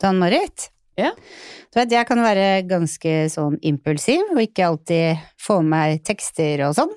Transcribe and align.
Dan 0.00 0.20
Marit. 0.20 0.70
Ja. 0.98 1.12
Du 1.70 1.78
vet, 1.78 1.92
jeg 1.94 2.08
kan 2.08 2.20
være 2.22 2.48
ganske 2.68 3.14
sånn 3.32 3.56
impulsiv, 3.66 4.24
og 4.34 4.42
ikke 4.42 4.66
alltid 4.66 5.22
få 5.40 5.60
med 5.62 5.70
meg 5.74 6.04
tekster 6.06 6.66
og 6.66 6.76
sånn. 6.78 6.92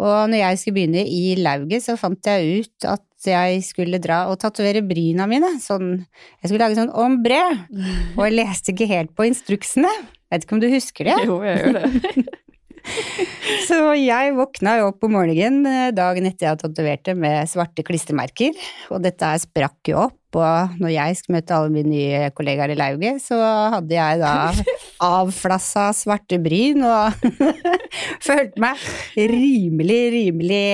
Og 0.00 0.30
når 0.32 0.38
jeg 0.40 0.60
skulle 0.60 0.78
begynne 0.78 1.04
i 1.04 1.34
lauget, 1.40 1.84
så 1.84 1.96
fant 2.00 2.24
jeg 2.24 2.62
ut 2.62 2.88
at 2.88 3.04
jeg 3.28 3.60
skulle 3.66 4.00
dra 4.00 4.22
og 4.30 4.38
tatovere 4.40 4.80
bryna 4.86 5.26
mine. 5.28 5.52
Sånn, 5.60 5.98
jeg 6.40 6.48
skulle 6.48 6.62
lage 6.64 6.78
sånn 6.78 6.94
ombre, 6.94 7.40
og 8.16 8.24
jeg 8.24 8.38
leste 8.38 8.74
ikke 8.74 8.88
helt 8.90 9.14
på 9.16 9.28
instruksene. 9.28 9.92
Vet 10.30 10.46
ikke 10.46 10.56
om 10.56 10.62
du 10.62 10.70
husker 10.70 11.10
det? 11.10 11.18
Jo, 11.26 11.40
jeg 11.44 11.64
gjør 11.64 11.80
det. 11.80 12.26
Så 13.68 13.78
jeg 13.98 14.34
våkna 14.36 14.76
jo 14.80 14.90
opp 14.90 15.04
om 15.06 15.14
morgenen 15.18 15.66
eh, 15.68 15.90
dagen 15.96 16.28
etter 16.28 16.46
jeg 16.46 16.54
hadde 16.54 16.68
tatovert 16.68 17.12
med 17.18 17.50
svarte 17.50 17.84
klistremerker, 17.86 18.56
og 18.92 19.02
dette 19.04 19.32
sprakk 19.42 19.92
jo 19.92 19.98
opp, 20.06 20.38
og 20.38 20.78
når 20.80 20.94
jeg 20.94 21.18
skulle 21.18 21.40
møte 21.40 21.56
alle 21.56 21.74
mine 21.74 21.90
nye 21.90 22.30
kollegaer 22.36 22.74
i 22.74 22.78
lauget, 22.78 23.22
så 23.24 23.38
hadde 23.76 23.96
jeg 23.96 24.22
da 24.22 24.34
avflassa 25.10 25.90
svarte 25.96 26.40
bryn 26.42 26.86
og 26.86 27.28
følte 28.28 28.62
meg 28.62 28.88
rimelig, 29.16 30.02
rimelig 30.16 30.64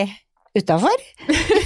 utafor. 0.56 1.02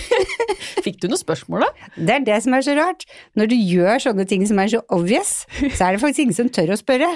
Fikk 0.84 1.00
du 1.02 1.08
noen 1.10 1.20
spørsmål, 1.20 1.64
da? 1.66 1.90
Det 1.96 2.14
er 2.16 2.26
det 2.26 2.38
som 2.44 2.56
er 2.56 2.64
så 2.66 2.74
rart. 2.78 3.06
Når 3.38 3.50
du 3.52 3.56
gjør 3.56 4.02
sånne 4.06 4.26
ting 4.28 4.44
som 4.48 4.60
er 4.62 4.72
så 4.72 4.82
obvious, 4.92 5.32
så 5.76 5.86
er 5.86 5.96
det 5.96 6.02
faktisk 6.02 6.24
ingen 6.24 6.38
som 6.38 6.50
tør 6.52 6.74
å 6.74 6.78
spørre. 6.80 7.10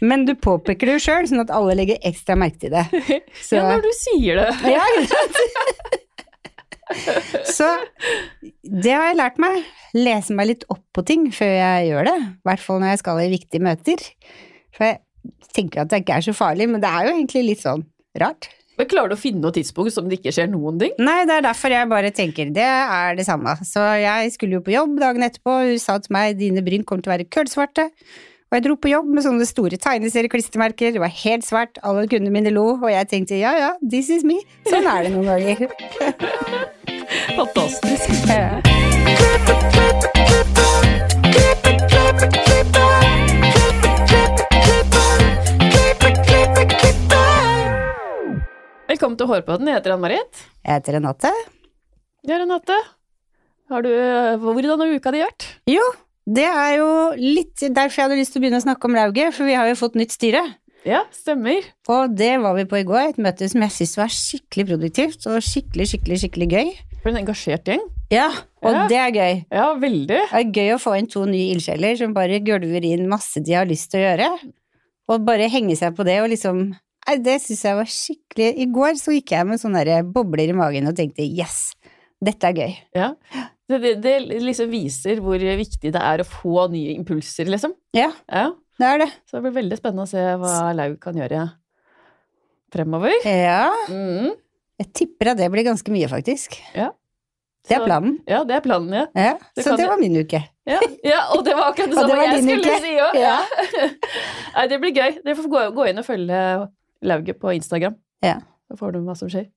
Men 0.00 0.24
du 0.28 0.34
påpeker 0.38 0.88
det 0.88 0.98
jo 0.98 1.04
sjøl, 1.06 1.28
sånn 1.28 1.42
at 1.44 1.52
alle 1.54 1.76
legger 1.78 2.00
ekstra 2.08 2.36
merke 2.40 2.62
til 2.64 2.72
det. 2.76 2.86
Så, 3.42 3.56
Ja, 3.58 3.66
når 3.68 3.84
du 3.84 3.90
sier 3.98 4.40
det. 4.40 4.48
ja, 4.76 4.84
ikke? 5.00 5.20
Så 7.46 7.68
det 8.64 8.94
har 8.96 9.10
jeg 9.10 9.18
lært 9.20 9.38
meg. 9.42 9.60
Lese 9.94 10.34
meg 10.34 10.48
litt 10.52 10.64
opp 10.72 10.82
på 10.94 11.04
ting 11.06 11.28
før 11.34 11.52
jeg 11.54 11.90
gjør 11.90 12.08
det. 12.08 12.16
I 12.22 12.48
hvert 12.48 12.64
fall 12.64 12.80
når 12.82 12.94
jeg 12.94 13.02
skal 13.02 13.20
i 13.22 13.30
viktige 13.32 13.66
møter. 13.66 14.02
For 14.76 14.88
jeg 14.88 15.00
tenker 15.54 15.84
at 15.84 15.92
det 15.92 16.02
ikke 16.02 16.18
er 16.18 16.26
så 16.30 16.34
farlig, 16.36 16.66
men 16.70 16.82
det 16.82 16.90
er 16.90 17.06
jo 17.06 17.14
egentlig 17.16 17.44
litt 17.52 17.62
sånn 17.62 17.84
rart. 18.20 18.50
Men 18.80 18.88
Klarer 18.88 19.12
du 19.12 19.16
å 19.18 19.20
finne 19.20 19.44
noe 19.44 19.52
tidspunkt 19.52 19.92
som 19.92 20.06
det 20.08 20.16
ikke 20.20 20.32
skjer 20.32 20.48
noen 20.48 20.78
ting? 20.80 20.94
Nei, 21.04 21.18
det 21.28 21.34
er 21.36 21.44
derfor 21.50 21.68
jeg 21.74 21.88
bare 21.90 22.10
tenker 22.16 22.48
det 22.56 22.64
er 22.64 23.18
det 23.18 23.26
samme. 23.28 23.52
Så 23.66 23.84
jeg 24.00 24.32
skulle 24.32 24.56
jo 24.56 24.64
på 24.64 24.72
jobb 24.72 24.96
dagen 25.02 25.26
etterpå, 25.26 25.52
hun 25.68 25.82
sa 25.82 25.98
til 26.00 26.16
meg 26.16 26.40
dine 26.40 26.64
bryn 26.64 26.86
kommer 26.88 27.04
til 27.04 27.12
å 27.12 27.16
være 27.18 27.28
kullsvarte. 27.28 27.90
Og 28.50 28.56
jeg 28.56 28.64
dro 28.64 28.74
på 28.80 28.90
jobb 28.90 29.06
med 29.12 29.22
sånne 29.22 29.46
store 29.46 29.76
tegneserieklistremerker, 29.78 30.96
det 30.96 31.02
var 31.04 31.12
helt 31.20 31.44
svart, 31.46 31.76
alle 31.86 32.08
kundene 32.10 32.32
mine 32.34 32.50
lo, 32.56 32.80
og 32.80 32.88
jeg 32.90 33.06
tenkte 33.12 33.38
ja 33.38 33.52
ja, 33.54 33.70
this 33.84 34.08
is 34.10 34.24
me. 34.26 34.40
Sånn 34.66 34.88
er 34.88 35.06
det 35.06 35.12
noen 35.14 35.28
ganger. 35.28 35.68
Fantastisk. 37.36 38.08
Ja. 38.32 38.48
Velkommen 49.00 49.16
til 49.16 49.30
Hårpodden. 49.30 49.64
Jeg 49.70 49.78
heter 49.78 49.94
Ann-Marit. 49.94 50.40
Jeg 50.60 50.76
heter 50.76 50.92
Renate. 50.98 51.28
Ja, 52.28 52.36
Renate. 52.36 52.74
Har 53.72 53.80
du, 53.80 53.88
eh, 53.88 54.36
hvordan 54.36 54.76
har 54.82 54.90
uka 54.92 55.10
di 55.14 55.22
vært? 55.22 55.46
Jo, 55.66 55.80
det 56.28 56.44
er 56.44 56.76
jo 56.76 56.88
litt 57.16 57.56
derfor 57.72 57.96
jeg 57.96 58.04
hadde 58.04 58.18
lyst 58.20 58.34
til 58.34 58.42
å 58.42 58.44
begynne 58.44 58.60
å 58.60 58.66
snakke 58.66 58.84
om 58.84 58.92
lauget, 58.98 59.32
for 59.32 59.46
vi 59.48 59.54
har 59.56 59.70
jo 59.70 59.78
fått 59.80 59.96
nytt 59.96 60.12
styre. 60.12 60.42
Ja, 60.84 61.04
stemmer. 61.16 61.64
Og 61.88 62.14
det 62.14 62.42
var 62.42 62.52
vi 62.58 62.66
på 62.66 62.76
i 62.76 62.84
går, 62.84 63.08
et 63.08 63.16
møte 63.16 63.48
som 63.48 63.62
jeg 63.62 63.70
syns 63.70 63.96
var 63.96 64.12
skikkelig 64.12 64.66
produktivt 64.68 65.26
og 65.32 65.40
skikkelig, 65.40 65.88
skikkelig, 65.94 66.20
skikkelig 66.20 66.50
gøy. 66.52 66.76
For 67.00 67.08
en 67.08 67.24
engasjert 67.24 67.64
gjeng. 67.64 67.80
Ja, 68.10 68.28
og 68.62 68.70
Ja. 68.74 68.86
det 68.86 68.98
er 68.98 69.10
gøy. 69.16 69.46
Ja, 69.50 69.74
veldig. 69.80 70.08
Det 70.08 70.28
er 70.30 70.44
gøy 70.44 70.74
å 70.76 70.78
få 70.78 70.98
inn 70.98 71.06
to 71.06 71.24
nye 71.24 71.54
ildsjeler 71.56 71.96
som 71.96 72.12
bare 72.12 72.38
gulver 72.44 72.84
inn 72.84 73.08
masse 73.08 73.42
de 73.42 73.52
har 73.54 73.64
lyst 73.64 73.92
til 73.92 74.00
å 74.04 74.12
gjøre, 74.12 74.52
og 75.08 75.24
bare 75.24 75.48
henge 75.48 75.74
seg 75.74 75.96
på 75.96 76.04
det 76.04 76.20
og 76.20 76.28
liksom 76.28 76.76
det 77.24 77.36
syns 77.42 77.62
jeg 77.64 77.76
var 77.78 77.88
skikkelig 77.90 78.48
I 78.62 78.66
går 78.70 78.98
så 79.00 79.14
gikk 79.16 79.32
jeg 79.34 79.46
med 79.48 79.58
sånne 79.62 80.02
bobler 80.14 80.50
i 80.52 80.56
magen 80.56 80.86
og 80.90 80.96
tenkte 80.98 81.24
yes, 81.26 81.72
dette 82.22 82.50
er 82.50 82.52
gøy. 82.58 82.74
Ja. 82.94 83.08
Det, 83.70 83.78
det, 83.80 83.94
det 84.02 84.14
liksom 84.42 84.68
viser 84.72 85.20
hvor 85.24 85.38
viktig 85.38 85.92
det 85.94 86.00
er 86.02 86.20
å 86.22 86.26
få 86.28 86.66
nye 86.72 86.92
impulser, 86.98 87.46
liksom. 87.50 87.72
Ja, 87.96 88.10
Ja. 88.28 88.50
det 88.78 88.86
er 88.88 88.98
det. 89.04 89.10
Så 89.30 89.38
det 89.38 89.44
blir 89.46 89.56
veldig 89.62 89.78
spennende 89.78 90.04
å 90.06 90.10
se 90.10 90.24
hva 90.42 90.72
Laug 90.74 90.98
kan 91.00 91.14
gjøre 91.16 91.44
fremover. 92.72 93.12
Ja, 93.26 93.70
Mm. 93.88 94.32
jeg 94.78 94.92
tipper 94.94 95.30
at 95.32 95.38
det 95.38 95.50
blir 95.52 95.64
ganske 95.64 95.90
mye, 95.92 96.08
faktisk. 96.08 96.58
Ja. 96.74 96.90
Det 97.68 97.76
er 97.76 97.84
planen. 97.84 98.18
Ja, 98.26 98.42
det 98.44 98.54
er 98.56 98.60
planen, 98.64 98.92
ja. 98.92 99.06
Ja, 99.14 99.34
så 99.56 99.62
kan 99.70 99.76
det 99.78 99.88
var 99.88 99.98
min 100.00 100.16
uke. 100.16 100.40
Ja, 100.66 100.78
ja 101.04 101.18
og 101.36 101.44
det 101.44 101.54
var 101.54 101.70
akkurat 101.70 101.90
det 101.92 101.96
samme 102.00 102.24
jeg 102.24 102.42
skulle 102.42 102.60
uke. 102.64 102.78
si 102.80 102.94
òg. 102.96 103.18
Ja. 103.20 103.36
Nei, 104.56 104.66
det 104.72 104.78
blir 104.80 104.94
gøy. 104.96 105.18
Dere 105.24 105.36
får 105.36 105.48
gå, 105.52 105.64
gå 105.76 105.86
inn 105.90 106.00
og 106.00 106.06
følge 106.06 106.40
Lauget 107.02 107.40
på 107.40 107.52
Instagram. 107.56 107.96
Ja. 108.24 108.38
Da 108.68 108.76
får 108.76 108.94
du 108.94 109.02
hva 109.06 109.16
som 109.18 109.30
skjer. 109.32 109.48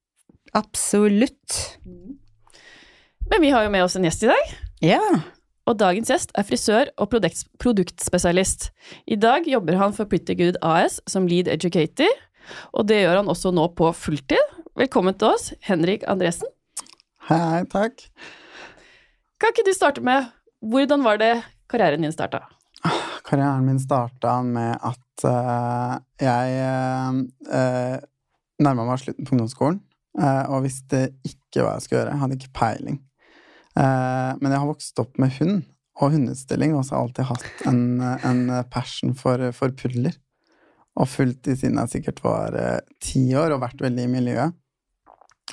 Absolutt. 0.55 1.79
Men 3.29 3.41
vi 3.41 3.51
har 3.53 3.65
jo 3.65 3.71
med 3.73 3.83
oss 3.85 3.95
en 3.97 4.05
gjest 4.07 4.25
i 4.25 4.31
dag. 4.31 4.53
Ja. 4.83 5.01
Og 5.69 5.77
dagens 5.79 6.11
gjest 6.11 6.33
er 6.35 6.47
frisør 6.47 6.89
og 6.99 7.09
produkt, 7.13 7.45
produktspesialist. 7.61 8.69
I 9.07 9.15
dag 9.19 9.47
jobber 9.47 9.79
han 9.79 9.95
for 9.95 10.09
Pretty 10.11 10.35
Good 10.39 10.59
AS 10.61 10.99
som 11.07 11.27
lead 11.29 11.47
educator, 11.51 12.09
og 12.75 12.89
det 12.91 12.99
gjør 13.03 13.21
han 13.21 13.31
også 13.31 13.53
nå 13.55 13.69
på 13.77 13.91
fulltid. 13.95 14.59
Velkommen 14.79 15.15
til 15.15 15.31
oss, 15.31 15.51
Henrik 15.63 16.03
Andresen. 16.11 16.49
Hei, 17.29 17.63
takk. 17.71 18.03
Kan 19.39 19.53
ikke 19.53 19.67
du 19.67 19.71
starte 19.75 20.03
med 20.03 20.27
hvordan 20.63 21.03
var 21.05 21.19
det 21.21 21.31
karrieren 21.71 22.03
din 22.03 22.15
starta? 22.15 22.43
Karrieren 23.23 23.63
min 23.67 23.79
starta 23.79 24.41
med 24.43 24.75
at 24.83 24.99
eh, 25.29 25.93
jeg 26.23 26.63
uh, 27.51 27.97
nærma 28.63 28.87
meg 28.87 29.01
slutten 29.01 29.27
på 29.27 29.35
ungdomsskolen 29.35 29.77
uh, 30.17 30.45
og 30.49 30.63
visste 30.65 31.05
ikke 31.27 31.61
hva 31.61 31.75
jeg 31.75 31.85
skulle 31.85 31.99
gjøre. 32.01 32.15
Jeg 32.15 32.23
hadde 32.23 32.39
ikke 32.39 32.57
peiling. 32.57 32.99
Uh, 33.77 34.33
men 34.41 34.49
jeg 34.49 34.59
har 34.59 34.69
vokst 34.69 35.03
opp 35.03 35.21
med 35.21 35.33
hund 35.37 35.61
og 36.01 36.15
hundeutstilling, 36.15 36.73
og 36.73 36.85
så 36.85 36.95
har 36.95 37.01
jeg 37.01 37.07
alltid 37.07 37.29
hatt 37.29 37.65
en, 37.69 37.81
en 38.01 38.43
passion 38.73 39.13
for, 39.17 39.51
for 39.53 39.75
pudler. 39.77 40.17
Og 40.99 41.09
fulgt 41.09 41.47
de 41.47 41.55
siden 41.57 41.79
jeg 41.81 41.91
sikkert 41.95 42.21
var 42.25 42.55
eh, 42.57 42.79
ti 43.01 43.25
år, 43.37 43.55
og 43.55 43.63
vært 43.63 43.81
veldig 43.81 44.05
i 44.05 44.11
miljøet. 44.11 44.57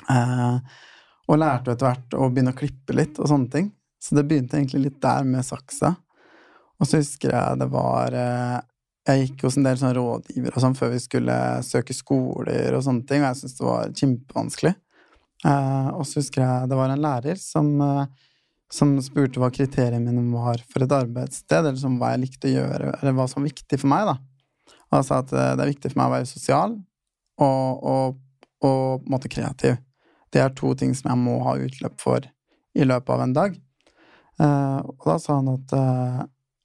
Eh, 0.09 0.57
og 1.31 1.39
lærte 1.39 1.73
etter 1.73 1.87
hvert 1.87 2.17
å 2.17 2.29
begynne 2.29 2.53
å 2.53 2.57
klippe 2.57 2.95
litt 2.97 3.21
og 3.21 3.29
sånne 3.31 3.53
ting. 3.53 3.71
Så 4.01 4.17
det 4.17 4.25
begynte 4.29 4.57
egentlig 4.59 4.83
litt 4.87 4.99
der 5.01 5.25
med 5.27 5.45
saksa. 5.45 5.95
Og 6.81 6.89
så 6.89 7.01
husker 7.01 7.33
jeg 7.33 7.61
det 7.61 7.69
var 7.73 8.17
eh, 8.17 8.57
Jeg 9.09 9.25
gikk 9.25 9.47
hos 9.47 9.57
en 9.57 9.65
del 9.65 9.79
sånn 9.81 9.95
rådgivere 9.97 10.61
sånn 10.61 10.75
før 10.77 10.91
vi 10.93 10.99
skulle 11.01 11.35
søke 11.65 11.95
skoler 11.97 12.75
og 12.77 12.83
sånne 12.85 13.05
ting, 13.09 13.23
og 13.23 13.31
jeg 13.31 13.39
syntes 13.39 13.57
det 13.57 13.65
var 13.65 13.93
kjempevanskelig. 13.97 14.73
Eh, 15.49 15.87
og 15.95 16.03
så 16.05 16.19
husker 16.21 16.43
jeg 16.45 16.69
det 16.69 16.77
var 16.77 16.93
en 16.93 17.01
lærer 17.01 17.39
som, 17.41 17.71
eh, 17.81 18.27
som 18.69 18.93
spurte 19.01 19.41
hva 19.41 19.49
kriteriene 19.53 20.13
mine 20.13 20.35
var 20.35 20.61
for 20.69 20.85
et 20.85 20.93
arbeidssted, 20.93 21.63
eller 21.63 21.81
som 21.81 21.97
hva 21.97 22.13
jeg 22.13 22.27
likte 22.27 22.51
å 22.51 22.53
gjøre, 22.59 22.91
eller 22.99 23.17
hva 23.17 23.25
som 23.31 23.41
var 23.41 23.49
viktig 23.49 23.81
for 23.81 23.89
meg, 23.89 24.11
da. 24.11 24.17
Og 24.91 24.99
jeg 24.99 25.07
sa 25.07 25.21
at 25.23 25.33
eh, 25.33 25.53
det 25.55 25.65
er 25.65 25.73
viktig 25.73 25.93
for 25.93 26.01
meg 26.01 26.11
å 26.11 26.15
være 26.17 26.29
sosial 26.29 26.75
og, 27.41 27.85
og, 27.93 28.19
og 28.61 29.01
på 29.01 29.07
en 29.07 29.15
måte 29.15 29.31
kreativ. 29.31 29.79
Det 30.31 30.43
er 30.43 30.53
to 30.55 30.75
ting 30.77 30.93
som 30.95 31.09
jeg 31.11 31.23
må 31.23 31.39
ha 31.47 31.57
utløp 31.59 31.97
for 31.99 32.27
i 32.77 32.85
løpet 32.87 33.13
av 33.15 33.23
en 33.25 33.35
dag. 33.35 33.55
Eh, 34.41 34.79
og 34.93 35.07
da 35.09 35.17
sa 35.21 35.39
han 35.39 35.49
at 35.51 35.73
eh, 35.75 36.21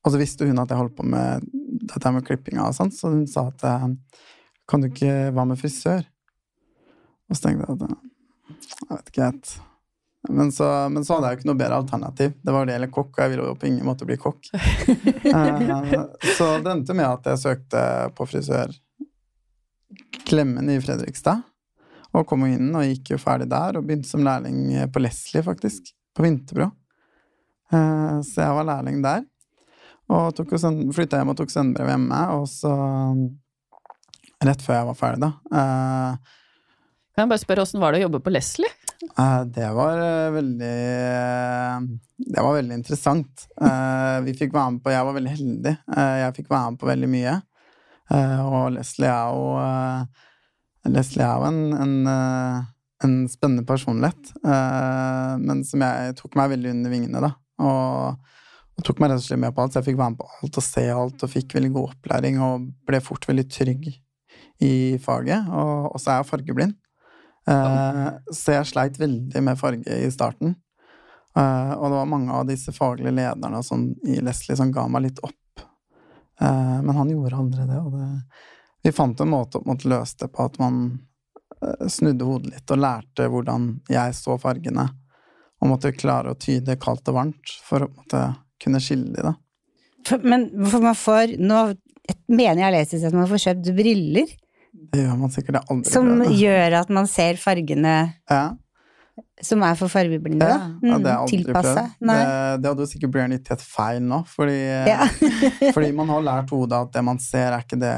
Og 0.07 0.13
så 0.15 0.21
visste 0.21 0.47
hun 0.47 0.61
at 0.63 0.71
jeg 0.71 0.79
holdt 0.79 0.95
på 0.95 1.03
med 1.03 1.43
dette 1.83 2.13
med 2.15 2.27
klippinga 2.27 2.67
og 2.67 2.77
sånn, 2.77 2.93
så 2.95 3.13
hun 3.13 3.27
sa 3.31 3.49
at 3.51 3.65
eh, 3.67 3.87
kan 4.67 4.83
du 4.83 4.91
ikke 4.91 5.31
Hva 5.35 5.47
med 5.47 5.61
frisør? 5.61 6.05
Og 7.27 7.39
så 7.39 7.47
tenkte 7.49 7.67
jeg 7.67 7.79
at 7.79 7.87
eh, 7.87 8.05
jeg 8.77 8.93
vet 8.93 9.11
ikke 9.11 9.27
helt. 9.27 9.53
Men 10.27 10.51
så, 10.55 10.67
men 10.91 11.05
så 11.07 11.17
hadde 11.17 11.29
jeg 11.29 11.37
jo 11.37 11.41
ikke 11.41 11.49
noe 11.51 11.61
bedre 11.61 11.81
alternativ. 11.81 12.33
Det 12.43 12.55
var 12.55 12.67
det 12.67 12.77
eller 12.77 12.91
kokk, 12.91 13.13
og 13.13 13.21
jeg 13.23 13.33
ville 13.33 13.47
jo 13.47 13.59
på 13.59 13.69
ingen 13.69 13.87
måte 13.87 14.09
bli 14.09 14.19
kokk. 14.21 14.51
Eh, 15.27 15.93
så 16.37 16.47
det 16.63 16.71
endte 16.71 16.95
med 16.95 17.05
at 17.09 17.27
jeg 17.27 17.41
søkte 17.43 17.81
på 18.17 18.25
frisør 18.31 18.71
Klemmen 20.29 20.71
i 20.71 20.79
Fredrikstad. 20.81 21.43
Og 22.15 22.25
kom 22.31 22.45
inn 22.47 22.71
og 22.71 22.87
gikk 22.87 23.11
jo 23.13 23.19
ferdig 23.21 23.49
der, 23.51 23.77
og 23.77 23.89
begynte 23.89 24.09
som 24.09 24.23
lærling 24.25 24.71
på 24.95 25.03
Leslie, 25.03 25.43
faktisk. 25.45 25.91
På 26.15 26.25
Vinterbro. 26.25 26.71
Så 27.69 28.47
jeg 28.47 28.55
var 28.57 28.69
lærling 28.71 29.03
der. 29.05 29.27
Og 30.13 30.39
flytta 30.95 31.19
hjem 31.21 31.33
og 31.33 31.39
tok 31.41 31.51
svennebrev 31.51 31.89
hjemme, 31.91 32.21
og 32.37 32.47
så 32.51 32.73
Rett 34.45 34.61
før 34.61 34.77
jeg 34.77 34.87
var 34.91 34.97
ferdig, 34.99 35.21
da. 35.25 35.31
eh, 35.57 36.35
Kan 37.17 37.23
jeg 37.25 37.31
bare 37.31 37.41
spørre 37.41 37.63
åssen 37.65 37.81
var 37.81 37.95
det 37.95 38.03
å 38.03 38.07
jobbe 38.07 38.21
på 38.27 38.33
Leslie? 38.35 38.69
Eh, 39.17 39.43
Det 39.49 39.71
var 39.75 39.97
eh, 39.97 40.29
veldig 40.35 40.75
eh, 40.77 41.87
Det 42.21 42.45
var 42.45 42.55
veldig 42.59 42.77
interessant. 42.77 43.47
Eh, 43.57 44.19
Vi 44.27 44.35
fikk 44.37 44.53
være 44.53 44.75
med 44.77 44.83
på 44.85 44.93
Jeg 44.93 45.09
var 45.09 45.17
veldig 45.17 45.33
heldig. 45.39 45.73
Eh, 45.97 46.17
Jeg 46.27 46.37
fikk 46.37 46.53
være 46.53 46.71
med 46.75 46.81
på 46.83 46.91
veldig 46.93 47.09
mye. 47.17 47.35
Og 48.13 48.71
Leslie 48.77 49.09
er 49.11 49.33
jo 49.35 50.93
Leslie 50.95 51.25
er 51.27 51.41
jo 51.41 51.49
en, 51.49 51.73
en, 51.83 51.95
en 53.03 53.15
spennende 53.27 53.65
personlighet, 53.67 54.29
men 55.43 55.65
som 55.67 55.83
jeg 55.83 56.15
tok 56.21 56.37
meg 56.39 56.53
veldig 56.53 56.71
under 56.77 56.93
vingene, 56.93 57.23
da. 57.25 57.33
Og, 57.67 58.36
Og 58.77 58.85
tok 58.85 58.99
meg 59.01 59.11
rett 59.11 59.23
og 59.23 59.25
slett 59.25 59.41
med 59.41 59.55
på 59.57 59.63
alt, 59.63 59.73
så 59.73 59.81
jeg 59.81 59.89
fikk 59.91 60.01
være 60.01 60.15
med 60.15 60.21
på 60.21 60.29
alt 60.37 60.59
og 60.61 60.65
se 60.67 60.85
alt, 60.93 61.23
og 61.25 61.33
fikk 61.33 61.57
veldig 61.57 61.73
god 61.77 61.95
opplæring 61.95 62.43
og 62.45 62.67
ble 62.89 63.01
fort 63.05 63.25
veldig 63.29 63.47
trygg 63.49 63.89
i 64.61 64.75
faget. 65.03 65.49
Og, 65.49 65.89
og 65.95 66.03
så 66.03 66.13
er 66.13 66.21
jeg 66.21 66.31
fargeblind. 66.31 66.77
Eh, 67.49 68.07
så 68.35 68.59
jeg 68.59 68.69
sleit 68.73 69.01
veldig 69.01 69.43
med 69.49 69.61
farge 69.61 69.99
i 70.03 70.13
starten. 70.13 70.57
Eh, 71.37 71.73
og 71.73 71.89
det 71.91 71.97
var 71.97 72.11
mange 72.11 72.33
av 72.33 72.47
disse 72.49 72.73
faglige 72.73 73.15
lederne 73.17 73.63
sånn, 73.65 73.91
i 74.09 74.21
Leslie 74.25 74.57
som 74.59 74.73
ga 74.73 74.87
meg 74.93 75.09
litt 75.09 75.25
opp. 75.25 75.65
Eh, 76.41 76.79
men 76.83 76.97
han 76.97 77.11
gjorde 77.13 77.37
aldri 77.37 77.67
det, 77.69 77.81
og 77.81 77.97
det 77.97 78.13
Vi 78.87 78.93
fant 78.95 79.21
en 79.21 79.33
måte 79.33 79.59
å 79.59 79.77
løse 79.83 80.15
det 80.21 80.29
på, 80.31 80.45
at 80.47 80.61
man 80.63 81.01
eh, 81.59 81.89
snudde 81.91 82.25
hodet 82.25 82.53
litt 82.53 82.71
og 82.71 82.79
lærte 82.79 83.27
hvordan 83.33 83.81
jeg 83.91 84.15
så 84.15 84.37
fargene, 84.39 84.85
og 85.61 85.71
måtte 85.73 85.97
klare 85.97 86.31
å 86.33 86.39
tyde 86.39 86.77
kaldt 86.79 87.09
og 87.11 87.17
varmt 87.17 87.57
for 87.67 87.83
å 87.83 87.91
måtte 87.91 88.21
kunne 88.63 88.81
skille 88.83 89.13
de, 89.13 89.23
da. 89.31 89.35
For, 90.07 90.23
men 90.23 90.49
for 90.71 90.85
man 90.85 90.95
får 90.95 91.33
Nå 91.43 91.63
mener 92.31 92.61
jeg 92.61 92.67
har 92.67 92.75
lest 92.77 92.95
at 93.09 93.17
man 93.17 93.27
får 93.27 93.43
kjøpt 93.43 93.71
briller 93.75 94.29
Det 94.93 95.03
gjør 95.03 95.17
man 95.19 95.33
sikkert 95.35 95.59
aldri. 95.65 95.91
som 95.91 96.13
prøvd, 96.13 96.37
gjør 96.39 96.77
at 96.83 96.93
man 96.95 97.09
ser 97.11 97.41
fargene 97.43 97.95
ja. 98.31 98.45
som 99.43 99.65
er 99.67 99.75
for 99.79 99.91
fargeblinde, 99.91 100.47
Ja, 100.47 100.69
ja, 100.79 100.99
det 101.01 101.11
har 101.11 101.11
jeg 101.11 101.23
aldri 101.25 101.41
Tilpasse. 101.43 101.75
prøvd. 101.75 102.13
Det, 102.13 102.61
det 102.63 102.71
hadde 102.71 102.87
jo 102.87 102.91
sikkert 102.93 103.15
blitt 103.17 103.35
litt 103.35 103.51
helt 103.55 103.67
feil 103.67 104.07
nå, 104.07 104.21
fordi, 104.31 104.61
Ja. 104.93 105.09
fordi 105.75 105.91
man 105.97 106.15
har 106.15 106.29
lært 106.31 106.55
hodet 106.55 106.79
at 106.87 106.95
det 106.95 107.05
man 107.11 107.19
ser, 107.23 107.51
er 107.51 107.67
ikke 107.67 107.81
det 107.83 107.97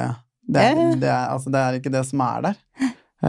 det 0.48 0.62
er, 0.64 0.78
det 0.96 1.08
er, 1.12 1.26
altså 1.28 1.50
det 1.52 1.60
er 1.60 1.76
ikke 1.76 1.92
det 1.92 2.00
som 2.08 2.22
er 2.24 2.44
der. 2.46 2.60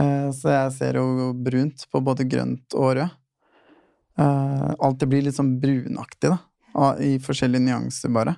Eh, 0.00 0.28
så 0.32 0.52
jeg 0.54 0.76
ser 0.78 0.98
jo 1.00 1.32
brunt 1.36 1.84
på 1.92 2.00
både 2.04 2.24
grønt 2.24 2.76
og 2.78 2.94
rød. 2.96 3.16
Uh, 4.20 4.72
alt 4.84 4.98
det 5.00 5.06
blir 5.08 5.22
litt 5.24 5.36
sånn 5.36 5.54
brunaktig, 5.62 6.28
da. 6.28 6.36
I 7.00 7.18
forskjellige 7.22 7.62
nyanser, 7.66 8.12
bare. 8.14 8.36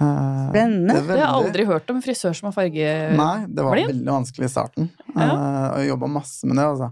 Eh, 0.00 0.50
Spennende. 0.50 0.92
det 0.92 0.98
er 0.98 1.06
Det 1.06 1.14
har 1.14 1.22
jeg 1.22 1.46
aldri 1.46 1.64
hørt 1.68 1.90
om 1.92 1.96
en 2.00 2.02
frisør 2.02 2.34
som 2.34 2.48
har 2.50 2.56
farge... 2.56 2.90
Nei, 3.14 3.46
det 3.46 3.64
var 3.66 3.78
veldig 3.78 4.10
vanskelig 4.10 4.48
i 4.48 4.52
starten. 4.52 4.88
Ja. 5.14 5.28
Eh, 5.28 5.80
jeg 5.84 5.92
jobba 5.92 6.10
masse 6.10 6.48
med 6.50 6.58
det, 6.58 6.66
altså. 6.72 6.90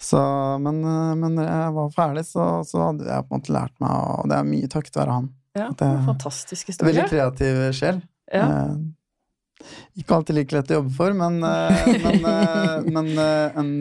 Så, 0.00 0.20
men, 0.64 0.80
eh, 0.84 1.14
men 1.20 1.36
når 1.38 1.46
jeg 1.50 1.74
var 1.76 1.92
ferdig, 1.94 2.24
så, 2.26 2.46
så 2.66 2.86
hadde 2.88 3.06
jeg 3.10 3.26
på 3.28 3.34
en 3.34 3.40
måte 3.42 3.54
lært 3.54 3.76
meg, 3.84 3.92
og 4.18 4.28
det 4.32 4.38
er 4.40 4.48
mye 4.48 4.70
takket 4.72 4.96
være 5.02 5.18
han. 5.20 5.28
Ja, 5.54 5.68
Det- 5.78 5.92
fantastisk 6.08 6.72
historie. 6.72 6.90
Veldig 6.94 7.08
kreativ 7.12 7.60
sjel. 7.78 8.00
Ja. 8.32 8.46
Ikke 9.98 10.16
alltid 10.16 10.38
like 10.38 10.56
lett 10.56 10.70
å 10.72 10.78
jobbe 10.80 10.92
for, 10.96 11.14
men, 11.16 11.40
eh, 11.46 11.90
men, 12.04 12.24
eh, 12.30 12.88
men 12.96 13.10
eh, 13.18 13.58
en, 13.60 13.72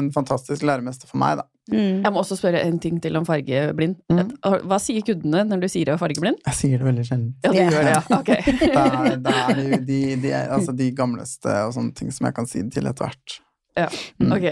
en 0.00 0.10
fantastisk 0.14 0.66
læremester 0.66 1.10
for 1.10 1.20
meg, 1.22 1.38
da. 1.42 1.46
Mm. 1.72 2.04
Jeg 2.04 2.12
må 2.14 2.20
også 2.22 2.36
spørre 2.38 2.60
en 2.62 2.76
ting 2.78 3.00
til 3.02 3.16
om 3.18 3.24
fargeblind. 3.26 3.96
Mm. 4.12 4.28
Hva 4.70 4.76
sier 4.78 5.02
kundene 5.06 5.42
når 5.48 5.64
du 5.64 5.68
sier 5.72 5.88
du 5.88 5.94
er 5.96 5.98
fargeblind? 5.98 6.38
Jeg 6.46 6.58
sier 6.60 6.78
det 6.78 6.86
veldig 6.86 7.06
sjelden. 7.08 7.32
Ja, 7.42 7.50
du 7.50 7.58
yeah. 7.58 7.72
gjør 7.72 7.88
det, 7.88 7.96
ja. 7.96 8.20
Ok. 8.20 8.30
Det 8.66 8.84
er, 8.84 9.16
det 9.24 9.32
er 9.40 9.58
jo 9.64 9.80
de, 9.88 9.98
de, 10.22 10.30
altså 10.58 10.74
de 10.76 10.86
gamleste 10.94 11.56
og 11.66 11.74
sånne 11.74 11.96
ting 11.98 12.12
som 12.14 12.28
jeg 12.28 12.36
kan 12.36 12.46
si 12.50 12.62
til 12.70 12.86
etter 12.92 13.08
hvert. 13.08 13.40
Ja, 13.76 13.88
Mm. 14.22 14.30
ok. 14.32 14.44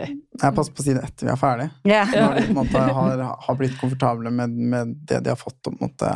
Jeg 0.43 0.53
passer 0.59 0.75
på 0.77 0.83
å 0.83 0.85
si 0.85 0.93
det 0.93 1.01
etter 1.07 1.25
vi 1.25 1.31
er 1.33 1.39
ferdig. 1.41 1.69
Yeah. 1.89 2.11
Når 2.13 2.35
de 2.35 2.43
på 2.43 2.51
en 2.51 2.59
måte 2.59 2.83
har, 2.99 3.23
har 3.47 3.57
blitt 3.57 3.79
komfortable 3.81 4.33
med, 4.35 4.53
med 4.75 4.97
det 5.09 5.23
de 5.25 5.33
har 5.33 5.39
fått. 5.41 5.57
På 5.65 5.73
en 5.73 5.79
måte, 5.81 6.11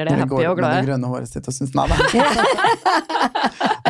Når 0.00 0.10
dere 0.10 0.24
de 0.24 0.28
går 0.32 0.48
og 0.50 0.58
med 0.62 0.76
det 0.76 0.84
grønne 0.88 1.10
håret 1.12 1.28
sitt 1.28 1.48
og 1.48 1.54
syns 1.56 1.74
Nei 1.76 1.86
da. 1.90 1.96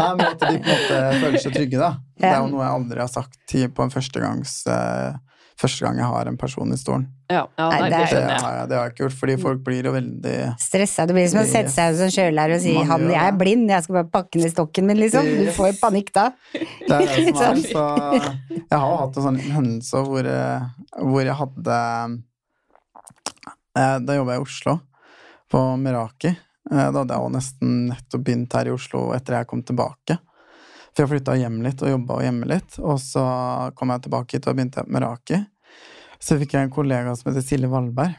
Nei, 0.02 0.14
men 0.18 0.24
at 0.26 0.40
de 0.40 0.46
på 0.46 0.52
en 0.52 0.64
måte 0.66 1.02
føler 1.22 1.38
seg 1.44 1.52
trygge, 1.54 1.78
da. 1.82 1.90
Det 2.18 2.30
er 2.30 2.40
jo 2.42 2.48
noe 2.52 2.64
jeg 2.64 2.74
aldri 2.80 2.98
har 3.04 3.10
sagt 3.12 3.36
til, 3.50 3.68
på 3.70 3.84
en 3.86 3.92
førstegangs 3.94 4.62
uh, 4.70 5.12
Første 5.62 5.84
gang 5.84 5.98
jeg 6.00 6.08
har 6.08 6.26
en 6.26 6.36
person 6.40 6.72
i 6.74 6.76
stolen. 6.80 7.04
Ja, 7.30 7.42
ja 7.60 7.66
Nei, 7.70 7.82
det 7.84 7.90
det 7.92 7.98
er- 8.18 8.24
Det 8.32 8.38
har 8.42 8.54
jeg, 8.56 8.68
det 8.70 8.76
har 8.78 8.86
jeg 8.88 8.92
ikke 8.94 9.02
gjort, 9.04 9.16
fordi 9.20 9.34
folk 9.42 9.60
blir 9.62 9.84
jo 9.86 9.92
veldig 9.94 10.36
Stressa. 10.58 11.04
Det 11.06 11.14
blir 11.14 11.28
som 11.30 11.42
å 11.42 11.44
sette 11.46 11.70
seg 11.70 11.98
som 12.00 12.08
kjølelærer 12.10 12.56
og 12.56 12.62
si 12.64 12.72
'han, 12.74 13.04
jeg 13.12 13.20
er 13.28 13.36
blind, 13.38 13.70
jeg 13.70 13.84
skal 13.84 13.94
bare 14.00 14.10
pakke 14.16 14.40
ned 14.42 14.50
stokken 14.50 14.88
min', 14.88 14.98
liksom. 14.98 15.22
Du 15.22 15.52
får 15.54 15.66
jo 15.70 15.76
panikk 15.84 16.10
da. 16.16 16.24
Det 16.56 16.90
er 16.90 16.98
det 17.06 17.36
som 17.36 17.42
er. 17.46 17.54
Sånn. 17.54 17.62
Så 17.68 17.84
jeg 18.58 18.78
har 18.80 18.96
hatt 19.04 19.16
en 19.20 19.22
sånn 19.28 19.38
hendelse 19.38 20.02
hvor, 20.08 20.26
eh, 20.26 20.60
hvor 20.98 21.22
jeg 21.30 21.36
hadde 21.44 21.78
eh, 23.76 23.98
Da 24.02 24.16
jobba 24.18 24.34
jeg 24.34 24.40
i 24.42 24.46
Oslo, 24.48 24.80
på 25.52 25.60
Meraki. 25.76 26.32
Eh, 26.70 26.88
Da 26.90 27.02
hadde 27.02 27.14
jeg 27.14 27.26
jo 27.26 27.32
nesten 27.36 27.78
nettopp 27.90 28.26
begynt 28.26 28.56
her 28.56 28.70
i 28.70 28.74
Oslo 28.74 29.10
etter 29.16 29.38
jeg 29.38 29.50
kom 29.50 29.62
tilbake. 29.66 30.18
For 30.92 31.04
jeg 31.04 31.12
flytta 31.14 31.38
hjem 31.40 31.62
litt 31.64 31.80
og 31.84 31.92
jobba 31.94 32.18
hjemme 32.24 32.48
litt, 32.50 32.76
og 32.80 32.98
så 33.00 33.22
kom 33.76 33.92
jeg 33.94 34.04
tilbake 34.06 34.36
hit 34.36 34.48
og 34.48 34.58
begynte 34.58 34.82
jeg 34.82 34.88
på 34.88 34.96
Meraki. 34.98 35.40
Så 36.22 36.36
fikk 36.40 36.54
jeg 36.54 36.68
en 36.68 36.74
kollega 36.74 37.14
som 37.16 37.30
heter 37.30 37.44
Silje 37.44 37.70
Valberg. 37.72 38.18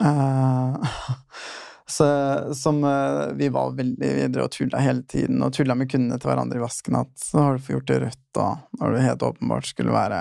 Eh, 0.00 0.98
så, 1.96 2.08
som 2.56 2.84
eh, 2.84 3.32
Vi 3.40 3.48
var 3.52 3.72
veldig 3.76 4.10
videre 4.20 4.46
og 4.46 4.52
tulla 4.54 4.82
hele 4.84 5.02
tiden, 5.08 5.40
og 5.44 5.52
tulla 5.56 5.76
med 5.76 5.90
kundene 5.90 6.20
til 6.20 6.30
hverandre 6.30 6.60
i 6.60 6.64
vasken 6.64 7.00
at 7.00 7.12
så 7.20 7.46
har 7.46 7.56
du 7.56 7.64
fått 7.64 7.76
gjort 7.78 7.90
det 7.90 8.02
rødt, 8.04 8.22
da, 8.36 8.50
når 8.80 8.94
det 8.96 9.06
helt 9.08 9.26
åpenbart 9.30 9.72
skulle 9.72 9.96
være 9.96 10.20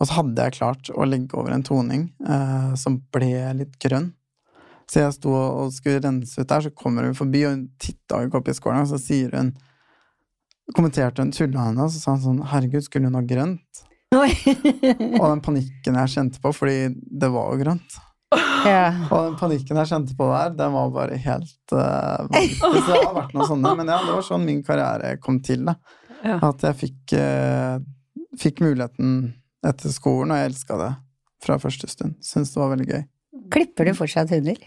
Og 0.00 0.08
så 0.08 0.16
hadde 0.16 0.48
jeg 0.48 0.56
klart 0.56 0.90
å 0.96 1.06
legge 1.06 1.36
over 1.36 1.52
en 1.54 1.64
toning 1.66 2.08
eh, 2.26 2.72
som 2.80 2.98
ble 3.12 3.34
litt 3.60 3.76
grønn. 3.80 4.10
Så 4.90 5.04
jeg 5.04 5.14
sto 5.14 5.34
og 5.34 5.70
skulle 5.74 6.02
rense 6.02 6.40
ut 6.40 6.48
der, 6.50 6.64
så 6.66 6.72
kommer 6.74 7.06
hun 7.06 7.18
forbi, 7.18 7.44
og 7.46 7.54
hun 7.54 7.66
titta 7.78 8.24
ikke 8.26 8.40
opp 8.40 8.50
i 8.50 8.56
skåla, 8.56 8.82
og 8.82 8.90
så 8.90 9.00
sier 9.02 9.36
hun 9.38 9.52
Kommenterte 10.70 11.24
hun 11.24 11.32
tulla 11.34 11.64
henne, 11.66 11.82
og 11.82 11.90
så 11.90 11.98
sa 11.98 12.12
hun 12.14 12.22
sånn 12.22 12.42
Herregud, 12.46 12.84
skulle 12.86 13.08
hun 13.10 13.18
ha 13.18 13.24
grønt? 13.26 13.80
Og 14.14 15.24
den 15.24 15.42
panikken 15.42 15.98
jeg 15.98 16.12
kjente 16.12 16.42
på, 16.42 16.52
fordi 16.54 16.92
det 16.94 17.30
var 17.30 17.50
jo 17.50 17.60
grønt. 17.64 17.96
Yeah. 18.66 19.00
Og 19.08 19.30
den 19.30 19.36
panikken 19.40 19.78
jeg 19.80 19.90
kjente 19.90 20.14
på 20.18 20.28
der, 20.30 20.52
den 20.58 20.74
var 20.76 20.92
bare 20.94 21.18
helt 21.18 21.74
uh. 21.74 22.26
Så 22.30 22.70
det 22.74 22.82
har 22.86 23.14
vært 23.16 23.34
noe 23.34 23.48
sånne, 23.48 23.74
men 23.80 23.90
ja, 23.90 23.98
det 24.04 24.14
var 24.14 24.26
sånn 24.26 24.46
min 24.46 24.62
karriere 24.66 25.16
kom 25.22 25.40
til. 25.42 25.64
da. 25.66 25.76
Ja. 26.22 26.38
At 26.50 26.62
jeg 26.66 26.78
fikk, 26.84 27.14
uh, 27.18 27.78
fikk 28.38 28.62
muligheten 28.62 29.32
etter 29.66 29.94
skolen, 29.94 30.34
og 30.34 30.42
jeg 30.42 30.52
elska 30.52 30.78
det 30.80 30.90
fra 31.42 31.58
første 31.62 31.90
stund. 31.90 32.18
Syns 32.22 32.54
det 32.54 32.62
var 32.62 32.74
veldig 32.74 32.90
gøy. 32.90 33.02
Klipper 33.50 33.90
du 33.90 33.96
fortsatt 33.98 34.30
hunder? 34.34 34.60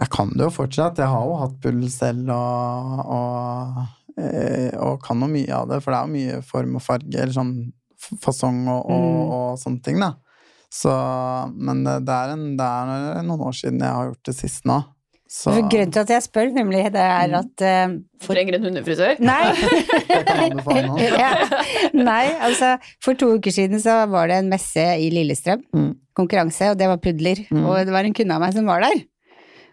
Jeg 0.00 0.08
kan 0.14 0.30
det 0.36 0.46
jo 0.46 0.50
fortsatt. 0.54 0.98
Jeg 0.98 1.08
har 1.12 1.26
jo 1.28 1.36
hatt 1.42 1.58
puls 1.62 1.98
selv 2.00 2.30
og, 2.32 3.02
og, 3.18 3.82
eh, 4.18 4.70
og 4.80 5.02
kan 5.04 5.20
jo 5.20 5.28
mye 5.32 5.52
av 5.52 5.68
det, 5.68 5.82
for 5.84 5.92
det 5.92 5.98
er 6.00 6.08
jo 6.08 6.16
mye 6.16 6.42
form 6.48 6.76
og 6.78 6.82
farge, 6.84 7.14
eller 7.18 7.32
sånn 7.36 7.54
fasong 8.22 8.64
og, 8.68 8.80
og, 8.90 9.02
Mm. 9.02 9.30
og 9.36 9.58
sånne 9.62 9.82
ting, 9.84 10.00
da. 10.02 10.14
Så, 10.72 10.90
men 11.54 11.84
det 11.84 12.08
er, 12.08 12.32
en, 12.32 12.56
det 12.56 12.64
er 12.66 13.22
noen 13.28 13.42
år 13.44 13.52
siden 13.54 13.78
jeg 13.84 13.92
har 13.92 14.08
gjort 14.08 14.24
det 14.30 14.34
sist 14.38 14.64
nå. 14.66 14.78
Så 15.32 15.48
For 15.52 15.64
Grunnen 15.64 15.92
til 15.94 16.02
at 16.02 16.10
jeg 16.12 16.22
spør, 16.26 16.50
nemlig, 16.52 16.82
det 16.92 17.00
er 17.00 17.28
Mm. 17.28 17.36
at 17.38 17.62
uh, 17.64 17.94
for... 18.20 18.36
en 18.36 18.52
en 18.54 18.64
hundefrisør? 18.66 19.20
Nei! 19.20 19.52
ja. 21.22 21.30
Nei, 21.96 22.26
altså 22.40 22.74
for 23.04 23.16
to 23.18 23.30
uker 23.38 23.54
siden 23.54 23.80
så 23.80 24.02
var 24.12 24.28
det 24.28 24.40
en 24.42 24.50
messe 24.52 24.84
i 25.00 25.08
Lillestrøm, 25.12 25.62
Mm. 25.72 25.92
konkurranse, 26.16 26.70
og 26.72 26.78
det 26.80 26.88
var 26.90 27.00
pudler. 27.00 27.44
Mm. 27.50 27.64
Og 27.64 27.78
det 27.86 27.92
var 27.94 28.04
en 28.04 28.14
kunde 28.16 28.34
av 28.36 28.40
meg 28.44 28.52
som 28.56 28.66
var 28.68 28.82
der. 28.84 29.00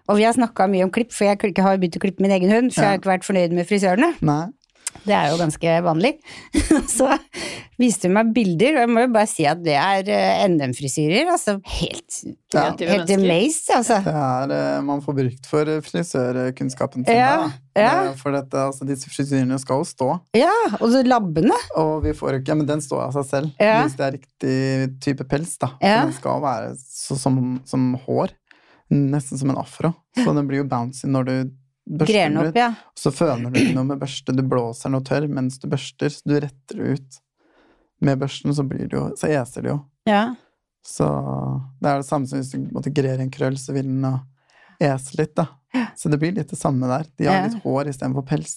Og 0.09 0.17
vi 0.17 0.25
har 0.25 0.33
snakka 0.35 0.65
mye 0.71 0.87
om 0.87 0.93
klipp, 0.93 1.13
for 1.13 1.29
jeg 1.29 1.37
har 1.61 1.75
jo 1.75 1.81
begynt 1.83 1.99
å 1.99 2.03
klippe 2.03 2.25
min 2.25 2.33
egen 2.33 2.49
hund, 2.53 2.73
for 2.73 2.81
jeg 2.81 2.95
har 2.95 3.01
ikke 3.01 3.13
vært 3.13 3.27
fornøyd 3.27 3.53
med 3.53 3.69
frisørene. 3.69 4.15
Nei. 4.25 4.47
Det 5.05 5.13
er 5.15 5.29
jo 5.31 5.37
ganske 5.39 5.73
vanlig. 5.85 6.15
så 6.97 7.13
viste 7.79 8.09
hun 8.09 8.15
meg 8.17 8.31
bilder, 8.35 8.75
og 8.75 8.81
jeg 8.83 8.89
må 8.91 9.03
jo 9.05 9.11
bare 9.13 9.29
si 9.29 9.45
at 9.47 9.61
det 9.63 9.75
er 9.77 10.09
eh, 10.11 10.41
NM-frisyrer. 10.49 11.29
Altså 11.31 11.59
helt, 11.77 12.19
Ja. 12.49 12.63
Helt 12.73 13.11
amazed, 13.13 13.69
altså. 13.75 13.99
Det 14.03 14.15
er, 14.17 14.53
eh, 14.57 14.79
man 14.85 15.03
får 15.05 15.17
brukt 15.21 15.49
for 15.49 15.69
frisørkunnskapen 15.85 17.05
sin. 17.05 17.15
Ja, 17.15 17.35
da. 17.45 17.83
ja. 17.85 17.93
For 18.19 18.33
dette, 18.35 18.65
altså, 18.71 18.87
disse 18.89 19.11
frisyrene 19.13 19.59
skal 19.61 19.83
jo 19.83 19.87
stå, 19.87 20.09
Ja, 20.37 20.51
og 20.79 20.89
så 20.91 21.05
labbene. 21.05 21.55
og 21.77 22.03
vi 22.03 22.15
får 22.17 22.39
ikke, 22.39 22.55
ja, 22.55 22.59
men 22.59 22.69
den 22.69 22.81
står 22.83 23.05
av 23.07 23.15
seg 23.19 23.29
selv. 23.29 23.53
Ja. 23.61 23.83
Hvis 23.85 23.97
det 23.99 24.07
er 24.07 24.17
riktig 24.17 24.57
type 25.05 25.29
pels, 25.29 25.55
da. 25.61 25.75
Ja. 25.79 26.01
For 26.01 26.09
den 26.09 26.17
skal 26.17 26.43
være 26.49 26.75
så, 26.81 27.19
som, 27.21 27.59
som 27.69 27.91
hår. 28.07 28.33
Nesten 28.89 29.37
som 29.37 29.49
en 29.53 29.57
afro. 29.61 29.91
Så 30.17 30.33
den 30.33 30.47
blir 30.49 30.63
jo 30.63 30.67
bouncy 30.69 31.07
når 31.07 31.27
du 31.27 31.33
børster 31.99 32.23
den 32.29 32.37
den 32.37 32.47
ut. 32.51 32.55
ja. 32.57 32.73
Så 32.97 33.11
føner 33.13 33.51
du 33.53 33.59
ikke 33.59 33.75
noe 33.77 33.87
med 33.89 33.99
børste, 34.01 34.33
du 34.35 34.43
blåser 34.45 34.91
noe 34.93 35.05
tørr 35.05 35.27
mens 35.29 35.57
du 35.61 35.67
børster, 35.69 36.09
så 36.13 36.21
du 36.25 36.35
retter 36.39 36.77
det 36.81 36.97
ut. 36.97 37.19
Med 38.05 38.19
børsten 38.21 38.53
så 38.55 38.63
blir 38.63 38.87
det 38.87 38.97
jo, 38.97 39.07
så 39.19 39.27
eser 39.33 39.65
det 39.65 39.73
jo. 39.75 39.79
ja. 40.09 40.35
Så 40.89 41.05
det 41.83 41.89
er 41.91 41.97
det 41.99 42.05
samme 42.07 42.25
som 42.25 42.39
hvis 42.39 42.53
du 42.53 42.69
måtte 42.73 42.89
grer 42.95 43.19
en 43.19 43.29
krøll, 43.29 43.57
så 43.59 43.73
vil 43.75 43.83
den 43.85 44.05
ese 44.79 45.17
litt, 45.19 45.33
da. 45.35 45.43
Så 45.99 46.09
det 46.09 46.17
blir 46.21 46.31
litt 46.33 46.49
det 46.49 46.57
samme 46.57 46.87
der. 46.87 47.05
De 47.19 47.27
har 47.27 47.43
litt 47.45 47.59
hår 47.65 47.89
istedenfor 47.91 48.23
pels. 48.25 48.53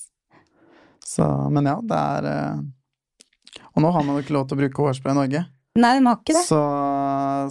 Så, 1.05 1.27
men 1.51 1.67
ja, 1.67 1.75
det 1.83 1.99
er 1.99 2.29
eh, 2.31 2.61
Og 3.75 3.83
nå 3.83 3.91
har 3.91 4.05
man 4.07 4.15
jo 4.17 4.23
ikke 4.23 4.37
lov 4.37 4.47
til 4.49 4.55
å 4.57 4.61
bruke 4.63 4.85
hårspray 4.87 5.13
i 5.13 5.19
Norge, 5.19 5.43
Nei, 5.79 5.95
de 5.99 6.05
har 6.05 6.19
ikke 6.21 6.35
det. 6.37 6.43
så, 6.45 6.59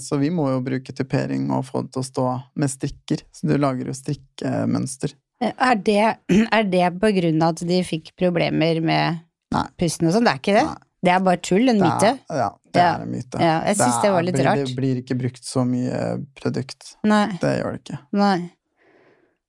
så 0.04 0.18
vi 0.22 0.30
må 0.30 0.46
jo 0.52 0.60
bruke 0.62 0.94
tupering 0.94 1.48
og 1.56 1.64
få 1.66 1.82
det 1.88 1.94
til 1.96 2.04
å 2.04 2.06
stå 2.06 2.26
med 2.62 2.70
strikker. 2.70 3.24
Så 3.34 3.48
du 3.50 3.56
lager 3.58 3.90
jo 3.90 3.96
strikkemønster. 3.98 5.16
Er 5.42 5.76
det, 5.82 5.98
er 6.58 6.64
det 6.70 6.86
på 7.02 7.10
grunn 7.18 7.42
av 7.42 7.56
at 7.56 7.64
de 7.66 7.80
fikk 7.88 8.12
problemer 8.22 8.78
med 8.86 9.22
Nei. 9.56 9.66
pusten 9.82 10.08
og 10.12 10.14
sånn? 10.16 10.28
Det 10.30 10.36
er 10.36 10.42
ikke 10.44 10.58
det? 10.60 10.66
Nei. 10.70 10.80
Det 11.02 11.10
er 11.16 11.22
bare 11.26 11.40
tull, 11.42 11.64
en 11.66 11.80
Det 11.82 11.88
myte. 11.88 12.10
er, 12.30 12.38
ja, 12.44 12.50
det 12.78 12.82
er 12.86 13.02
en 13.02 13.10
myte. 13.10 13.40
Ja, 13.42 13.54
jeg 13.66 13.78
syns 13.80 13.96
det 14.04 14.10
var 14.14 14.22
litt 14.28 14.36
blir, 14.38 14.46
rart. 14.52 14.60
Det 14.70 14.76
blir 14.78 15.00
ikke 15.02 15.16
brukt 15.18 15.48
så 15.50 15.64
mye 15.66 16.02
produkt. 16.38 16.92
Nei, 17.10 17.24
Det 17.42 17.56
gjør 17.58 17.74
det 17.74 17.80
ikke. 17.82 17.98
nei. 18.22 18.36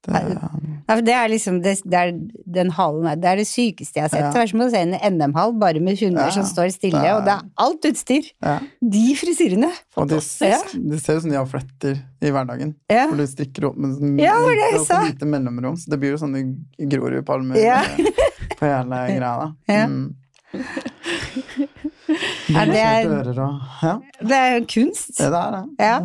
Det, 0.02 0.12
Nei, 0.88 0.96
det 1.06 1.12
er 1.14 1.28
liksom 1.30 1.60
det, 1.62 1.76
det 1.86 1.94
er 1.94 2.08
den 2.56 2.70
halen 2.74 3.04
her. 3.06 3.16
Det 3.22 3.28
er 3.30 3.36
det 3.38 3.44
sykeste 3.46 4.00
jeg 4.00 4.02
har 4.02 4.10
sett. 4.10 4.24
Ja. 4.24 4.30
Det 4.34 4.40
er 4.42 4.48
som 4.50 4.62
å 4.64 4.66
se 4.72 4.80
en 4.82 4.96
NM-hall 5.14 5.52
bare 5.60 5.78
med 5.80 5.94
hunder 6.00 6.24
Ja, 6.26 6.32
som 6.34 6.42
står 6.48 6.72
stille, 6.74 6.98
det 6.98 7.06
er- 7.12 7.18
og 7.20 7.24
det 7.28 7.36
er 7.36 7.44
alt 7.62 7.86
utstyr. 7.86 8.26
ja. 8.42 8.56
De 8.82 9.04
frisyrene. 9.20 9.70
Og 9.96 10.08
de, 10.10 10.18
de 10.18 10.98
ser 10.98 11.16
ut 11.16 11.22
som 11.22 11.30
de 11.30 11.36
har 11.38 11.46
fletter 11.46 12.00
i 12.20 12.30
hverdagen. 12.34 12.74
For 12.90 13.16
du 13.16 13.26
strikker 13.30 13.68
opp 13.70 13.76
med 13.78 13.94
sånn 14.00 14.18
Ja, 14.18 14.34
det 14.42 14.66
er 14.72 14.78
så 14.84 14.98
lite 15.06 15.24
mellomrom. 15.36 15.76
Så 15.78 15.86
det 15.94 16.00
blir 16.02 16.16
jo 16.16 16.18
sånne 16.24 16.42
Grorudpalmer 16.82 17.62
Ja. 17.62 17.78
på 18.58 18.66
hele 18.66 19.04
greia. 19.20 19.54
Ja. 19.70 19.86
Mm. 19.86 20.16
Ja, 22.52 22.64
det 22.66 22.80
er- 22.82 23.08
Det 24.20 24.36
er 24.36 24.60
kunst. 24.66 25.16
det 25.16 25.26
er 25.26 25.50
det. 25.54 25.64
Ja. 25.78 25.98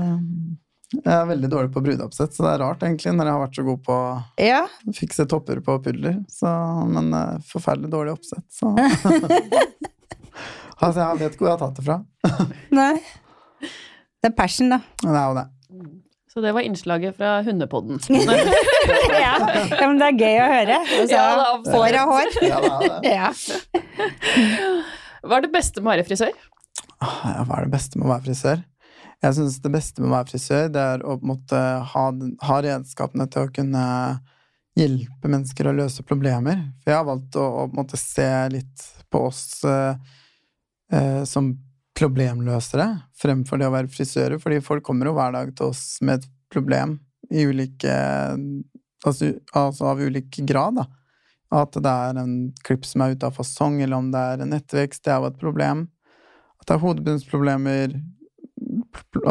Jeg 0.95 1.11
er 1.11 1.25
veldig 1.27 1.49
dårlig 1.51 1.71
på 1.75 1.81
brudeoppsett, 1.83 2.31
så 2.31 2.45
det 2.45 2.51
er 2.53 2.61
rart 2.63 2.83
egentlig, 2.87 3.11
når 3.17 3.27
jeg 3.27 3.35
har 3.35 3.41
vært 3.43 3.57
så 3.59 3.63
god 3.67 3.81
på 3.83 3.95
å 3.97 4.11
Ja. 4.39 4.61
fikse 4.95 5.25
topper 5.27 5.59
på 5.65 5.75
puller. 5.83 6.21
Så, 6.31 6.47
men 6.87 7.09
uh, 7.11 7.35
forferdelig 7.49 7.89
dårlig 7.91 8.13
oppsett, 8.15 8.45
så 8.55 8.71
Altså, 10.77 11.01
jeg 11.01 11.17
vet 11.19 11.33
ikke 11.33 11.41
hvor 11.43 11.49
jeg 11.49 11.57
har 11.57 11.63
tatt 11.63 11.79
det 11.79 11.85
fra. 11.87 11.95
Nei. 12.77 13.01
Det 14.21 14.29
er 14.29 14.35
passion, 14.37 14.69
da. 14.75 14.77
Det 15.01 15.09
er 15.17 15.23
jo 15.25 15.37
det. 15.39 15.45
Så 16.31 16.43
det 16.45 16.51
var 16.53 16.61
innslaget 16.67 17.17
fra 17.17 17.39
Hundepodden. 17.47 17.97
Ja. 19.17 19.33
ja, 19.41 19.87
men 19.89 19.97
det 19.99 20.05
er 20.07 20.19
gøy 20.21 20.37
å 20.39 20.47
høre. 20.51 20.75
Altså, 20.85 21.15
Ja, 21.17 21.23
hår 21.73 21.95
av 21.99 22.11
hår. 22.13 22.29
Ja, 22.45 22.59
det 23.03 23.11
er 23.17 23.33
det. 23.33 23.65
Hva 25.27 25.39
er 25.39 25.43
det 25.47 25.49
beste 25.51 25.81
med 25.81 25.89
å 25.89 25.93
være 25.97 26.05
frisør? 26.07 26.31
Ah, 27.03 27.17
Ja, 27.33 27.41
hva 27.49 27.57
er 27.57 27.65
det 27.67 27.73
beste 27.73 27.99
med 27.99 28.07
å 28.07 28.11
være 28.13 28.27
frisør? 28.29 28.61
Jeg 29.23 29.33
syns 29.33 29.57
det 29.63 29.73
beste 29.73 30.01
med 30.01 30.11
å 30.11 30.15
være 30.15 30.29
frisør, 30.29 30.67
det 30.69 30.81
er 30.93 31.03
å 31.03 31.15
på 31.17 31.25
en 31.25 31.31
måte 31.31 31.61
ha, 31.91 32.03
ha 32.49 32.57
redskapene 32.63 33.25
til 33.33 33.47
å 33.47 33.53
kunne 33.53 33.85
hjelpe 34.77 35.31
mennesker 35.31 35.69
å 35.69 35.75
løse 35.77 36.05
problemer. 36.05 36.61
For 36.83 36.93
jeg 36.93 36.99
har 36.99 37.07
valgt 37.07 37.37
å, 37.39 37.45
å 37.63 37.67
måte 37.73 37.97
se 37.97 38.29
litt 38.53 38.85
på 39.09 39.23
oss 39.31 39.63
eh, 39.65 39.97
eh, 40.93 41.23
som 41.25 41.55
problemløsere 41.97 42.87
fremfor 43.17 43.57
det 43.57 43.69
å 43.69 43.73
være 43.73 43.89
frisører, 43.89 44.37
fordi 44.41 44.61
folk 44.61 44.85
kommer 44.85 45.09
jo 45.09 45.15
hver 45.17 45.33
dag 45.33 45.53
til 45.57 45.71
oss 45.71 45.97
med 46.05 46.21
et 46.21 46.29
problem 46.53 46.99
i 47.33 47.47
ulike 47.49 47.93
Altså, 49.05 49.27
altså 49.53 49.85
av 49.91 49.99
ulik 50.01 50.39
grad, 50.49 50.79
da. 50.79 50.83
At 51.53 51.75
det 51.79 51.91
er 52.09 52.17
en 52.17 52.31
klipp 52.65 52.83
som 52.83 53.03
er 53.05 53.13
ute 53.13 53.27
av 53.29 53.35
fasong, 53.37 53.77
eller 53.79 54.01
om 54.01 54.07
det 54.11 54.23
er 54.33 54.41
en 54.43 54.55
ettervekst, 54.57 55.03
det 55.05 55.11
er 55.13 55.21
jo 55.21 55.29
et 55.29 55.37
problem. 55.39 55.83
At 56.57 56.65
det 56.65 56.75
er 56.75 56.81
hodebunnsproblemer, 56.81 57.93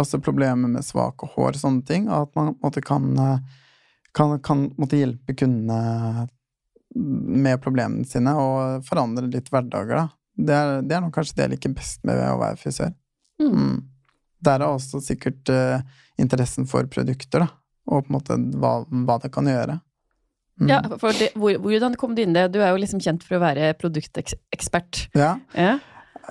altså 0.01 0.21
problemer 0.23 0.71
med 0.71 0.85
svake 0.87 1.29
hår, 1.35 1.57
og 1.57 1.63
sånne 1.63 1.87
ting. 1.89 2.09
Og 2.11 2.27
at 2.27 2.39
man 2.39 2.53
en 2.53 2.61
måte 2.63 2.83
kan, 2.85 3.09
eh, 3.23 3.65
kan, 4.17 4.37
kan 4.45 4.69
måtte 4.77 5.01
hjelpe 5.01 5.37
kundene 5.39 6.29
med 6.97 7.61
problemene 7.65 8.07
sine, 8.09 8.33
og 8.39 8.87
forandre 8.87 9.29
litt 9.29 9.51
hverdager, 9.53 10.05
da. 10.05 10.07
Det 10.37 10.53
er, 10.53 10.71
det 10.85 10.97
er 10.97 11.03
nok 11.05 11.15
kanskje 11.17 11.37
det 11.37 11.45
jeg 11.47 11.53
liker 11.55 11.77
best 11.77 12.03
med 12.05 12.21
å 12.21 12.39
være 12.41 12.61
frisør. 12.61 12.93
Mm. 13.41 13.53
Mm. 13.57 13.77
Der 14.45 14.61
er 14.61 14.69
også 14.69 15.01
sikkert 15.05 15.49
uh, 15.53 15.81
interessen 16.21 16.69
for 16.69 16.89
produkter, 16.93 17.47
da. 17.47 17.51
Og 17.87 18.05
på 18.05 18.11
en 18.11 18.17
måte 18.17 18.39
hva, 18.61 18.79
hva 19.07 19.17
det 19.23 19.31
kan 19.35 19.49
gjøre. 19.49 19.79
Mm. 20.61 20.71
Ja, 20.73 20.79
for 21.01 21.17
det, 21.17 21.31
hvor, 21.37 21.57
hvordan 21.61 21.97
kom 22.01 22.17
du 22.17 22.23
inn 22.25 22.37
det? 22.37 22.49
Du 22.55 22.63
er 22.63 22.73
jo 22.73 22.81
liksom 22.81 23.03
kjent 23.05 23.25
for 23.27 23.39
å 23.39 23.45
være 23.45 23.75
produktekspert. 23.81 25.07
ja. 25.17 25.37
Ja. 25.57 25.77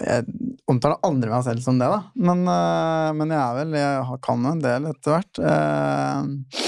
Jeg 0.04 0.26
omtaler 0.68 1.00
aldri 1.08 1.32
meg 1.32 1.44
selv 1.46 1.64
som 1.64 1.78
det, 1.80 1.88
da. 1.88 2.02
Men, 2.20 2.44
eh, 2.52 3.12
men 3.16 3.32
jeg 3.32 3.40
er 3.40 3.58
vel 3.62 3.78
Jeg 3.80 4.20
kan 4.26 4.46
en 4.52 4.64
del 4.64 4.90
etter 4.92 5.16
hvert. 5.16 5.40
Eh, 5.40 6.64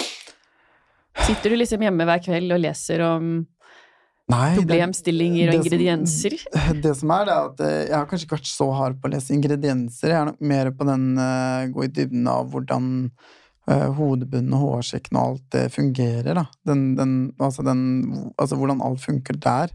Sitter 1.28 1.52
du 1.52 1.58
liksom 1.58 1.84
hjemme 1.84 2.06
hver 2.08 2.22
kveld 2.24 2.54
og 2.56 2.62
leser 2.62 3.02
om 3.04 3.32
nei, 4.32 4.52
problemstillinger 4.56 5.50
og 5.50 5.56
det 5.56 5.58
som- 5.58 5.66
ingredienser? 5.66 6.38
Det 6.86 6.94
som 7.00 7.12
er, 7.12 7.26
det 7.26 7.34
er 7.34 7.50
at 7.50 7.66
eh, 7.66 7.82
jeg 7.90 7.98
har 7.98 8.08
kanskje 8.08 8.30
ikke 8.30 8.38
vært 8.38 8.52
så 8.54 8.70
hard 8.78 9.02
på 9.02 9.10
å 9.10 9.14
lese 9.16 9.36
ingredienser. 9.36 10.14
Jeg 10.14 10.20
er 10.22 10.30
nok 10.32 10.40
mer 10.54 10.72
på 10.72 10.88
den 10.88 11.10
uh, 11.20 11.68
gå 11.74 11.84
i 11.84 11.92
dybden 12.00 12.32
av 12.32 12.48
hvordan 12.54 12.90
uh, 13.68 13.90
hodebunnen 13.98 14.56
og 14.56 14.64
hårsekken 14.68 15.20
og 15.20 15.34
alt 15.34 15.46
det 15.58 15.68
fungerer. 15.76 16.34
Da. 16.38 16.46
Den, 16.70 16.90
den, 17.00 17.18
altså, 17.40 17.66
den, 17.66 17.84
altså 18.38 18.60
hvordan 18.60 18.84
alt 18.86 19.04
funker 19.04 19.40
der. 19.42 19.74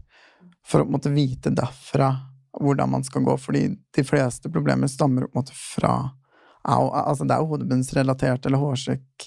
For 0.63 0.81
å 0.81 0.87
måte 0.87 1.11
vite 1.11 1.51
derfra 1.51 2.13
hvordan 2.61 2.91
man 2.91 3.03
skal 3.03 3.23
gå. 3.25 3.37
Fordi 3.37 3.67
de 3.95 4.03
fleste 4.03 4.51
problemer 4.51 4.87
stammer 4.91 5.27
på 5.27 5.33
en 5.33 5.41
måte 5.41 5.55
fra 5.57 5.95
altså 6.63 7.25
Det 7.27 7.35
er 7.35 7.41
jo 7.43 7.47
hodebunnsrelatert 7.49 8.45
eller 8.45 8.61
hårsekk 8.61 9.25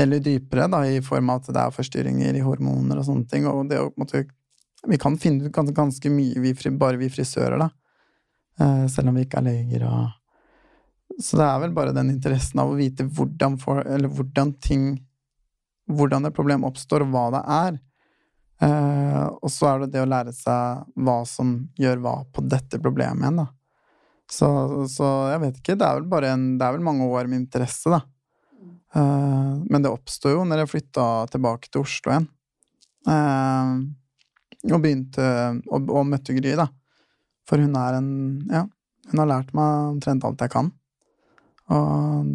eller 0.00 0.20
dypere, 0.20 0.66
da, 0.68 0.78
i 0.88 1.02
form 1.04 1.30
av 1.32 1.42
at 1.42 1.50
det 1.52 1.60
er 1.60 1.72
forstyrringer 1.72 2.36
i 2.36 2.44
hormoner 2.44 3.00
og 3.00 3.04
sånne 3.04 3.28
ting. 3.28 3.46
Og 3.48 3.68
det 3.68 3.80
å 3.80 3.90
på 3.90 3.96
en 3.96 4.04
måte 4.04 4.24
Vi 4.86 4.98
kan 5.02 5.16
finne 5.18 5.44
ut 5.44 5.52
gans- 5.52 5.72
ganske 5.74 6.10
mye, 6.12 6.38
vi, 6.38 6.52
bare 6.78 6.96
vi 7.00 7.08
frisører, 7.10 7.58
da. 7.58 7.70
Eh, 8.60 8.86
selv 8.86 9.08
om 9.08 9.16
vi 9.16 9.24
ikke 9.24 9.40
er 9.40 9.48
leger 9.48 9.84
og 9.88 10.12
Så 11.20 11.36
det 11.36 11.44
er 11.46 11.58
vel 11.60 11.72
bare 11.72 11.94
den 11.96 12.10
interessen 12.10 12.60
av 12.60 12.70
å 12.70 12.76
vite 12.76 13.04
hvordan, 13.04 13.58
for, 13.58 13.82
hvordan 13.84 14.54
ting 14.60 15.02
Hvordan 15.88 16.26
et 16.26 16.34
problem 16.34 16.64
oppstår, 16.64 17.04
og 17.04 17.12
hva 17.12 17.26
det 17.30 17.42
er. 17.46 17.76
Eh, 18.62 19.26
og 19.26 19.52
så 19.52 19.68
er 19.68 19.84
det 19.84 19.92
det 19.94 20.02
å 20.04 20.08
lære 20.08 20.32
seg 20.32 20.86
hva 21.04 21.18
som 21.28 21.58
gjør 21.76 22.00
hva 22.04 22.16
på 22.32 22.44
dette 22.46 22.80
problemet 22.80 23.24
igjen, 23.26 23.42
da. 23.42 23.50
Så, 24.32 24.48
så 24.90 25.08
jeg 25.30 25.42
vet 25.44 25.58
ikke. 25.60 25.76
Det 25.78 25.86
er 25.86 26.00
vel 26.00 26.08
bare 26.10 26.32
en, 26.34 26.46
det 26.58 26.66
er 26.66 26.74
vel 26.74 26.86
mange 26.86 27.06
år 27.06 27.28
med 27.30 27.44
interesse, 27.44 27.92
da. 27.92 28.00
Eh, 28.96 29.52
men 29.66 29.84
det 29.84 29.92
oppsto 29.92 30.32
jo 30.32 30.46
når 30.46 30.64
jeg 30.64 30.72
flytta 30.72 31.04
tilbake 31.34 31.70
til 31.70 31.84
Oslo 31.84 32.14
igjen. 32.14 32.30
Eh, 33.12 33.76
og 34.66 34.82
begynte 34.82 35.26
og, 35.70 35.92
og 35.92 36.08
møtte 36.08 36.34
Gry, 36.34 36.56
da. 36.58 36.70
For 37.46 37.62
hun 37.62 37.76
er 37.78 38.00
en 38.00 38.10
Ja, 38.50 38.64
hun 39.12 39.22
har 39.22 39.30
lært 39.30 39.52
meg 39.54 39.92
omtrent 39.92 40.24
alt 40.26 40.42
jeg 40.42 40.50
kan. 40.54 40.72
Og 41.70 42.32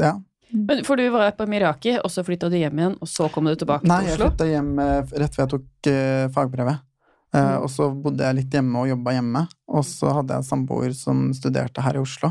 ja. 0.00 0.14
Men, 0.50 0.82
for 0.86 0.96
du 0.96 1.08
var 1.12 1.30
på 1.36 1.46
Miraki, 1.50 1.98
og 2.00 2.10
så 2.12 2.24
flytta 2.24 2.48
du 2.48 2.56
hjem 2.56 2.78
igjen, 2.80 2.96
og 3.02 3.10
så 3.10 3.28
kom 3.32 3.48
du 3.48 3.54
tilbake 3.58 3.88
Nei, 3.88 4.00
til 4.02 4.10
jeg 4.10 4.18
Oslo? 4.18 4.28
flytta 4.30 4.48
hjem 4.48 4.70
eh, 4.84 5.14
rett 5.22 5.36
før 5.36 5.44
jeg 5.44 5.52
tok 5.54 5.90
uh, 5.92 6.26
fagbrevet. 6.36 6.84
Uh, 6.84 6.84
Mm. 7.28 7.54
Og 7.60 7.68
så 7.68 7.90
bodde 7.92 8.24
jeg 8.24 8.36
litt 8.38 8.54
hjemme 8.56 8.80
og 8.80 8.88
jobba 8.88 9.12
hjemme. 9.12 9.42
Og 9.68 9.82
så 9.84 10.14
hadde 10.16 10.32
jeg 10.32 10.40
en 10.40 10.46
samboer 10.48 10.94
som 10.96 11.26
studerte 11.36 11.82
her 11.84 11.98
i 11.98 12.00
Oslo. 12.00 12.30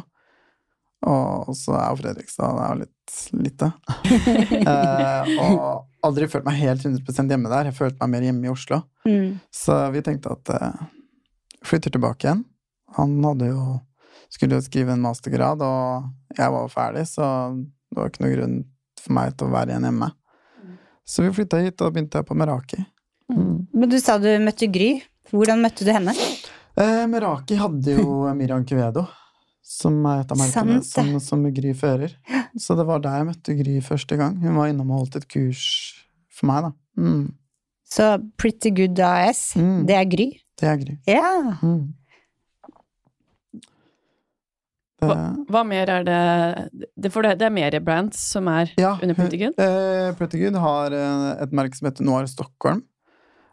Og 1.05 1.51
så 1.53 1.75
er 1.77 1.91
jo 1.91 1.99
Fredrikstad 1.99 2.55
det 2.57 2.63
er 2.63 2.71
jo 2.71 2.79
litt 2.81 3.19
lite. 3.45 3.69
uh, 4.65 5.29
og 5.45 6.07
aldri 6.09 6.25
følt 6.31 6.47
meg 6.49 6.57
helt 6.63 6.81
100% 6.81 7.29
hjemme 7.29 7.51
der. 7.53 7.69
Jeg 7.69 7.77
følte 7.77 8.01
meg 8.01 8.15
mer 8.15 8.25
hjemme 8.25 8.49
i 8.49 8.53
Oslo. 8.55 8.81
Mm. 9.05 9.37
Så 9.53 9.77
vi 9.93 10.01
tenkte 10.09 10.33
at 10.33 10.53
uh, 10.57 10.87
flytter 11.61 11.93
tilbake 11.93 12.25
igjen. 12.25 12.41
Han 12.97 13.19
hadde 13.21 13.51
jo 13.53 13.77
skulle 14.33 14.57
jo 14.57 14.65
skrive 14.65 14.91
en 14.91 15.03
mastergrad, 15.05 15.61
og 15.63 16.37
jeg 16.37 16.51
var 16.51 16.65
jo 16.65 16.71
ferdig, 16.73 17.05
så 17.07 17.27
det 17.91 17.99
var 18.01 18.09
ikke 18.11 18.23
noe 18.25 18.33
grunn 18.35 18.57
for 19.01 19.13
meg 19.17 19.35
til 19.37 19.47
å 19.47 19.53
være 19.53 19.73
igjen 19.73 19.87
hjemme. 19.89 20.09
Så 21.07 21.23
vi 21.23 21.31
flytta 21.37 21.61
hit, 21.63 21.77
og 21.79 21.87
da 21.87 21.93
begynte 21.95 22.19
jeg 22.19 22.27
på 22.27 22.35
Meraki. 22.35 22.81
Mm. 23.31 23.67
Men 23.73 23.89
du 23.91 23.97
sa 24.03 24.17
du 24.19 24.27
møtte 24.43 24.67
Gry. 24.71 24.89
Hvordan 25.31 25.61
møtte 25.63 25.83
du 25.87 25.91
henne? 25.91 26.13
Eh, 26.79 27.05
Meraki 27.11 27.55
hadde 27.59 27.95
jo 27.97 28.17
Miriam 28.39 28.65
Kvedo, 28.67 29.05
som 29.63 29.97
er 30.07 30.21
et 30.25 30.31
av 30.31 30.39
merkene 30.39 30.81
som, 30.87 31.13
som 31.23 31.43
Gry 31.55 31.73
fører. 31.75 32.13
Så 32.59 32.75
det 32.79 32.85
var 32.87 32.99
der 33.03 33.21
jeg 33.21 33.29
møtte 33.31 33.55
Gry 33.59 33.77
første 33.83 34.17
gang. 34.19 34.37
Hun 34.43 34.55
var 34.59 34.71
innom 34.71 34.91
og 34.95 35.03
holdt 35.05 35.19
et 35.21 35.27
kurs 35.31 35.63
for 36.31 36.49
meg, 36.51 36.67
da. 36.69 36.73
Mm. 36.99 37.25
Så 37.87 38.09
Pretty 38.39 38.71
Good 38.75 38.99
AS, 38.99 39.53
Mm. 39.55 39.85
det 39.87 39.95
er 39.95 40.05
Gry? 40.11 40.27
Det 40.59 40.67
er 40.67 40.79
Gry. 40.81 40.97
Ja. 41.07 41.29
Mm. 41.63 41.93
Det, 44.97 45.15
Hva 45.53 45.61
mer 45.67 45.89
er 45.93 46.05
det, 46.07 46.21
det 46.97 47.11
For 47.13 47.21
det, 47.21 47.35
det 47.37 47.45
er 47.45 47.53
mer 47.53 47.75
brands 47.85 48.17
som 48.33 48.47
er 48.49 48.71
Ja, 48.81 48.95
under 48.97 49.13
Pretty 49.17 49.37
Good? 49.37 49.59
Eh, 49.61 50.09
Pretty 50.17 50.39
Good 50.41 50.57
har 50.57 50.95
eh, 50.95 51.25
et 51.43 51.53
merke 51.53 51.77
som 51.77 51.89
heter 51.91 52.07
Noir 52.07 52.25
Stockholm. 52.31 52.81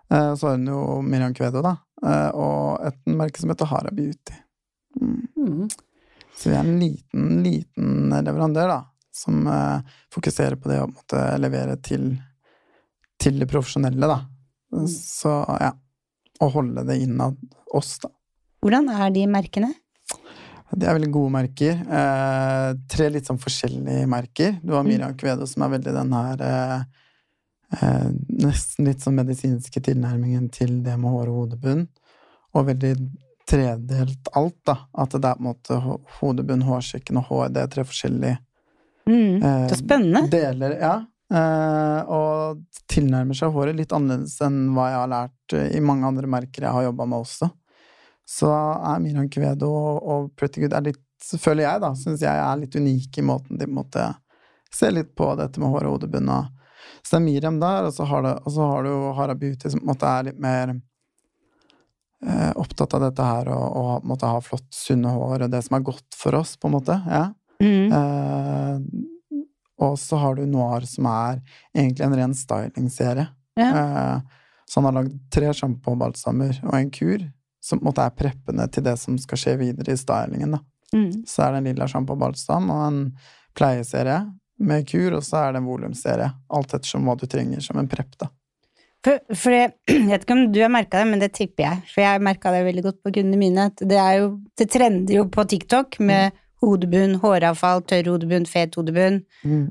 Eh, 0.08 0.34
så 0.34 0.46
har 0.46 0.56
hun 0.56 0.70
jo 0.72 1.02
Miriam 1.04 1.34
Kvedo, 1.36 1.60
da. 1.64 1.76
Eh, 2.06 2.30
og 2.32 2.86
et 2.88 2.96
merke 3.12 3.42
som 3.42 3.52
heter 3.52 3.68
Hara 3.68 3.92
Beauty. 3.92 4.38
Mm. 5.00 5.20
Mm. 5.36 5.68
Så 6.34 6.48
vi 6.48 6.56
er 6.56 6.64
en 6.64 6.80
liten, 6.80 7.28
liten 7.44 8.16
leverandør, 8.24 8.72
da. 8.72 8.80
Som 9.14 9.44
eh, 9.46 9.96
fokuserer 10.14 10.56
på 10.60 10.72
det 10.72 10.80
å 10.82 10.88
måtte 10.90 11.22
levere 11.44 11.76
til, 11.84 12.14
til 13.20 13.40
det 13.42 13.52
profesjonelle, 13.52 14.08
da. 14.10 14.22
Så 14.90 15.38
ja. 15.60 15.74
Å 16.42 16.48
holde 16.50 16.82
det 16.88 16.96
innad 16.98 17.36
oss, 17.70 17.92
da. 18.02 18.08
Hvordan 18.64 18.88
er 18.90 19.12
de 19.14 19.22
merkene? 19.30 19.68
Det 20.72 20.88
er 20.88 20.96
veldig 20.96 21.10
gode 21.12 21.30
merker. 21.34 21.80
Eh, 21.86 22.68
tre 22.90 23.08
litt 23.12 23.26
sånn 23.28 23.38
forskjellige 23.38 24.06
merker. 24.10 24.56
Du 24.64 24.72
har 24.74 24.82
Miriam 24.86 25.12
Kvedo, 25.18 25.46
som 25.46 25.62
er 25.66 25.74
veldig 25.76 25.92
den 25.94 26.12
her 26.16 26.40
eh, 26.42 26.80
eh, 27.78 28.08
Nesten 28.44 28.88
litt 28.88 29.04
sånn 29.04 29.14
medisinske 29.20 29.82
tilnærmingen 29.84 30.48
til 30.54 30.80
det 30.82 30.96
med 30.98 31.12
hår 31.14 31.28
og 31.30 31.38
hodebunn. 31.42 31.84
Og 32.54 32.66
veldig 32.72 32.94
tredelt 33.46 34.28
alt, 34.34 34.56
da. 34.66 34.78
At 34.98 35.14
det 35.14 35.24
er 35.28 35.36
på 35.36 35.44
en 35.44 35.50
måte 35.50 35.78
hodebunn, 36.20 36.64
hårsekken 36.64 37.20
og 37.20 37.28
hår, 37.30 37.48
det 37.54 37.62
er 37.66 37.72
tre 37.76 37.84
forskjellige 37.84 38.38
Mm. 39.06 39.42
eh, 39.44 39.68
Så 39.68 39.76
spennende. 39.82 40.30
deler. 40.32 40.78
Ja. 40.80 40.94
Eh, 41.30 42.04
og 42.08 42.62
tilnærmer 42.88 43.36
seg 43.36 43.52
håret 43.52 43.76
litt 43.76 43.92
annerledes 43.92 44.40
enn 44.40 44.70
hva 44.72 44.86
jeg 44.88 44.96
har 44.96 45.10
lært 45.12 45.52
eh, 45.58 45.76
i 45.76 45.80
mange 45.84 46.06
andre 46.08 46.26
merker 46.26 46.62
jeg 46.64 46.72
har 46.72 46.84
jobba 46.86 47.04
med 47.06 47.18
også. 47.20 47.50
Så 48.28 48.50
er 48.50 49.00
Miran 49.04 49.28
Kvedo 49.30 49.68
og, 49.68 49.96
og 50.02 50.28
Pretty 50.38 50.62
Good 50.62 50.76
er 50.76 50.86
litt, 50.86 51.02
føler 51.40 51.66
jeg, 51.66 51.82
da, 51.84 51.92
syns 51.98 52.24
jeg 52.24 52.40
er 52.40 52.60
litt 52.60 52.76
unike 52.76 53.20
i 53.20 53.26
måten 53.26 53.58
de 53.58 53.66
på 53.66 53.72
en 53.72 53.80
måte 53.82 54.08
ser 54.74 54.94
litt 54.96 55.12
på 55.14 55.28
dette 55.38 55.60
med 55.62 55.70
hår 55.70 55.86
og 55.86 55.96
hodebunn. 55.98 56.32
og 56.32 56.48
Så 57.02 57.14
det 57.14 57.20
er 57.20 57.26
Miriam 57.28 57.60
der, 57.60 57.86
og 57.88 57.94
så 57.94 58.08
har, 58.10 58.24
det, 58.26 58.34
og 58.42 58.56
så 58.56 58.66
har 58.72 58.88
du 58.88 58.90
Hara 59.18 59.36
Beauty 59.38 59.70
som 59.70 59.80
på 59.80 59.86
en 59.86 59.92
måte 59.92 60.10
er 60.10 60.28
litt 60.30 60.40
mer 60.42 60.74
eh, 62.26 62.52
opptatt 62.60 62.96
av 62.96 63.06
dette 63.06 63.28
her 63.28 63.52
og, 63.54 63.64
og 63.64 63.90
på 63.92 64.02
en 64.02 64.12
måte 64.14 64.32
ha 64.34 64.42
flott, 64.42 64.68
sunne 64.74 65.14
hår 65.14 65.46
og 65.46 65.54
det 65.54 65.62
som 65.66 65.78
er 65.78 65.88
godt 65.92 66.18
for 66.18 66.40
oss, 66.40 66.56
på 66.58 66.70
en 66.70 66.78
måte. 66.78 67.00
ja. 67.10 67.26
Mm. 67.62 67.92
Eh, 67.94 69.04
og 69.84 69.98
så 69.98 70.16
har 70.16 70.36
du 70.38 70.44
Noir, 70.46 70.84
som 70.86 71.06
er 71.10 71.40
egentlig 71.74 72.04
en 72.06 72.16
ren 72.16 72.34
stylingserie. 72.36 73.26
Ja. 73.58 73.68
Eh, 73.68 74.18
så 74.70 74.80
han 74.80 74.88
har 74.88 74.96
lagd 75.00 75.16
tre 75.34 75.50
sjampobalsamer 75.54 76.60
og 76.62 76.76
en 76.78 76.92
kur, 76.94 77.24
som 77.64 77.80
på 77.80 77.84
en 77.84 77.90
måte 77.90 78.04
er 78.04 78.14
preppende 78.16 78.68
til 78.72 78.84
det 78.84 78.98
som 79.00 79.16
skal 79.20 79.40
skje 79.40 79.56
videre 79.62 79.94
i 79.94 80.00
stylingen. 80.00 80.56
da. 80.58 80.60
Mm. 80.94 81.24
Så 81.26 81.42
er 81.42 81.52
det 81.52 81.62
en 81.62 81.68
lilla 81.70 81.88
sjampobalsam 81.90 82.70
og 82.70 82.86
en 82.86 83.02
pleieserie 83.56 84.20
med 84.64 84.86
kur, 84.88 85.16
og 85.16 85.24
så 85.24 85.40
er 85.40 85.54
det 85.54 85.62
en 85.62 85.68
volumserie. 85.68 86.30
Alt 86.54 86.74
ettersom 86.76 87.08
hva 87.08 87.16
du 87.18 87.26
trenger 87.30 87.64
som 87.64 87.80
en 87.80 87.90
prepp, 87.90 88.12
da. 88.20 88.30
For, 89.04 89.20
for 89.36 89.52
jeg, 89.52 89.74
jeg 89.90 90.06
vet 90.08 90.24
ikke 90.24 90.36
om 90.36 90.46
du 90.52 90.62
har 90.62 90.72
merka 90.72 91.00
det, 91.00 91.10
men 91.10 91.24
det 91.24 91.32
tipper 91.36 91.66
jeg. 91.66 91.82
For 91.92 92.04
jeg 92.04 92.24
merka 92.24 92.52
det 92.54 92.64
veldig 92.68 92.86
godt 92.86 93.02
på 93.04 93.12
kundene 93.18 93.40
mine. 93.40 93.68
At 93.72 93.84
det 93.84 94.00
er 94.00 94.22
jo 94.22 94.32
Det 94.56 94.70
trender 94.72 95.18
jo 95.18 95.28
på 95.32 95.44
TikTok 95.50 95.98
med 96.04 96.40
hodebunn, 96.64 97.18
håravfall, 97.20 97.82
tørr 97.84 98.08
hodebunn, 98.12 98.46
fet 98.48 98.76
hodebunn. 98.78 99.18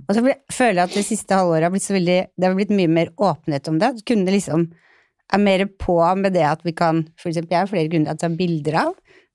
Og 0.06 0.14
så 0.14 0.22
føler 0.54 0.82
jeg 0.82 0.90
at 0.90 0.98
det 1.00 1.06
siste 1.08 1.40
halvåret 1.40 1.66
har 1.66 1.74
blitt 1.74 1.88
så 1.88 1.96
veldig 1.96 2.20
Det 2.38 2.46
har 2.46 2.58
blitt 2.58 2.76
mye 2.76 2.92
mer 2.92 3.14
åpenhet 3.18 3.70
om 3.72 3.80
det. 3.82 3.96
Kundene 4.06 4.36
liksom 4.36 4.68
er 5.34 5.42
mer 5.44 5.66
på 5.82 5.98
med 6.20 6.34
det 6.34 6.44
at 6.46 6.62
vi 6.63 6.72
kan 6.78 7.04
For 7.20 7.30
eksempel 7.30 7.56
jeg 7.56 7.60
har 7.63 7.68
flere 7.72 7.90
kunder 7.92 8.13
jeg 8.13 8.20
tar 8.24 8.38
bilder 8.38 8.80
av 8.88 8.94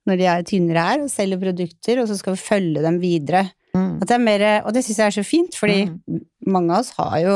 når 0.09 0.17
de 0.17 0.25
er 0.25 0.43
tynnere 0.49 0.83
her, 0.87 1.01
og 1.05 1.11
selger 1.13 1.37
produkter, 1.43 1.99
og 2.01 2.07
så 2.09 2.15
skal 2.17 2.33
vi 2.33 2.41
følge 2.41 2.81
dem 2.81 2.95
videre. 3.03 3.43
Mm. 3.77 3.99
At 4.01 4.09
det 4.09 4.15
er 4.17 4.23
mer, 4.25 4.45
og 4.65 4.73
det 4.73 4.81
syns 4.87 4.97
jeg 5.03 5.07
er 5.11 5.17
så 5.19 5.25
fint, 5.27 5.53
fordi 5.61 5.83
mange 6.49 6.73
av 6.73 6.81
oss 6.81 6.95
har 6.97 7.19
jo 7.21 7.35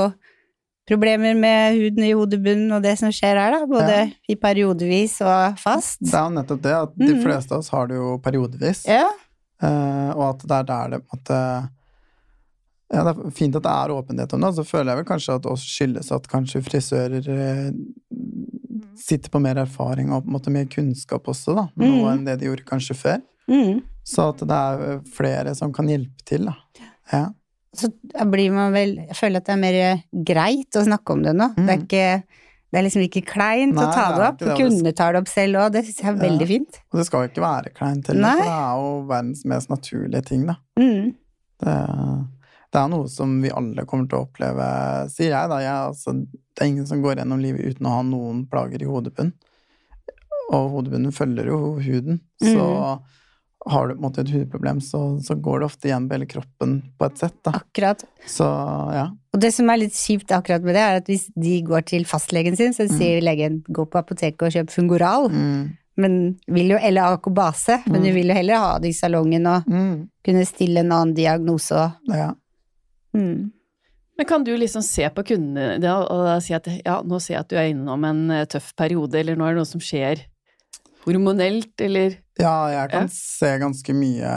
problemer 0.89 1.37
med 1.37 1.77
huden 1.77 2.07
i 2.09 2.15
hodebunnen 2.17 2.73
og 2.73 2.81
det 2.83 2.95
som 2.99 3.13
skjer 3.13 3.37
her, 3.37 3.53
da. 3.59 3.67
Både 3.69 3.99
Ja. 3.99 4.07
i 4.27 4.35
periodevis 4.41 5.19
og 5.21 5.59
fast. 5.61 6.01
Det 6.01 6.15
er 6.15 6.25
jo 6.25 6.33
nettopp 6.39 6.63
det, 6.63 6.73
at 6.73 6.97
de 6.97 7.13
Mhm. 7.13 7.23
fleste 7.23 7.53
av 7.53 7.59
oss 7.59 7.69
har 7.69 7.87
det 7.89 7.97
jo 8.01 8.17
periodevis. 8.25 8.87
Ja. 8.89 9.05
Eh, 9.63 10.11
og 10.17 10.25
at 10.31 10.39
det 10.49 10.51
er 10.51 10.65
der 10.65 10.89
det 10.97 11.03
måte 11.13 11.69
Ja, 12.93 13.05
det 13.05 13.17
er 13.17 13.31
fint 13.31 13.57
at 13.57 13.63
det 13.63 13.73
er 13.73 13.89
åpenhet 13.89 14.33
om 14.35 14.41
det, 14.43 14.51
så 14.55 14.65
føler 14.69 14.93
jeg 14.93 14.97
vel 14.99 15.05
kanskje 15.09 15.35
at 15.37 15.43
det 15.43 15.51
også 15.53 15.69
skyldes 15.77 16.11
at 16.13 16.27
kanskje 16.29 16.61
frisører 16.61 17.25
eh, 17.27 17.71
sitter 19.03 19.31
på 19.35 19.41
mer 19.43 19.59
erfaring 19.65 20.13
og 20.15 20.25
på 20.25 20.31
en 20.31 20.37
måte 20.39 20.53
mer 20.55 20.65
kunnskap 20.71 21.27
også, 21.33 21.55
da, 21.59 21.65
nå 21.77 21.91
Mhm. 21.91 22.09
enn 22.13 22.25
det 22.29 22.39
de 22.41 22.47
gjorde 22.47 22.65
kanskje 22.69 22.95
før. 22.97 23.23
Mm. 23.51 23.83
Så 24.05 24.29
at 24.31 24.39
det 24.39 24.51
er 24.51 25.01
flere 25.13 25.55
som 25.59 25.73
kan 25.73 25.87
hjelpe 25.91 26.23
til, 26.25 26.47
da. 26.47 26.55
Ja. 27.13 27.25
Så 27.75 27.89
blir 28.31 28.53
man 28.53 28.73
vel 28.73 28.97
Jeg 28.97 29.17
føler 29.17 29.37
at 29.41 29.47
det 29.47 29.55
er 29.55 29.57
mer 29.63 30.03
greit 30.25 30.77
å 30.77 30.85
snakke 30.85 31.11
om 31.15 31.23
det 31.23 31.35
nå. 31.35 31.55
Det 31.57 31.69
er 31.69 31.77
Mhm. 31.79 31.87
ikke 31.89 32.23
det 32.73 32.79
er 32.81 32.85
liksom 32.89 33.03
ikke 33.09 33.27
kleint 33.27 33.75
å 33.77 33.93
ta 33.93 34.17
det 34.17 34.27
opp. 34.29 34.39
det, 34.39 34.49
og 34.49 34.59
Kundene 34.59 34.95
tar 34.97 35.13
det 35.13 35.21
opp 35.21 35.29
selv 35.29 35.57
òg, 35.61 35.73
det 35.73 35.85
syns 35.85 35.99
jeg 36.01 36.07
er 36.09 36.17
Ja. 36.17 36.31
veldig 36.31 36.47
fint. 36.49 36.79
Og 36.93 36.99
det 36.99 37.07
skal 37.07 37.21
jo 37.23 37.29
ikke 37.29 37.43
være 37.45 37.75
kleint 37.75 38.07
heller, 38.07 38.21
Nei. 38.23 38.37
for 38.37 38.43
det 38.45 38.49
er 38.49 38.77
jo 38.81 39.07
verdens 39.09 39.45
mest 39.45 39.69
naturlige 39.69 40.25
ting, 40.25 40.47
da. 40.47 40.57
Mm. 40.79 41.15
Det, 41.61 42.29
det 42.73 42.81
er 42.81 42.89
noe 42.89 43.09
som 43.13 43.35
vi 43.43 43.51
alle 43.53 43.85
kommer 43.89 44.09
til 44.09 44.19
å 44.19 44.27
oppleve, 44.27 44.67
sier 45.13 45.35
jeg 45.35 45.51
da. 45.53 45.59
Jeg, 45.61 45.89
altså, 45.93 46.15
det 46.25 46.63
er 46.65 46.71
ingen 46.73 46.87
som 46.89 47.03
går 47.05 47.19
gjennom 47.21 47.41
livet 47.43 47.75
uten 47.75 47.89
å 47.89 47.97
ha 47.99 48.03
noen 48.07 48.47
plager 48.49 48.83
i 48.83 48.89
hodebunnen. 48.89 49.35
Og 50.53 50.71
hodebunnen 50.75 51.13
følger 51.17 51.49
jo 51.49 51.59
huden. 51.81 52.19
Så 52.43 52.65
har 53.71 53.87
du 53.89 53.93
på 53.95 53.99
en 54.01 54.03
måte 54.03 54.25
et 54.25 54.33
hudproblem, 54.35 54.81
så, 54.83 55.01
så 55.23 55.37
går 55.39 55.61
det 55.63 55.67
ofte 55.69 55.87
igjen 55.89 56.09
på 56.11 56.17
hele 56.17 56.27
kroppen 56.27 56.73
på 56.99 57.07
et 57.07 57.21
sett. 57.21 57.37
Da. 57.47 57.53
Akkurat. 57.61 58.03
Så 58.27 58.49
ja. 58.97 59.05
Og 59.33 59.41
det 59.41 59.53
som 59.55 59.71
er 59.71 59.79
litt 59.85 59.95
kjipt 59.97 60.33
akkurat 60.35 60.65
med 60.67 60.75
det, 60.77 60.83
er 60.83 60.99
at 61.01 61.07
hvis 61.13 61.29
de 61.39 61.61
går 61.69 61.87
til 61.93 62.05
fastlegen 62.09 62.59
sin, 62.59 62.75
så 62.77 62.89
sier 62.91 63.23
legen 63.25 63.61
gå 63.69 63.87
på 63.89 64.01
apoteket 64.03 64.49
og 64.49 64.57
kjøp 64.57 64.75
Fungoral, 64.75 65.31
Mm, 65.33 65.71
men 66.03 66.15
vil 66.49 66.71
jo, 66.73 66.79
eller 66.81 67.15
Akobase, 67.15 67.83
men 67.87 68.01
Mm. 68.01 68.05
du 68.09 68.13
vil 68.17 68.29
jo 68.33 68.35
heller 68.41 68.57
ha 68.65 68.79
det 68.81 68.89
i 68.89 68.97
salongen 68.97 69.47
og 69.47 69.67
mm, 69.69 69.97
kunne 70.25 70.45
stille 70.49 70.81
en 70.81 70.91
annen 70.93 71.15
diagnose 71.15 71.83
ja. 72.09 72.31
Mm. 73.17 73.51
Men 74.19 74.29
kan 74.29 74.45
du 74.45 74.53
liksom 74.61 74.83
se 74.85 75.07
på 75.11 75.23
kundene 75.25 75.79
dine 75.81 75.93
og 76.13 76.43
si 76.45 76.53
at 76.55 76.67
ja, 76.85 76.99
nå 77.01 77.17
ser 77.19 77.39
jeg 77.39 77.45
at 77.47 77.49
du 77.49 77.57
er 77.57 77.71
innom 77.73 78.05
en 78.05 78.27
eh, 78.31 78.45
tøff 78.45 78.75
periode, 78.77 79.17
eller 79.19 79.39
nå 79.39 79.47
er 79.47 79.55
det 79.57 79.63
noe 79.63 79.71
som 79.71 79.83
skjer 79.83 80.27
hormonelt, 81.07 81.73
eller 81.81 82.19
Ja, 82.39 82.71
jeg 82.71 82.91
kan 82.91 83.09
Ja. 83.09 83.13
se 83.13 83.59
ganske 83.59 83.95
mye, 83.95 84.33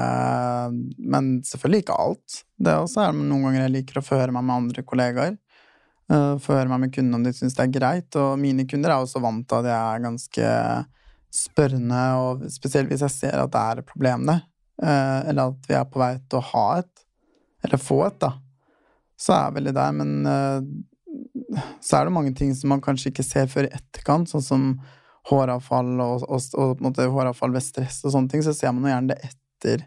men 0.98 1.42
selvfølgelig 1.44 1.84
ikke 1.84 2.00
alt. 2.00 2.44
Det 2.58 2.74
også 2.74 3.04
er 3.04 3.14
noen 3.14 3.44
ganger 3.44 3.62
jeg 3.62 3.74
liker 3.76 4.00
å 4.00 4.06
føre 4.06 4.32
meg 4.32 4.44
med 4.44 4.56
andre 4.56 4.84
kollegaer. 4.84 5.38
Uh, 6.12 6.38
Føre 6.38 6.70
meg 6.70 6.80
med 6.84 6.94
kundene 6.94 7.16
om 7.16 7.24
de 7.26 7.34
syns 7.34 7.56
det 7.58 7.64
er 7.64 7.80
greit, 7.80 8.16
og 8.16 8.38
mine 8.38 8.68
kunder 8.70 8.92
er 8.94 9.02
også 9.02 9.22
vant 9.24 9.48
til 9.50 9.58
at 9.64 9.70
jeg 9.72 9.96
er 9.96 10.04
ganske 10.04 10.50
spørrende, 11.34 12.02
og 12.22 12.44
spesielt 12.54 12.92
hvis 12.92 13.02
jeg 13.02 13.14
ser 13.16 13.40
at 13.42 13.52
det 13.52 13.62
er 13.62 13.82
et 13.82 13.90
problem 13.90 14.26
der, 14.30 14.44
uh, 14.84 15.30
eller 15.30 15.54
at 15.54 15.70
vi 15.70 15.74
er 15.74 15.88
på 15.90 16.00
vei 16.00 16.12
til 16.30 16.40
å 16.40 16.48
ha 16.52 16.66
et, 16.84 17.06
eller 17.66 17.82
få 17.82 18.06
et, 18.06 18.20
da, 18.22 18.36
så 19.20 19.34
er 19.36 19.42
jeg 19.48 19.58
veldig 19.60 19.74
der, 19.78 19.96
men 19.96 20.14
uh, 20.28 21.66
så 21.84 22.00
er 22.00 22.08
det 22.08 22.16
mange 22.16 22.34
ting 22.36 22.54
som 22.58 22.74
man 22.74 22.84
kanskje 22.84 23.14
ikke 23.14 23.26
ser 23.26 23.50
før 23.52 23.70
i 23.70 23.74
etterkant, 23.76 24.32
sånn 24.32 24.44
som 24.44 24.70
håravfall 25.30 25.94
og, 26.04 26.26
og, 26.30 26.48
og 26.62 26.82
måte, 26.86 27.08
håravfall 27.10 27.56
ved 27.56 27.64
stress 27.66 28.04
og 28.06 28.14
sånne 28.14 28.32
ting, 28.34 28.44
så 28.46 28.54
ser 28.54 28.76
man 28.76 28.86
jo 28.86 28.94
gjerne 28.94 29.14
det 29.14 29.32
etter 29.32 29.86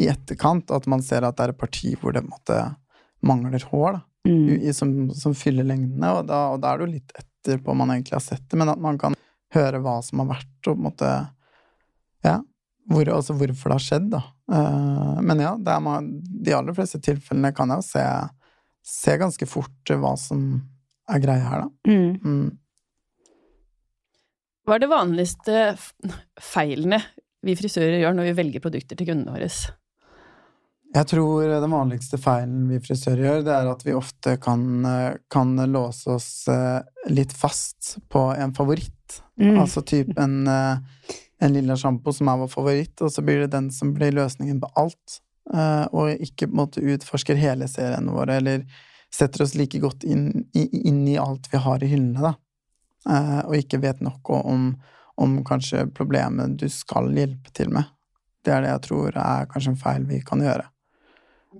i 0.00 0.08
etterkant, 0.10 0.72
at 0.72 0.86
man 0.90 1.04
ser 1.04 1.26
at 1.28 1.36
det 1.36 1.44
er 1.44 1.52
et 1.52 1.60
parti 1.60 1.92
hvor 2.00 2.16
det 2.16 2.24
måte 2.24 2.56
mangler 3.26 3.62
hår, 3.70 3.98
da, 3.98 4.06
Mm. 4.26 4.48
i, 4.60 4.72
som, 4.76 5.10
som 5.16 5.32
fyller 5.32 5.64
lengdene, 5.64 6.10
og 6.12 6.26
da, 6.28 6.50
og 6.52 6.58
da 6.60 6.74
er 6.74 6.80
det 6.80 6.84
jo 6.84 6.92
litt 6.92 7.12
etterpå 7.16 7.72
man 7.72 7.94
egentlig 7.94 8.18
har 8.18 8.20
sett 8.20 8.42
det, 8.50 8.58
men 8.60 8.68
at 8.68 8.80
man 8.80 8.98
kan 9.00 9.14
høre 9.54 9.80
hva 9.80 9.94
som 10.04 10.20
har 10.20 10.34
vært, 10.34 10.58
og 10.66 10.74
på 10.74 10.76
en 10.76 10.88
måte 10.90 11.12
Ja, 12.20 12.34
hvor, 12.90 13.08
altså 13.08 13.32
hvorfor 13.32 13.72
det 13.72 13.78
har 13.78 13.84
skjedd, 13.86 14.10
da. 14.12 14.20
Uh, 14.52 15.22
men 15.24 15.40
ja, 15.40 15.54
det 15.56 15.72
er 15.72 15.80
man, 15.80 16.10
de 16.20 16.52
aller 16.52 16.76
fleste 16.76 17.00
tilfellene 17.00 17.54
kan 17.56 17.72
jeg 17.72 17.80
jo 17.80 17.86
se, 17.86 18.04
se 18.86 19.16
ganske 19.20 19.46
fort 19.48 19.92
hva 19.92 20.14
som 20.18 20.44
er 21.10 21.22
greia 21.22 21.46
her, 21.46 21.66
da. 21.66 21.90
Mm. 21.90 22.16
Mm. 22.24 22.50
Hva 24.66 24.76
er 24.76 24.84
det 24.84 24.90
vanligste 24.92 25.60
feilene 26.38 27.00
vi 27.42 27.56
frisører 27.58 27.98
gjør 28.02 28.16
når 28.16 28.30
vi 28.30 28.38
velger 28.38 28.62
produkter 28.62 28.98
til 28.98 29.08
kundene 29.08 29.34
våre? 29.34 29.48
Jeg 30.90 31.06
tror 31.06 31.46
den 31.46 31.70
vanligste 31.70 32.18
feilen 32.18 32.64
vi 32.70 32.80
frisører 32.82 33.22
gjør, 33.22 33.42
det 33.46 33.54
er 33.54 33.68
at 33.70 33.82
vi 33.86 33.94
ofte 33.94 34.34
kan, 34.42 34.62
eh, 34.86 35.18
kan 35.30 35.54
låse 35.70 36.10
oss 36.16 36.30
eh, 36.50 36.80
litt 37.14 37.32
fast 37.32 37.96
på 38.10 38.24
en 38.34 38.54
favoritt. 38.56 39.20
Mm. 39.38 39.60
Altså 39.62 39.84
typ 39.86 40.10
en, 40.18 40.48
eh, 40.50 41.14
en 41.40 41.54
lilla 41.54 41.76
sjampo 41.78 42.12
som 42.12 42.28
er 42.28 42.42
vår 42.42 42.50
favoritt, 42.50 42.96
og 43.06 43.12
så 43.14 43.22
blir 43.22 43.44
det 43.44 43.52
den 43.54 43.70
som 43.70 43.94
blir 43.94 44.16
løsningen 44.18 44.58
på 44.60 44.72
alt. 44.82 45.20
Eh, 45.54 45.86
Og 45.92 46.10
ikke 46.20 46.46
på 46.46 46.52
en 46.52 46.60
måte 46.60 46.82
utforsker 46.84 47.36
hele 47.40 47.66
seriene 47.68 48.12
våre, 48.14 48.36
eller 48.38 48.64
setter 49.10 49.42
oss 49.42 49.54
like 49.58 49.80
godt 49.82 50.04
inn, 50.04 50.44
i- 50.54 50.86
inn 50.88 51.06
i 51.08 51.16
alt 51.18 51.48
vi 51.50 51.58
har 51.58 51.82
i 51.82 51.88
hyllene, 51.90 52.20
da. 52.20 52.34
Eh, 53.08 53.40
Og 53.48 53.54
ikke 53.56 53.80
vet 53.80 54.00
nok 54.00 54.30
om, 54.30 54.76
om 55.18 55.38
kanskje 55.44 55.86
problemet 55.92 56.56
du 56.56 56.68
skal 56.68 57.08
hjelpe 57.10 57.50
til 57.52 57.70
med. 57.70 57.84
Det 58.44 58.52
er 58.54 58.60
det 58.62 58.70
jeg 58.70 58.82
tror 58.88 59.08
er 59.16 59.46
kanskje 59.50 59.68
en 59.74 59.76
feil 59.76 60.04
vi 60.08 60.20
kan 60.20 60.40
gjøre. 60.40 60.64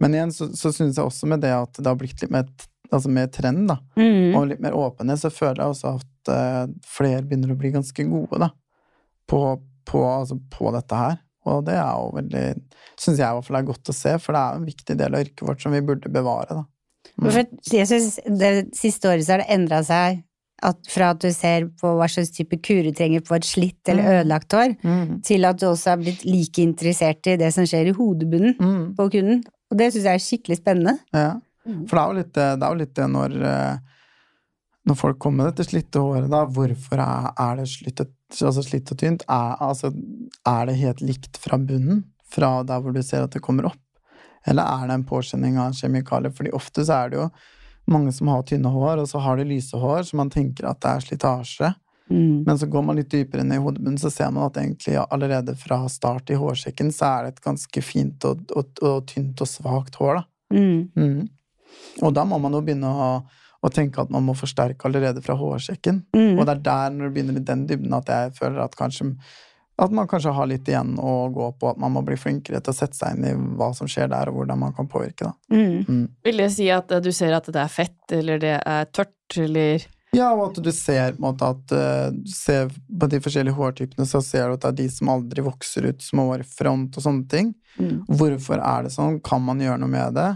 Men 0.01 0.13
igjen 0.15 0.31
så, 0.33 0.47
så 0.55 0.71
syns 0.73 0.97
jeg 0.97 1.05
også 1.05 1.27
med 1.27 1.41
det 1.43 1.51
at 1.53 1.73
det 1.75 1.87
har 1.87 1.97
blitt 1.97 2.21
litt 2.23 2.31
mer, 2.31 2.47
altså 2.93 3.11
mer 3.11 3.27
trend, 3.27 3.67
da, 3.69 3.79
Mm. 3.97 4.37
og 4.37 4.47
litt 4.49 4.61
mer 4.61 4.73
åpenhet, 4.73 5.19
så 5.19 5.31
føler 5.35 5.57
jeg 5.65 5.75
også 5.75 5.95
at 5.99 6.29
uh, 6.31 6.67
flere 6.87 7.23
begynner 7.27 7.51
å 7.53 7.59
bli 7.59 7.71
ganske 7.75 8.05
gode, 8.09 8.39
da, 8.39 8.51
på, 9.29 9.61
på, 9.85 9.99
altså, 10.07 10.39
på 10.51 10.71
dette 10.73 10.95
her. 10.97 11.19
Og 11.49 11.65
det 11.65 11.75
er 11.75 11.93
jo 11.97 12.11
veldig 12.19 12.45
Syns 13.01 13.17
jeg 13.17 13.25
i 13.25 13.33
hvert 13.39 13.47
fall 13.47 13.57
er 13.57 13.69
godt 13.71 13.89
å 13.89 13.95
se, 13.97 14.11
for 14.21 14.37
det 14.37 14.41
er 14.45 14.57
en 14.59 14.65
viktig 14.69 14.97
del 15.01 15.15
av 15.17 15.23
yrket 15.25 15.41
vårt 15.49 15.63
som 15.63 15.73
vi 15.73 15.81
burde 15.81 16.11
bevare, 16.13 16.59
da. 16.59 16.65
Mm. 17.17 17.47
Jeg 17.73 17.87
synes 17.89 18.19
det 18.41 18.51
siste 18.77 19.09
året 19.09 19.25
så 19.25 19.33
har 19.33 19.41
det 19.41 19.47
endra 19.55 19.79
seg 19.87 20.19
at 20.69 20.91
fra 20.93 21.15
at 21.15 21.23
du 21.25 21.31
ser 21.33 21.65
på 21.81 21.95
hva 21.97 22.05
slags 22.13 22.29
type 22.37 22.59
kur 22.61 22.83
du 22.85 22.91
trenger 22.93 23.23
på 23.25 23.39
et 23.39 23.47
slitt 23.49 23.89
eller 23.89 24.03
Mm. 24.05 24.11
ødelagt 24.19 24.53
hår, 24.53 24.75
Mm. 24.85 25.23
til 25.25 25.45
at 25.49 25.57
du 25.57 25.67
også 25.71 25.93
er 25.95 25.97
blitt 26.03 26.25
like 26.29 26.59
interessert 26.61 27.27
i 27.27 27.37
det 27.41 27.55
som 27.55 27.65
skjer 27.65 27.89
i 27.89 27.97
hodebunnen 27.97 28.59
Mm. 28.61 28.95
på 28.97 29.09
kunden. 29.11 29.43
Og 29.71 29.79
det 29.79 29.93
syns 29.95 30.05
jeg 30.05 30.15
er 30.15 30.27
skikkelig 30.27 30.59
spennende. 30.61 30.99
Ja. 31.15 31.41
Mm. 31.67 31.89
For 31.89 31.97
det 31.97 32.03
er 32.05 32.09
jo 32.13 32.19
litt 32.21 32.33
det, 32.35 32.49
det, 32.61 32.63
er 32.69 32.73
jo 32.75 32.81
litt 32.85 32.95
det 32.95 33.09
når 33.09 33.43
eh, 33.43 33.79
når 34.91 34.99
folk 34.99 35.21
kommer 35.23 35.45
med 35.45 35.53
dette 35.53 35.69
slitte 35.69 36.03
håret, 36.03 36.31
da, 36.33 36.43
hvorfor 36.51 37.03
er, 37.03 37.31
er 37.39 37.61
det 37.61 37.69
slitt, 37.71 38.03
altså 38.03 38.65
slitt 38.67 38.91
og 38.91 38.99
tynt? 38.99 39.23
Er, 39.31 39.55
altså, 39.63 39.93
er 40.49 40.67
det 40.67 40.81
helt 40.81 41.05
likt 41.05 41.39
fra 41.41 41.59
bunnen, 41.63 42.05
fra 42.31 42.61
der 42.67 42.83
hvor 42.83 42.95
du 42.95 43.03
ser 43.07 43.27
at 43.27 43.37
det 43.37 43.45
kommer 43.45 43.71
opp? 43.71 43.81
Eller 44.49 44.67
er 44.67 44.89
det 44.89 44.97
en 44.97 45.07
påkjenning 45.07 45.59
av 45.61 45.77
kjemikalier? 45.77 46.33
Fordi 46.35 46.53
ofte 46.57 46.85
så 46.87 47.05
er 47.05 47.13
det 47.13 47.21
jo 47.21 47.29
mange 47.91 48.13
som 48.15 48.31
har 48.33 48.43
tynne 48.47 48.73
hår, 48.73 49.03
og 49.03 49.09
så 49.11 49.23
har 49.23 49.39
de 49.39 49.47
lyse 49.49 49.77
hår, 49.77 50.03
så 50.09 50.19
man 50.19 50.31
tenker 50.33 50.69
at 50.71 50.81
det 50.83 50.91
er 50.93 51.07
slitasje. 51.07 51.73
Mm. 52.11 52.43
Men 52.47 52.59
så 52.59 52.67
går 52.67 52.83
man 52.83 52.99
litt 52.99 53.11
dypere 53.13 53.45
ned 53.47 53.61
i 53.61 53.63
hodebunnen, 53.63 53.99
så 54.01 54.11
ser 54.11 54.33
man 54.35 54.49
at 54.49 54.59
egentlig 54.59 54.97
allerede 55.05 55.55
fra 55.59 55.85
start 55.91 56.33
i 56.35 56.39
hårsekken 56.39 56.91
så 56.95 57.13
er 57.13 57.27
det 57.27 57.37
et 57.37 57.45
ganske 57.45 57.83
fint 57.87 58.27
og, 58.27 58.43
og, 58.57 58.73
og 58.83 59.05
tynt 59.11 59.43
og 59.43 59.51
svakt 59.51 60.01
hår, 60.01 60.19
da. 60.19 60.25
Mm. 60.57 60.89
Mm. 60.99 61.29
Og 62.03 62.15
da 62.17 62.25
må 62.27 62.41
man 62.43 62.57
jo 62.57 62.63
begynne 62.67 62.91
å, 62.91 63.11
å 63.61 63.71
tenke 63.73 64.01
at 64.01 64.11
man 64.13 64.25
må 64.25 64.35
forsterke 64.39 64.89
allerede 64.89 65.23
fra 65.25 65.37
hårsekken. 65.37 66.03
Mm. 66.17 66.39
Og 66.39 66.45
det 66.47 66.57
er 66.57 66.65
der, 66.71 66.97
når 66.97 67.09
det 67.09 67.15
begynner 67.17 67.41
i 67.41 67.47
den 67.53 67.65
dybden, 67.69 67.97
at 67.97 68.09
jeg 68.09 68.35
føler 68.39 68.65
at 68.65 68.77
kanskje 68.79 69.13
at 69.81 69.93
man 69.97 70.09
kanskje 70.09 70.33
har 70.37 70.49
litt 70.49 70.69
igjen 70.69 70.97
å 71.01 71.13
gå 71.33 71.47
på, 71.57 71.71
at 71.71 71.79
man 71.81 71.95
må 71.95 72.03
bli 72.05 72.17
flinkere 72.21 72.61
til 72.61 72.73
å 72.73 72.77
sette 72.77 72.99
seg 72.99 73.17
inn 73.17 73.25
i 73.25 73.33
hva 73.57 73.71
som 73.77 73.89
skjer 73.89 74.11
der, 74.13 74.29
og 74.29 74.41
hvordan 74.41 74.61
man 74.61 74.75
kan 74.77 74.89
påvirke. 74.91 75.31
da. 75.31 75.33
Mm. 75.57 75.87
Mm. 75.87 76.03
Vil 76.27 76.43
det 76.43 76.51
si 76.53 76.67
at 76.73 76.93
eh, 76.93 77.01
du 77.01 77.09
ser 77.17 77.33
at 77.37 77.49
det 77.49 77.63
er 77.63 77.73
fett, 77.73 78.03
eller 78.13 78.43
det 78.43 78.59
er 78.59 78.91
tørt, 78.93 79.17
eller 79.41 79.87
Ja, 80.13 80.33
og 80.35 80.51
at 80.51 80.61
du 80.61 80.69
ser 80.75 81.15
på 81.17 81.23
måte 81.23 81.49
at 81.55 81.73
uh, 81.73 82.11
du 82.13 82.33
ser 82.35 82.69
på 82.69 83.09
de 83.09 83.23
forskjellige 83.23 83.57
hårtypene, 83.57 84.05
så 84.11 84.21
ser 84.27 84.51
du 84.51 84.59
at 84.59 84.67
det 84.67 84.73
er 84.73 84.79
de 84.83 84.89
som 84.93 85.13
aldri 85.15 85.45
vokser 85.47 85.87
ut 85.87 86.05
små 86.05 86.27
front 86.51 86.99
og 86.99 87.07
sånne 87.07 87.29
ting. 87.31 87.53
Mm. 87.79 88.03
Hvorfor 88.11 88.59
er 88.59 88.85
det 88.85 88.93
sånn? 88.97 89.21
Kan 89.25 89.47
man 89.47 89.63
gjøre 89.63 89.81
noe 89.81 89.93
med 89.93 90.19
det? 90.19 90.33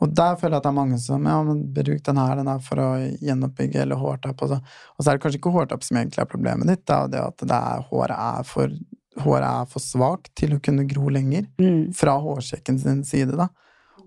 Og 0.00 0.14
der 0.16 0.36
føler 0.40 0.54
jeg 0.56 0.62
at 0.62 0.64
det 0.64 0.70
er 0.70 0.78
mange 0.78 0.98
som 1.02 1.26
ja, 1.28 1.36
men 1.44 1.58
bruk 1.76 1.98
den 2.06 2.20
her, 2.22 2.36
den 2.40 2.48
her 2.48 2.60
for 2.64 2.80
å 2.80 2.86
gjenoppbygge 3.20 3.82
eller 3.82 4.00
hårtapp. 4.00 4.42
Og 4.46 4.48
så, 4.54 4.56
og 4.96 5.04
så 5.04 5.10
er 5.10 5.18
det 5.18 5.22
kanskje 5.26 5.40
ikke 5.42 5.52
hårtapp 5.52 5.84
som 5.84 5.98
egentlig 6.00 6.22
er 6.24 6.30
problemet 6.30 6.70
ditt, 6.72 6.86
det 6.88 6.96
er 6.96 7.02
jo 7.04 7.12
det 7.12 7.20
at 7.26 7.44
det 7.50 7.58
er, 7.58 7.84
håret, 7.90 8.16
er 8.16 8.46
for, 8.48 8.72
håret 9.20 9.48
er 9.50 9.68
for 9.74 9.84
svakt 9.84 10.32
til 10.40 10.56
å 10.56 10.60
kunne 10.64 10.86
gro 10.88 11.12
lenger 11.12 11.44
Mm. 11.60 11.92
fra 11.96 12.16
hårsekken 12.24 12.78
sin 12.80 13.04
side, 13.04 13.36
da. 13.36 13.50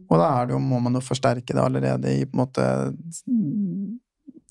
Og 0.10 0.18
da 0.20 0.32
er 0.42 0.50
det 0.50 0.56
jo, 0.58 0.60
må 0.66 0.82
man 0.84 0.98
jo 0.98 1.02
forsterke 1.06 1.54
det 1.54 1.62
allerede 1.62 2.10
i 2.12 2.26
på 2.26 2.34
en 2.36 2.42
måte 2.44 2.66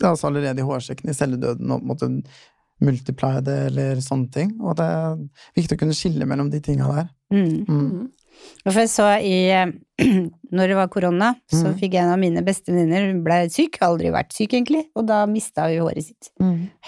Altså 0.03 0.27
allerede 0.27 0.59
i 0.59 0.67
hårsekken, 0.67 1.11
i 1.11 1.15
celledøden, 1.15 1.71
og 1.71 1.79
på 1.79 1.85
en 1.85 1.91
måte 1.93 2.09
multiply 2.83 3.37
det, 3.45 3.59
eller 3.69 4.01
sånne 4.03 4.31
ting. 4.35 4.49
Og 4.59 4.75
det 4.81 4.87
er 4.91 5.21
viktig 5.55 5.77
å 5.77 5.83
kunne 5.85 5.95
skille 5.95 6.27
mellom 6.27 6.49
de 6.51 6.59
tinga 6.65 6.89
der. 6.91 7.11
Mm. 7.31 7.53
Mm. 7.69 8.09
For 8.67 8.79
jeg 8.81 8.89
så 8.93 9.07
i 9.23 9.37
Når 10.53 10.69
det 10.69 10.77
var 10.77 10.89
korona, 10.93 11.35
så 11.49 11.71
Mm. 11.71 11.77
fikk 11.79 11.95
en 11.95 12.11
av 12.13 12.19
mine 12.19 12.43
beste 12.45 12.73
venninner 12.73 13.07
Hun 13.13 13.23
ble 13.25 13.37
syk, 13.51 13.79
aldri 13.81 14.11
vært 14.13 14.33
syk 14.37 14.53
egentlig, 14.53 14.87
og 14.97 15.07
da 15.07 15.25
mista 15.27 15.69
hun 15.69 15.81
håret 15.87 16.05
sitt. 16.05 16.31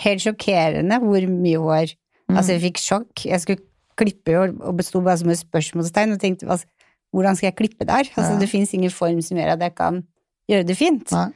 Helt 0.05 0.21
sjokkerende 0.25 0.99
hvor 1.01 1.29
mye 1.29 1.61
hår 1.63 1.95
Mm. 2.25 2.39
Altså, 2.39 2.55
jeg 2.55 2.63
fikk 2.63 2.79
sjokk. 2.81 3.25
Jeg 3.29 3.41
skulle 3.43 3.61
klippe 4.01 4.33
hår, 4.33 4.55
og 4.65 4.77
besto 4.79 5.03
bare 5.05 5.19
som 5.21 5.29
et 5.29 5.37
spørsmålstegn 5.43 6.15
og 6.15 6.21
tenkte 6.23 6.47
altså, 6.49 6.65
hvordan 7.13 7.37
skal 7.37 7.51
jeg 7.51 7.57
klippe 7.59 7.85
der? 7.85 8.09
Altså, 8.17 8.33
Ja. 8.33 8.39
det 8.41 8.49
fins 8.49 8.73
ingen 8.73 8.89
form 8.91 9.21
som 9.21 9.37
gjør 9.37 9.53
at 9.53 9.61
jeg 9.61 9.75
kan 9.77 10.03
gjøre 10.49 10.67
det 10.67 10.77
fint. 10.79 11.13
Ja. 11.13 11.27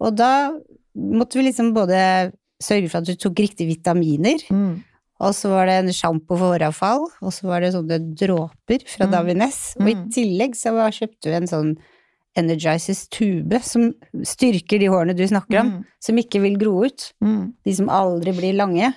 Og 0.00 0.14
da 0.16 0.52
måtte 0.96 1.34
vi 1.40 1.42
liksom 1.50 1.74
både 1.74 2.30
sørge 2.62 2.88
for 2.88 2.98
at 3.02 3.04
du 3.10 3.14
tok 3.16 3.34
riktige 3.34 3.66
vitaminer, 3.66 4.38
Mm. 4.48 4.84
Og 5.22 5.32
så 5.38 5.48
var 5.54 5.66
det 5.70 5.76
en 5.84 5.92
sjampo 5.94 6.34
for 6.36 6.52
håravfall, 6.56 7.06
og 7.22 7.32
så 7.32 7.46
var 7.46 7.62
det 7.62 7.72
sånne 7.76 8.00
dråper 8.18 8.82
fra 8.90 9.06
Mm. 9.06 9.12
Davines. 9.14 9.60
Og 9.78 9.88
i 9.88 9.94
Mm. 9.94 10.08
tillegg 10.10 10.56
så 10.58 10.74
kjøpte 10.90 11.30
vi 11.30 11.38
en 11.38 11.46
sånn 11.50 11.76
Energizes 12.34 13.08
tube 13.12 13.58
som 13.62 13.90
styrker 14.24 14.80
de 14.80 14.86
hårene 14.88 15.14
du 15.14 15.22
snakker 15.28 15.60
om, 15.60 15.70
Mm. 15.70 15.84
som 16.00 16.16
ikke 16.16 16.40
vil 16.40 16.56
gro 16.56 16.82
ut. 16.84 17.12
Mm. 17.22 17.52
De 17.62 17.72
som 17.74 17.88
aldri 17.92 18.32
blir 18.32 18.54
lange. 18.56 18.94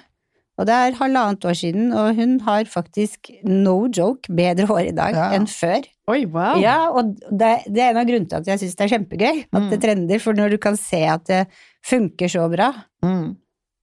Og 0.57 0.65
det 0.65 0.71
er 0.73 0.93
halvannet 0.95 1.43
år 1.43 1.51
siden, 1.53 1.93
og 1.93 2.15
hun 2.15 2.39
har 2.39 2.63
faktisk, 2.63 3.29
no 3.43 3.89
joke, 3.91 4.29
bedre 4.33 4.65
hår 4.65 4.87
i 4.87 4.91
dag 4.95 5.13
Ja. 5.13 5.31
enn 5.33 5.45
før. 5.47 5.83
Oi, 6.07 6.23
wow! 6.25 6.55
Ja, 6.61 6.89
og 6.91 7.17
det, 7.29 7.65
det 7.67 7.77
er 7.83 7.89
en 7.89 7.97
av 7.97 8.05
grunnene 8.07 8.29
til 8.29 8.37
at 8.37 8.45
jeg 8.45 8.59
syns 8.59 8.75
det 8.77 8.85
er 8.91 8.97
kjempegøy 8.97 9.39
at 9.51 9.61
Mm. 9.63 9.69
det 9.69 9.81
trender, 9.81 10.21
for 10.21 10.33
når 10.33 10.49
du 10.51 10.57
kan 10.57 10.77
se 10.77 11.03
at 11.03 11.25
det 11.25 11.47
funker 11.83 12.27
så 12.31 12.49
bra, 12.49 12.73
Mm. 13.03 13.35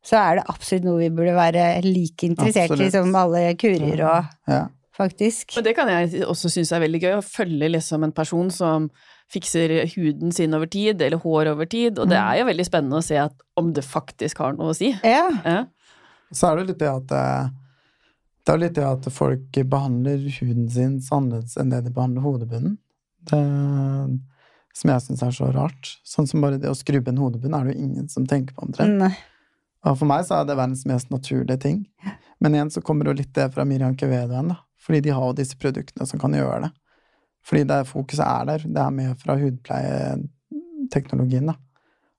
Så 0.03 0.19
er 0.19 0.37
det 0.41 0.45
absolutt 0.51 0.85
noe 0.85 0.99
vi 0.99 1.09
burde 1.15 1.35
være 1.37 1.67
like 1.87 2.27
interessert 2.27 2.81
i 2.81 2.91
som 2.91 3.15
alle 3.15 3.55
kurer 3.61 4.01
og 4.03 4.25
Ja. 4.51 4.67
faktisk. 4.99 5.55
Men 5.57 5.65
det 5.65 5.75
kan 5.77 5.89
jeg 5.89 6.25
også 6.27 6.51
synes 6.51 6.73
er 6.73 6.81
veldig 6.85 7.01
gøy, 7.03 7.15
å 7.19 7.23
følge 7.25 7.71
liksom 7.71 8.05
en 8.05 8.13
person 8.13 8.51
som 8.51 8.91
fikser 9.33 9.87
huden 9.95 10.33
sin 10.35 10.53
over 10.55 10.67
tid, 10.67 11.01
eller 11.01 11.17
hår 11.23 11.53
over 11.55 11.65
tid, 11.65 11.99
og 11.99 12.09
det 12.11 12.19
Mm. 12.19 12.27
er 12.33 12.39
jo 12.39 12.45
veldig 12.51 12.67
spennende 12.67 12.99
å 12.99 13.03
se 13.05 13.17
at 13.17 13.33
om 13.57 13.73
det 13.73 13.85
faktisk 13.85 14.39
har 14.39 14.53
noe 14.53 14.71
å 14.73 14.77
si. 14.77 14.91
Ja. 15.03 15.31
Ja. 15.45 15.65
Så 16.33 16.51
er 16.53 16.57
det 16.57 16.67
litt 16.69 16.79
det 16.79 16.89
at 16.91 17.13
eh, 17.13 17.49
Det 18.45 18.53
er 18.55 18.59
litt 18.59 18.75
det 18.75 18.83
at 18.85 19.05
folk 19.13 19.53
behandler 19.71 20.19
huden 20.41 20.69
sin 20.69 20.99
så 21.01 21.21
annerledes 21.21 21.57
enn 21.57 21.71
det 21.71 21.85
de 21.85 21.91
behandler 21.91 22.23
hodebunnen. 22.27 22.77
Det, 23.23 23.39
som 24.75 24.91
jeg 24.91 25.01
syns 25.05 25.23
er 25.23 25.31
så 25.37 25.51
rart. 25.55 25.93
Sånn 26.05 26.27
som 26.27 26.41
bare 26.41 26.59
det 26.59 26.69
å 26.71 26.75
skrubbe 26.75 27.13
en 27.13 27.21
hodebunn 27.23 27.55
er 27.55 27.69
det 27.69 27.77
jo 27.77 27.85
ingen 27.85 28.09
som 28.11 28.27
tenker 28.27 28.53
på 28.57 28.65
omtrent. 28.67 28.99
Nei. 28.99 29.13
Og 29.89 29.95
for 29.99 30.07
meg 30.11 30.21
så 30.27 30.33
er 30.39 30.45
det 30.47 30.59
verdens 30.59 30.85
mest 30.89 31.09
naturlige 31.11 31.59
ting. 31.65 31.79
Men 32.43 32.55
igjen 32.55 32.75
så 32.75 32.81
kommer 32.85 33.03
det 33.05 33.11
jo 33.13 33.21
litt 33.23 33.35
det 33.35 33.53
fra 33.55 33.65
Miriam 33.67 33.97
Quevedo 33.99 34.33
igjen, 34.35 34.53
da. 34.55 34.59
Fordi 34.83 34.99
de 35.05 35.11
har 35.15 35.25
jo 35.29 35.39
disse 35.39 35.57
produktene 35.59 36.05
som 36.09 36.19
kan 36.23 36.33
gjøre 36.35 36.61
det. 36.65 36.73
Fordi 37.47 37.63
det 37.71 37.91
fokuset 37.91 38.27
er 38.27 38.43
der. 38.49 38.61
Det 38.67 38.83
er 38.83 38.93
med 38.95 39.11
fra 39.19 39.33
hudpleieteknologien, 39.39 41.47
da. 41.51 41.55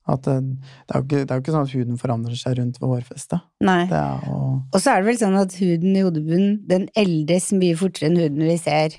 At 0.04 0.22
det, 0.28 0.36
det, 0.44 0.92
er 0.92 1.00
ikke, 1.00 1.24
det 1.24 1.32
er 1.32 1.38
jo 1.38 1.44
ikke 1.46 1.56
sånn 1.56 1.68
at 1.68 1.76
huden 1.78 1.98
forandrer 2.00 2.36
seg 2.36 2.58
rundt 2.60 2.76
ved 2.82 2.90
hårfestet. 2.92 3.40
Nei. 3.64 3.84
Jo 3.88 4.60
Og 4.60 4.78
så 4.84 4.88
er 4.92 4.98
det 5.00 5.08
vel 5.08 5.22
sånn 5.22 5.38
at 5.40 5.56
huden 5.56 5.96
i 5.96 6.04
hodebunnen, 6.04 6.68
den 6.68 6.92
eldes 7.00 7.56
mye 7.56 7.72
fortere 7.80 8.08
enn 8.10 8.20
huden 8.20 8.44
vi 8.50 8.58
ser. 8.60 8.92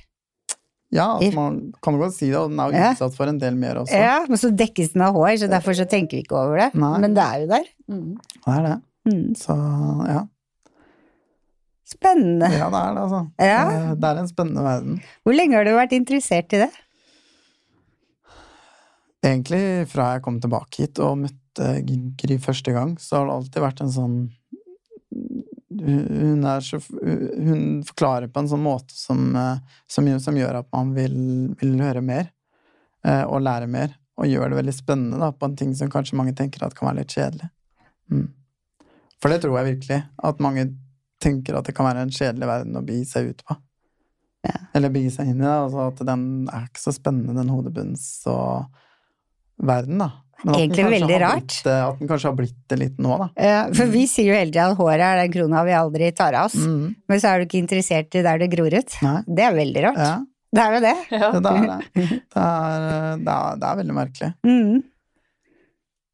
Ja, 0.94 1.09
altså 1.18 1.35
man 1.35 1.57
kan 1.83 1.96
jo 1.96 2.00
godt 2.04 2.14
si 2.14 2.28
det, 2.30 2.37
og 2.38 2.52
den 2.52 2.61
er 2.62 2.70
jo 2.70 2.78
Ja. 2.78 2.90
utsatt 2.94 3.16
for 3.16 3.26
en 3.30 3.38
del 3.42 3.57
mer 3.59 3.80
også. 3.83 3.98
Ja, 3.98 4.20
men 4.30 4.38
så 4.38 4.50
dekkes 4.54 4.92
den 4.94 5.02
av 5.02 5.16
hår, 5.18 5.33
så 5.42 5.48
derfor 5.50 5.74
så 5.74 5.88
tenker 5.90 6.16
vi 6.16 6.22
ikke 6.22 6.37
over 6.38 6.61
det. 6.62 6.68
Nei. 6.78 6.92
Men 7.02 7.14
det 7.16 7.24
er 7.24 7.40
jo 7.42 7.48
der. 7.50 7.66
Mm. 7.90 8.12
Det 8.44 8.54
er 8.54 8.62
det. 8.68 8.76
Mm. 9.11 9.26
Så 9.37 9.57
ja. 10.09 10.22
Spennende. 11.94 12.48
ja, 12.54 12.70
det 12.72 12.80
er 12.80 12.94
det, 12.94 13.02
altså. 13.02 13.20
Ja. 13.38 13.59
Det, 13.68 14.00
det 14.00 14.09
er 14.12 14.20
en 14.22 14.28
spennende 14.30 14.62
verden. 14.64 15.02
Hvor 15.26 15.35
lenge 15.37 15.59
har 15.59 15.66
du 15.68 15.74
vært 15.76 15.92
interessert 15.98 16.54
i 16.57 16.62
det? 16.64 16.70
Egentlig 19.24 19.88
fra 19.88 20.12
jeg 20.14 20.22
kom 20.24 20.38
tilbake 20.42 20.83
hit 20.85 20.98
og 21.00 21.18
møtte 21.24 21.68
Gry 22.20 22.37
første 22.42 22.72
gang, 22.74 22.96
så 23.00 23.20
har 23.20 23.28
det 23.28 23.35
alltid 23.38 23.62
vært 23.64 23.80
en 23.85 23.92
sånn 23.94 24.16
hun, 25.85 26.47
så, 26.64 26.81
hun 27.01 27.83
forklarer 27.87 28.31
på 28.33 28.42
en 28.42 28.49
sånn 28.51 28.62
måte 28.64 28.97
som, 28.97 29.27
eh, 29.37 29.59
som, 29.90 30.09
som 30.20 30.38
gjør 30.38 30.61
at 30.62 30.70
man 30.75 30.94
vil, 30.97 31.18
vil 31.61 31.77
høre 31.83 32.03
mer 32.05 32.31
eh, 33.07 33.25
og 33.25 33.44
lære 33.44 33.68
mer, 33.70 33.92
og 34.20 34.31
gjør 34.31 34.53
det 34.53 34.61
veldig 34.61 34.77
spennende 34.77 35.20
da, 35.20 35.33
på 35.35 35.51
en 35.51 35.59
ting 35.59 35.75
som 35.77 35.90
kanskje 35.92 36.18
mange 36.18 36.35
tenker 36.38 36.64
at 36.64 36.77
kan 36.79 36.90
være 36.90 37.03
litt 37.03 37.14
kjedelig. 37.16 37.51
Mm. 38.12 38.27
For 39.23 39.33
det 39.33 39.40
tror 39.42 39.59
jeg 39.59 39.70
virkelig, 39.75 40.01
at 40.31 40.42
mange 40.44 40.66
tenker 41.25 41.57
at 41.57 41.68
det 41.68 41.77
kan 41.77 41.88
være 41.88 42.05
en 42.05 42.12
kjedelig 42.12 42.49
verden 42.51 42.77
å 42.77 42.85
begi 42.85 43.07
seg 43.09 43.31
ut 43.33 43.44
på. 43.47 43.57
Ja. 44.44 44.59
Eller 44.77 44.92
begi 44.92 45.09
seg 45.12 45.31
inn 45.31 45.40
i 45.40 45.47
det, 45.47 45.55
altså 45.55 45.88
at 45.88 46.03
den 46.05 46.27
er 46.53 46.66
ikke 46.68 46.83
så 46.83 46.92
spennende, 46.92 47.37
den 47.38 47.53
hodebunns 47.53 48.05
og 48.31 48.66
verden, 49.64 50.03
da. 50.03 50.11
Men 50.44 50.55
Egentlig 50.59 50.85
veldig 50.90 51.18
rart. 51.23 51.47
Blitt, 51.47 51.62
det- 51.64 51.75
at 51.85 51.99
den 51.99 52.09
kanskje 52.09 52.29
har 52.29 52.37
blitt 52.37 52.57
det 52.68 52.79
litt 52.79 52.99
nå, 52.99 53.18
da. 53.18 53.29
Ja, 53.40 53.61
for 53.73 53.87
vi 53.87 54.07
sier 54.11 54.27
jo 54.33 54.35
hele 54.37 54.51
tida 54.53 54.70
at 54.73 54.77
håret 54.77 55.01
er 55.01 55.20
den 55.23 55.33
krona 55.33 55.62
vi 55.64 55.73
aldri 55.73 56.11
tar 56.14 56.35
av 56.35 56.47
oss. 56.51 56.55
Mm. 56.59 56.94
Men 57.09 57.20
så 57.20 57.29
er 57.31 57.38
du 57.38 57.47
ikke 57.47 57.62
interessert 57.62 58.14
i 58.14 58.23
der 58.23 58.38
det 58.42 58.51
gror 58.53 58.75
ut. 58.75 58.97
Nei. 59.03 59.23
Det 59.27 59.44
er 59.47 59.55
veldig 59.57 59.85
rart. 59.87 59.97
Ja, 60.05 60.14
Det 60.55 60.62
er 60.62 60.75
jo 60.75 60.81
det. 60.81 60.97
Ja. 61.11 61.31
det 61.40 61.53
er 61.53 61.66
det. 61.70 61.79
Det 61.94 62.42
er, 62.42 63.16
det 63.25 63.33
er, 63.37 63.57
det 63.62 63.68
er 63.70 63.79
veldig 63.83 63.97
merkelig. 63.97 64.35
Mm. 64.44 64.83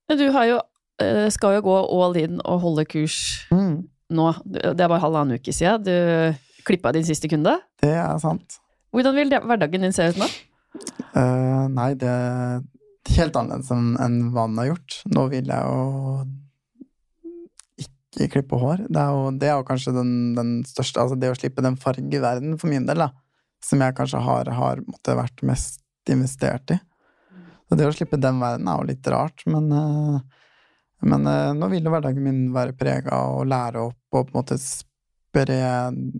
Men 0.08 0.18
Du 0.18 0.30
har 0.32 0.44
jo, 0.46 0.60
eh, 1.00 1.28
skal 1.30 1.54
jo 1.58 1.62
gå 1.62 1.76
all 2.02 2.16
in 2.16 2.40
og 2.44 2.60
holde 2.60 2.84
kurs 2.86 3.46
Mm. 3.50 3.84
nå. 4.12 4.28
Det 4.46 4.64
er 4.80 4.88
bare 4.88 5.00
halvannen 5.00 5.38
uke 5.38 5.52
siden 5.54 5.82
du 5.84 6.36
klippa 6.64 6.92
din 6.92 7.04
siste 7.04 7.28
kunde. 7.28 7.58
Det 7.82 7.90
er 7.94 8.18
sant. 8.18 8.58
Hvordan 8.94 9.14
vil 9.14 9.28
det- 9.30 9.42
hverdagen 9.42 9.80
din 9.82 9.92
se 9.92 10.08
ut 10.08 10.16
nå? 10.16 10.26
Uh, 11.16 11.66
nei, 11.68 11.94
det 11.94 12.62
helt 13.16 13.36
annerledes 13.36 13.70
enn 13.72 14.20
hva 14.34 14.46
den 14.48 14.60
har 14.60 14.70
gjort. 14.72 15.00
Nå 15.14 15.26
vil 15.32 15.50
jeg 15.50 15.62
jo 15.66 16.24
ikke 18.10 18.28
klippe 18.34 18.58
hår. 18.58 18.84
Det 18.88 19.00
er 19.00 19.14
jo, 19.14 19.30
det 19.38 19.48
er 19.48 19.56
jo 19.58 19.66
kanskje 19.68 19.94
den, 19.94 20.12
den 20.36 20.52
største 20.68 21.02
Altså 21.02 21.18
det 21.20 21.30
å 21.30 21.38
slippe 21.38 21.64
den 21.64 21.78
fargeverdenen 21.80 22.58
for 22.60 22.72
min 22.72 22.86
del, 22.88 23.04
da. 23.06 23.10
Som 23.64 23.82
jeg 23.84 23.96
kanskje 23.96 24.22
har, 24.24 24.50
har 24.56 24.82
måtte, 24.86 25.16
vært 25.18 25.44
mest 25.46 25.82
investert 26.10 26.74
i. 26.74 26.78
Så 27.68 27.78
det 27.78 27.86
å 27.86 27.94
slippe 27.94 28.18
den 28.18 28.40
verdenen 28.42 28.70
er 28.72 28.80
jo 28.80 28.88
litt 28.88 29.10
rart, 29.12 29.46
men 29.46 29.72
eh, 29.72 30.20
Men 31.00 31.24
eh, 31.24 31.54
nå 31.56 31.70
vil 31.72 31.86
jo 31.86 31.92
hverdagen 31.94 32.20
min 32.20 32.40
være 32.52 32.74
prega 32.76 33.22
av 33.22 33.38
å 33.38 33.44
lære 33.48 33.80
opp 33.88 34.18
og 34.18 34.26
på 34.26 34.34
en 34.34 34.36
måte 34.36 34.58
spre 34.60 35.54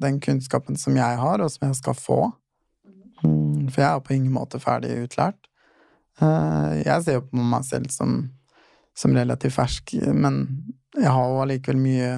den 0.00 0.20
kunnskapen 0.24 0.78
som 0.80 0.96
jeg 0.96 1.18
har, 1.20 1.42
og 1.42 1.50
som 1.52 1.66
jeg 1.66 1.76
skal 1.76 1.96
få. 1.98 2.20
Mm, 3.20 3.68
For 3.68 3.82
jeg 3.82 3.90
er 3.90 4.00
på 4.06 4.14
ingen 4.16 4.32
måte 4.32 4.62
ferdig 4.62 4.94
utlært. 5.02 5.49
Eh, 6.20 6.82
Jeg 6.84 7.04
ser 7.04 7.18
jo 7.18 7.26
på 7.28 7.44
meg 7.52 7.64
selv 7.68 7.90
som, 7.94 8.22
som 8.96 9.16
relativt 9.16 9.56
fersk, 9.56 9.94
men 10.12 10.42
jeg 10.96 11.10
har 11.10 11.30
jo 11.30 11.40
allikevel 11.44 11.80
mye, 11.80 12.10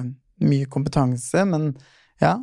mye 0.43 0.67
kompetanse. 0.71 1.45
Men 1.49 1.71
ja, 2.21 2.35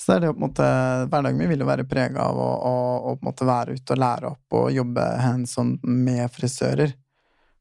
så 0.00 0.16
er 0.16 0.24
det 0.24 0.32
på 0.32 0.40
en 0.40 0.46
måte 0.48 0.66
Hverdagen 1.10 1.38
min 1.38 1.50
vil 1.52 1.62
jo 1.62 1.68
være 1.68 1.86
prega 1.88 2.26
av 2.26 2.38
å, 2.40 2.50
å, 2.50 2.74
å, 2.98 3.16
på 3.16 3.24
en 3.24 3.30
måte 3.30 3.48
være 3.48 3.76
ute 3.78 3.94
og 3.94 4.00
lære 4.02 4.30
opp 4.32 4.58
og 4.58 4.70
jobbe 4.74 5.06
hands 5.22 5.56
on 5.60 5.76
med 5.82 6.26
frisører. 6.34 6.94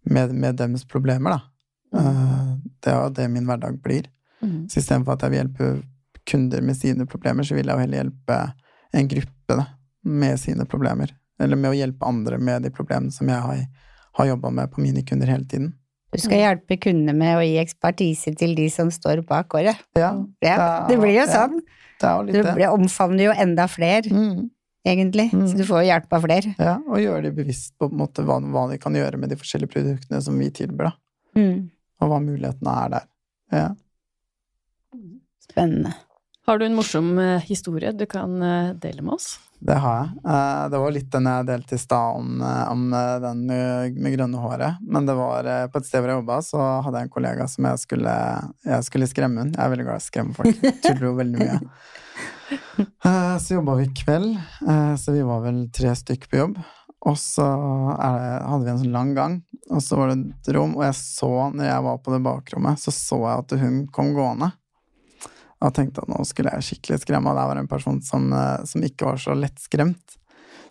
Med, 0.03 0.33
med 0.35 0.57
deres 0.59 0.83
problemer, 0.83 1.37
da. 1.37 1.49
Mm. 1.93 2.57
det 2.81 2.89
er 2.89 2.97
jo 2.97 3.11
det 3.15 3.27
min 3.31 3.45
hverdag 3.47 3.77
blir. 3.79 4.09
Mm. 4.41 4.65
Så 4.67 4.81
istedenfor 4.81 5.13
at 5.13 5.23
jeg 5.23 5.31
vil 5.31 5.39
hjelpe 5.39 5.69
kunder 6.27 6.63
med 6.65 6.75
sine 6.75 7.05
problemer, 7.07 7.45
så 7.47 7.55
vil 7.55 7.69
jeg 7.69 7.77
jo 7.77 7.83
heller 7.83 8.01
hjelpe 8.01 8.39
en 8.99 9.07
gruppe 9.13 9.57
da, 9.61 9.65
med 10.03 10.39
sine 10.41 10.65
problemer. 10.69 11.13
Eller 11.43 11.59
med 11.59 11.71
å 11.73 11.77
hjelpe 11.77 12.07
andre 12.07 12.37
med 12.39 12.63
de 12.63 12.71
problemene 12.73 13.11
som 13.13 13.27
jeg 13.29 13.41
har, 13.43 13.63
har 14.19 14.25
jobba 14.33 14.51
med 14.51 14.71
på 14.71 14.81
mine 14.83 15.03
kunder 15.05 15.27
hele 15.27 15.45
tiden. 15.49 15.73
Du 16.13 16.19
skal 16.21 16.37
hjelpe 16.43 16.77
kundene 16.79 17.15
med 17.17 17.37
å 17.39 17.43
gi 17.45 17.55
ekspertise 17.57 18.35
til 18.37 18.53
de 18.55 18.67
som 18.69 18.91
står 18.93 19.23
bak 19.27 19.53
året. 19.57 19.79
Ja, 19.97 20.11
Ja, 20.45 20.85
det 20.87 20.99
blir 21.01 21.15
jo 21.17 21.25
sånn. 21.25 21.59
det 21.99 22.05
er 22.09 22.17
jo 22.19 22.25
Du 22.27 22.31
litt 22.33 22.45
det. 22.45 22.55
blir- 22.55 22.73
omfavner 22.73 23.23
jo 23.25 23.31
enda 23.33 23.65
flere, 23.67 24.05
Mm, 24.11 24.49
egentlig. 24.85 25.31
Mm. 25.33 25.47
Så 25.49 25.57
du 25.57 25.63
får 25.65 25.81
jo 25.83 25.89
hjelp 25.89 26.13
av 26.13 26.21
flere. 26.21 26.55
ja, 26.59 26.75
og 26.87 26.97
gjøre 27.01 27.23
de 27.23 27.31
bevisst 27.31 27.73
på, 27.79 27.89
på 27.89 27.93
en 27.93 27.97
måte, 27.97 28.23
hva, 28.23 28.37
hva 28.39 28.69
de 28.69 28.77
kan 28.77 28.93
gjøre 28.93 29.17
med 29.17 29.29
de 29.29 29.35
forskjellige 29.35 29.71
produktene 29.73 30.21
som 30.21 30.37
vi 30.37 30.49
tilbyr, 30.51 30.91
da. 30.91 30.93
Mm. 31.35 31.69
Og 32.01 32.09
hva 32.09 32.19
mulighetene 32.21 32.85
er 32.85 32.89
der. 32.89 33.05
Ja. 33.51 33.69
Spennende. 35.41 35.93
Har 36.45 36.59
du 36.59 36.65
en 36.65 36.75
morsom 36.75 37.17
eh, 37.19 37.41
historie 37.47 37.91
du 37.95 38.05
kan 38.05 38.41
eh, 38.41 38.73
dele 38.75 39.01
med 39.01 39.13
oss? 39.15 39.39
Det 39.63 39.77
har 39.79 39.99
jeg. 40.01 40.09
Eh, 40.27 40.63
Det 40.73 40.81
var 40.81 40.91
litt 40.91 41.11
den 41.11 41.29
jeg 41.29 41.47
delte 41.47 41.77
i 41.77 41.79
stad 41.79 42.17
om, 42.19 42.41
om 42.43 42.81
den 43.23 43.45
med, 43.47 43.95
med 43.95 44.15
grønne 44.17 44.41
håret. 44.43 44.81
Men 44.83 45.07
det 45.07 45.15
var 45.15 45.47
på 45.71 45.79
et 45.79 45.87
sted 45.87 46.03
hvor 46.03 46.11
jeg 46.11 46.19
jobba, 46.19 46.41
så 46.43 46.65
hadde 46.83 46.99
jeg 46.99 47.07
en 47.07 47.13
kollega 47.15 47.47
som 47.47 47.69
jeg 47.69 47.83
skulle, 47.85 48.15
jeg 48.67 48.87
skulle 48.89 49.07
skremme. 49.07 49.47
Jeg 49.53 49.63
er 49.63 49.71
veldig 49.71 49.87
glad 49.87 50.01
i 50.01 50.03
å 50.03 50.07
skremme 50.09 50.35
folk. 50.35 50.65
Tuller 50.83 51.07
jo 51.07 51.15
veldig 51.21 51.45
mye. 51.45 51.59
Så 53.43 53.55
jobba 53.55 53.77
vi 53.79 53.87
kveld, 53.97 54.35
eh, 54.67 54.95
så 54.99 55.13
vi 55.15 55.23
var 55.25 55.39
vel 55.41 55.63
tre 55.73 55.93
stykk 55.97 56.27
på 56.29 56.37
jobb. 56.37 56.59
Og 57.07 57.15
så 57.19 57.43
det, 57.43 58.35
hadde 58.45 58.63
vi 58.63 58.71
en 58.71 58.81
sånn 58.83 58.93
lang 58.93 59.13
gang, 59.15 59.33
og 59.73 59.81
så 59.83 59.97
var 59.99 60.11
det 60.11 60.19
et 60.29 60.51
rom, 60.55 60.75
og 60.77 60.85
jeg 60.85 60.95
så, 60.95 61.31
når 61.51 61.65
jeg 61.67 61.85
var 61.87 61.97
på 62.03 62.13
det 62.13 62.19
bakrommet, 62.23 62.79
så 62.79 62.93
så 62.95 63.17
jeg 63.23 63.41
at 63.41 63.55
hun 63.63 63.79
kom 63.95 64.13
gående. 64.15 64.51
Og 65.63 65.73
tenkte 65.75 66.03
at 66.03 66.11
nå 66.11 66.23
skulle 66.27 66.51
jeg 66.57 66.67
skikkelig 66.67 67.03
skremme, 67.03 67.31
og 67.31 67.39
det 67.39 67.45
var 67.49 67.61
en 67.61 67.69
person 67.71 68.01
som, 68.03 68.31
eh, 68.35 68.63
som 68.67 68.83
ikke 68.83 69.07
var 69.07 69.21
så 69.21 69.35
lettskremt. 69.37 70.17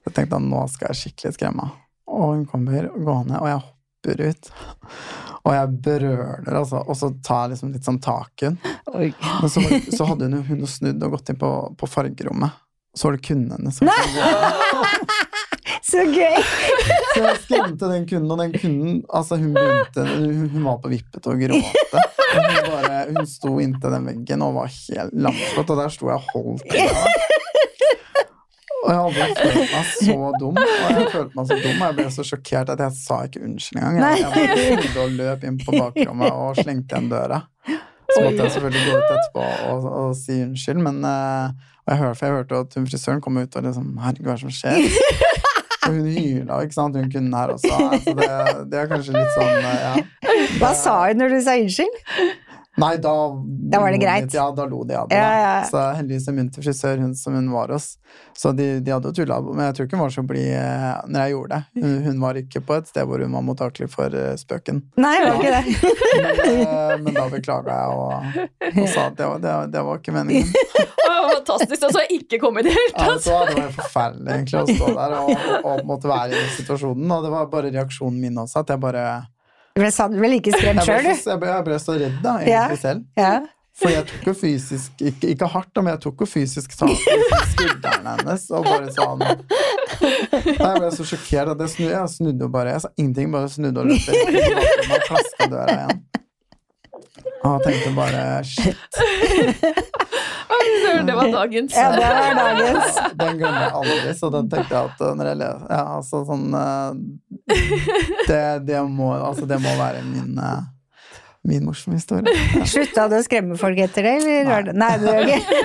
Så 0.03 0.11
jeg 0.11 0.17
tenkte 0.19 0.41
at 0.41 0.45
nå 0.45 0.65
skal 0.73 0.93
jeg 0.93 1.01
skikkelig 1.01 1.37
skremme. 1.39 1.69
Og 2.13 2.35
hun 2.35 2.43
kommer 2.51 2.91
gående, 2.93 3.41
og 3.41 3.49
jeg 3.49 3.63
hopper 3.63 4.25
ut. 4.29 4.51
Og 5.43 5.55
jeg 5.57 5.71
brøler, 5.87 6.59
altså. 6.59 6.83
Og 6.83 6.99
så 6.99 7.13
tar 7.25 7.47
jeg 7.47 7.55
liksom 7.55 7.73
litt 7.75 7.87
sånn 7.89 8.03
tak 8.03 8.45
i 8.45 8.51
henne. 8.51 8.75
Men 8.93 9.51
så, 9.51 9.63
så 9.97 10.11
hadde 10.11 10.29
hun, 10.29 10.43
hun 10.51 10.67
snudd 10.71 11.03
og 11.07 11.17
gått 11.17 11.33
inn 11.33 11.41
på, 11.41 11.53
på 11.79 11.89
fargerommet. 11.91 12.61
Så 12.95 13.09
var 13.09 13.17
det 13.17 13.25
kunden 13.25 13.57
hennes. 13.57 13.81
Så 15.83 16.05
gøy! 16.09 16.37
Så 17.13 17.21
jeg 17.21 17.39
skremte 17.43 17.89
den 17.91 18.05
kunden, 18.09 18.31
og 18.33 18.39
den 18.41 18.53
kunden 18.55 19.01
altså 19.13 19.37
hun 19.41 19.51
begynte, 19.57 20.05
hun, 20.09 20.47
hun 20.53 20.67
var 20.69 20.79
på 20.81 20.93
vippet 20.93 21.27
og 21.29 21.43
gråte. 21.43 22.05
Hun, 22.33 22.49
bare, 22.71 22.99
hun 23.11 23.29
sto 23.29 23.53
inntil 23.63 23.95
den 23.97 24.09
veggen 24.09 24.45
og 24.47 24.57
var 24.57 24.73
helt 24.73 25.15
lamslått, 25.27 25.73
og 25.75 25.81
der 25.83 25.93
sto 25.93 26.11
jeg 26.11 26.19
og 26.19 26.31
holdt 26.33 26.75
i 26.77 26.87
henne. 26.87 27.15
Og 28.83 28.89
jeg 28.91 28.99
hadde 28.99 29.35
følt 29.39 29.73
meg 29.73 29.91
så 29.95 30.31
dum, 30.41 30.57
og 30.59 30.89
jeg 30.91 31.11
følte 31.13 31.39
meg 31.39 31.47
så 31.47 31.59
dum, 31.63 31.77
og 31.77 31.85
jeg 31.87 31.97
ble 32.01 32.07
så 32.11 32.25
sjokkert 32.27 32.73
at 32.75 32.81
jeg 32.83 32.97
sa 32.99 33.19
ikke 33.29 33.43
unnskyld 33.47 33.79
engang. 33.79 33.99
Jeg, 34.01 34.23
jeg 34.23 34.33
bare 34.33 34.65
snudde 34.83 35.05
og 35.05 35.19
løp 35.21 35.45
inn 35.47 35.59
på 35.61 35.75
bakrommet 35.77 36.33
og 36.35 36.59
slengte 36.59 36.97
igjen 36.97 37.13
døra. 37.13 37.39
Så 38.13 38.25
måtte 38.25 38.43
jeg 38.43 38.55
selvfølgelig 38.57 38.83
gå 38.89 38.97
ut 38.97 39.13
etterpå 39.13 39.45
og, 39.71 39.87
og 40.01 40.17
si 40.19 40.41
unnskyld, 40.45 40.83
men 40.85 40.99
eh, 41.09 41.71
og 41.83 41.93
jeg 41.93 41.99
hørte, 41.99 42.19
for 42.19 42.27
jeg 42.27 42.35
hørte 42.37 42.59
at 42.63 42.75
hun 42.79 42.85
frisøren 42.87 43.23
kom 43.23 43.39
ut 43.43 43.57
og 43.59 43.65
liksom 43.67 43.87
Herregud, 44.03 44.27
hva 44.27 44.35
er 44.35 44.39
det 44.39 44.45
som 44.45 44.53
skjer? 44.55 45.32
Og 45.83 45.95
hun 45.97 46.07
hyla, 46.07 46.61
ikke 46.63 46.77
sant, 46.77 46.97
hun 46.97 47.11
kunden 47.13 47.35
her 47.35 47.55
også. 47.57 47.73
Altså 47.91 48.15
det, 48.19 48.31
det 48.73 48.81
er 48.83 48.91
kanskje 48.91 49.17
litt 49.17 49.33
sånn, 49.37 49.67
eh, 49.67 49.83
ja. 49.83 49.95
Hva 50.61 50.73
sa 50.79 50.97
hun 51.09 51.23
når 51.23 51.35
du 51.35 51.39
sa 51.45 51.57
unnskyld? 51.59 52.03
Nei, 52.81 52.97
da 52.97 53.13
Da 53.73 53.81
var 53.83 53.91
det 53.93 53.99
greit. 54.01 54.23
litt, 54.25 54.35
Ja, 54.35 54.47
da 54.57 54.65
lo 54.65 54.83
de 54.89 54.95
av 54.97 55.09
det. 55.11 55.17
Ja, 55.19 55.33
ja. 55.43 55.65
Så 55.69 55.81
heldigvis 55.99 56.29
en 56.29 56.37
munter 56.39 56.63
frisør, 56.65 56.99
hun 57.03 57.15
som 57.15 57.35
hun 57.37 57.51
var 57.53 57.69
hos. 57.75 57.99
Så 58.37 58.53
de, 58.57 58.81
de 58.81 58.91
hadde 58.95 59.11
jo 59.11 59.17
tulla, 59.19 59.41
men 59.45 59.67
jeg 59.67 59.75
tror 59.77 59.87
ikke 59.89 59.99
hun 59.99 60.05
var 60.07 60.15
så 60.15 60.25
blid 60.25 60.49
eh, 60.57 60.87
når 61.09 61.21
jeg 61.27 61.35
gjorde 61.35 61.59
det. 61.59 61.83
Hun, 61.85 61.99
hun 62.07 62.21
var 62.25 62.41
ikke 62.41 62.63
på 62.65 62.77
et 62.79 62.89
sted 62.89 63.05
hvor 63.09 63.21
hun 63.25 63.37
var 63.37 63.45
mottakelig 63.45 63.91
for 63.93 64.17
eh, 64.17 64.33
spøken. 64.41 64.81
Nei, 64.97 65.13
det 65.21 65.29
var 65.29 65.43
ikke 65.43 65.53
det. 65.53 65.93
Men, 66.23 66.63
eh, 66.63 66.95
men 67.05 67.19
da 67.19 67.27
beklaga 67.33 67.77
jeg 67.77 68.01
og, 68.01 68.41
og 68.73 68.89
sa 68.95 69.07
at 69.11 69.21
det 69.21 69.29
var, 69.35 69.43
det, 69.45 69.55
det 69.77 69.85
var 69.91 70.01
ikke 70.01 70.17
meningen. 70.17 70.49
Fantastisk! 71.33 71.83
Altså, 71.91 72.03
ikke 72.13 72.39
komme 72.41 72.63
i 72.63 72.67
det 72.67 72.73
hele 72.75 72.93
Ja, 72.97 73.05
tatt! 73.13 73.25
så 73.27 73.39
det 73.49 73.57
var 73.59 73.71
forferdelig 73.77 74.33
egentlig 74.33 74.61
å 74.63 74.65
stå 74.73 74.91
der 74.97 75.15
og, 75.19 75.31
og 75.69 75.85
måtte 75.89 76.11
være 76.11 76.33
i 76.33 76.39
den 76.41 76.51
situasjonen. 76.57 77.15
Og 77.19 77.25
det 77.29 77.33
var 77.37 77.49
bare 77.53 77.73
reaksjonen 77.75 78.19
min 78.23 78.41
også, 78.43 78.63
at 78.65 78.73
jeg 78.75 78.81
bare 78.83 79.05
Du 79.73 79.81
ble, 79.81 79.89
Jeg 79.89 80.53
skremt 80.53 80.85
sjøl, 80.85 81.03
du. 81.07 81.15
så, 81.17 81.33
jeg 81.33 81.41
ble, 81.41 81.49
jeg 81.49 81.65
ble 81.65 81.77
så 81.81 81.97
redd, 81.97 82.17
da, 82.25 82.37
egentlig 82.45 82.81
selv. 82.83 83.05
Ja. 83.17 83.35
For 83.73 83.89
jeg 83.89 84.05
tok 84.05 84.27
jo 84.29 84.33
fysisk 84.37 85.01
Ikke, 85.01 85.31
ikke 85.33 85.47
hardt, 85.49 85.71
men 85.81 85.95
jeg 85.95 86.01
tok 86.05 86.21
jo 86.21 86.27
fysisk 86.29 86.75
tak 86.77 86.91
i 86.93 87.15
skulderen 87.55 88.11
hennes 88.11 88.45
og 88.53 88.67
bare 88.69 88.93
sånn 88.93 89.23
Jeg 89.25 90.75
ble 90.77 90.91
så 90.93 91.07
sjokkert 91.09 91.55
at 91.55 91.65
jeg 91.65 91.73
snudde, 91.79 91.95
jeg 91.95 92.13
snudde 92.13 92.45
jo 92.45 92.51
bare. 92.53 92.75
Jeg 92.77 92.85
sa 92.85 92.91
ingenting, 93.01 93.33
bare 93.33 93.49
snudde 93.49 93.81
og 93.81 93.89
løp 93.89 94.11
inn 94.13 94.93
og 94.93 95.07
klaska 95.09 95.49
døra 95.49 95.77
igjen. 95.79 96.03
Og 97.45 97.61
tenkte 97.65 97.91
bare 97.97 98.43
shit. 98.47 98.77
Det 101.07 101.15
var 101.17 101.33
dagens. 101.33 101.75
ja, 101.77 101.91
det 101.91 102.01
var 102.01 102.35
dagens. 102.39 102.99
Den 103.19 103.39
glemmer 103.41 103.63
jeg 103.65 103.73
aldri, 103.79 104.13
så 104.15 104.29
den 104.31 104.51
tenkte 104.53 104.75
jeg 104.77 104.91
at 104.91 105.01
uh, 105.03 105.15
når 105.19 105.29
jeg 105.31 105.39
leser 105.41 105.65
Ja, 105.73 105.81
altså 105.97 106.21
sånn 106.29 106.55
uh, 106.55 106.93
det, 108.29 108.43
det, 108.69 108.79
må, 108.93 109.09
altså, 109.17 109.47
det 109.51 109.59
må 109.65 109.73
være 109.81 110.03
min, 110.07 110.37
uh, 110.39 110.61
min 111.49 111.65
morsomme 111.67 111.99
historie. 111.99 112.37
Slutta 112.69 113.09
du 113.11 113.17
å 113.19 113.23
skremme 113.27 113.57
folk 113.61 113.81
etter 113.83 114.07
det, 114.07 114.15
eller? 114.23 114.47
Nei, 114.47 114.63
det- 114.69 114.77
Nei, 114.79 114.93
det 115.03 115.07
gjør 115.09 115.25
ikke. 115.33 115.57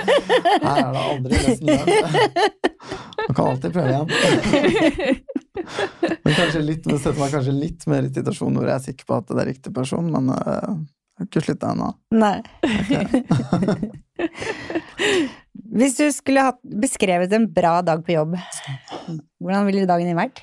Her 0.64 0.82
er 0.82 0.90
det 0.96 1.04
aldri 1.04 1.32
learned. 1.68 2.04
Man 3.28 3.32
kan 3.36 3.44
alltid 3.52 3.70
prøve 3.76 3.88
igjen. 3.94 4.08
Men 6.24 6.32
kanskje 6.34 6.60
litt, 6.64 6.84
det 6.88 6.98
setter 7.02 7.20
meg 7.20 7.34
kanskje 7.36 7.54
litt 7.54 7.86
mer 7.90 8.02
i 8.08 8.12
situasjonen 8.14 8.58
hvor 8.58 8.70
jeg 8.72 8.78
er 8.80 8.86
sikker 8.90 9.04
på 9.08 9.20
at 9.20 9.26
det 9.34 9.42
er 9.44 9.50
riktig 9.52 9.74
person, 9.76 10.06
men 10.14 10.24
jeg 10.34 10.78
har 11.18 11.28
ikke 11.28 11.42
slutta 11.44 11.72
ennå. 11.74 11.88
Nei. 12.14 12.38
Hvis 15.78 15.96
du 15.98 16.06
skulle 16.14 16.46
hatt 16.48 16.60
beskrevet 16.80 17.32
en 17.36 17.46
bra 17.52 17.78
dag 17.84 18.00
på 18.06 18.14
jobb, 18.14 18.36
hvordan 19.42 19.66
ville 19.68 19.86
dagen 19.88 20.08
din 20.08 20.18
vært? 20.18 20.42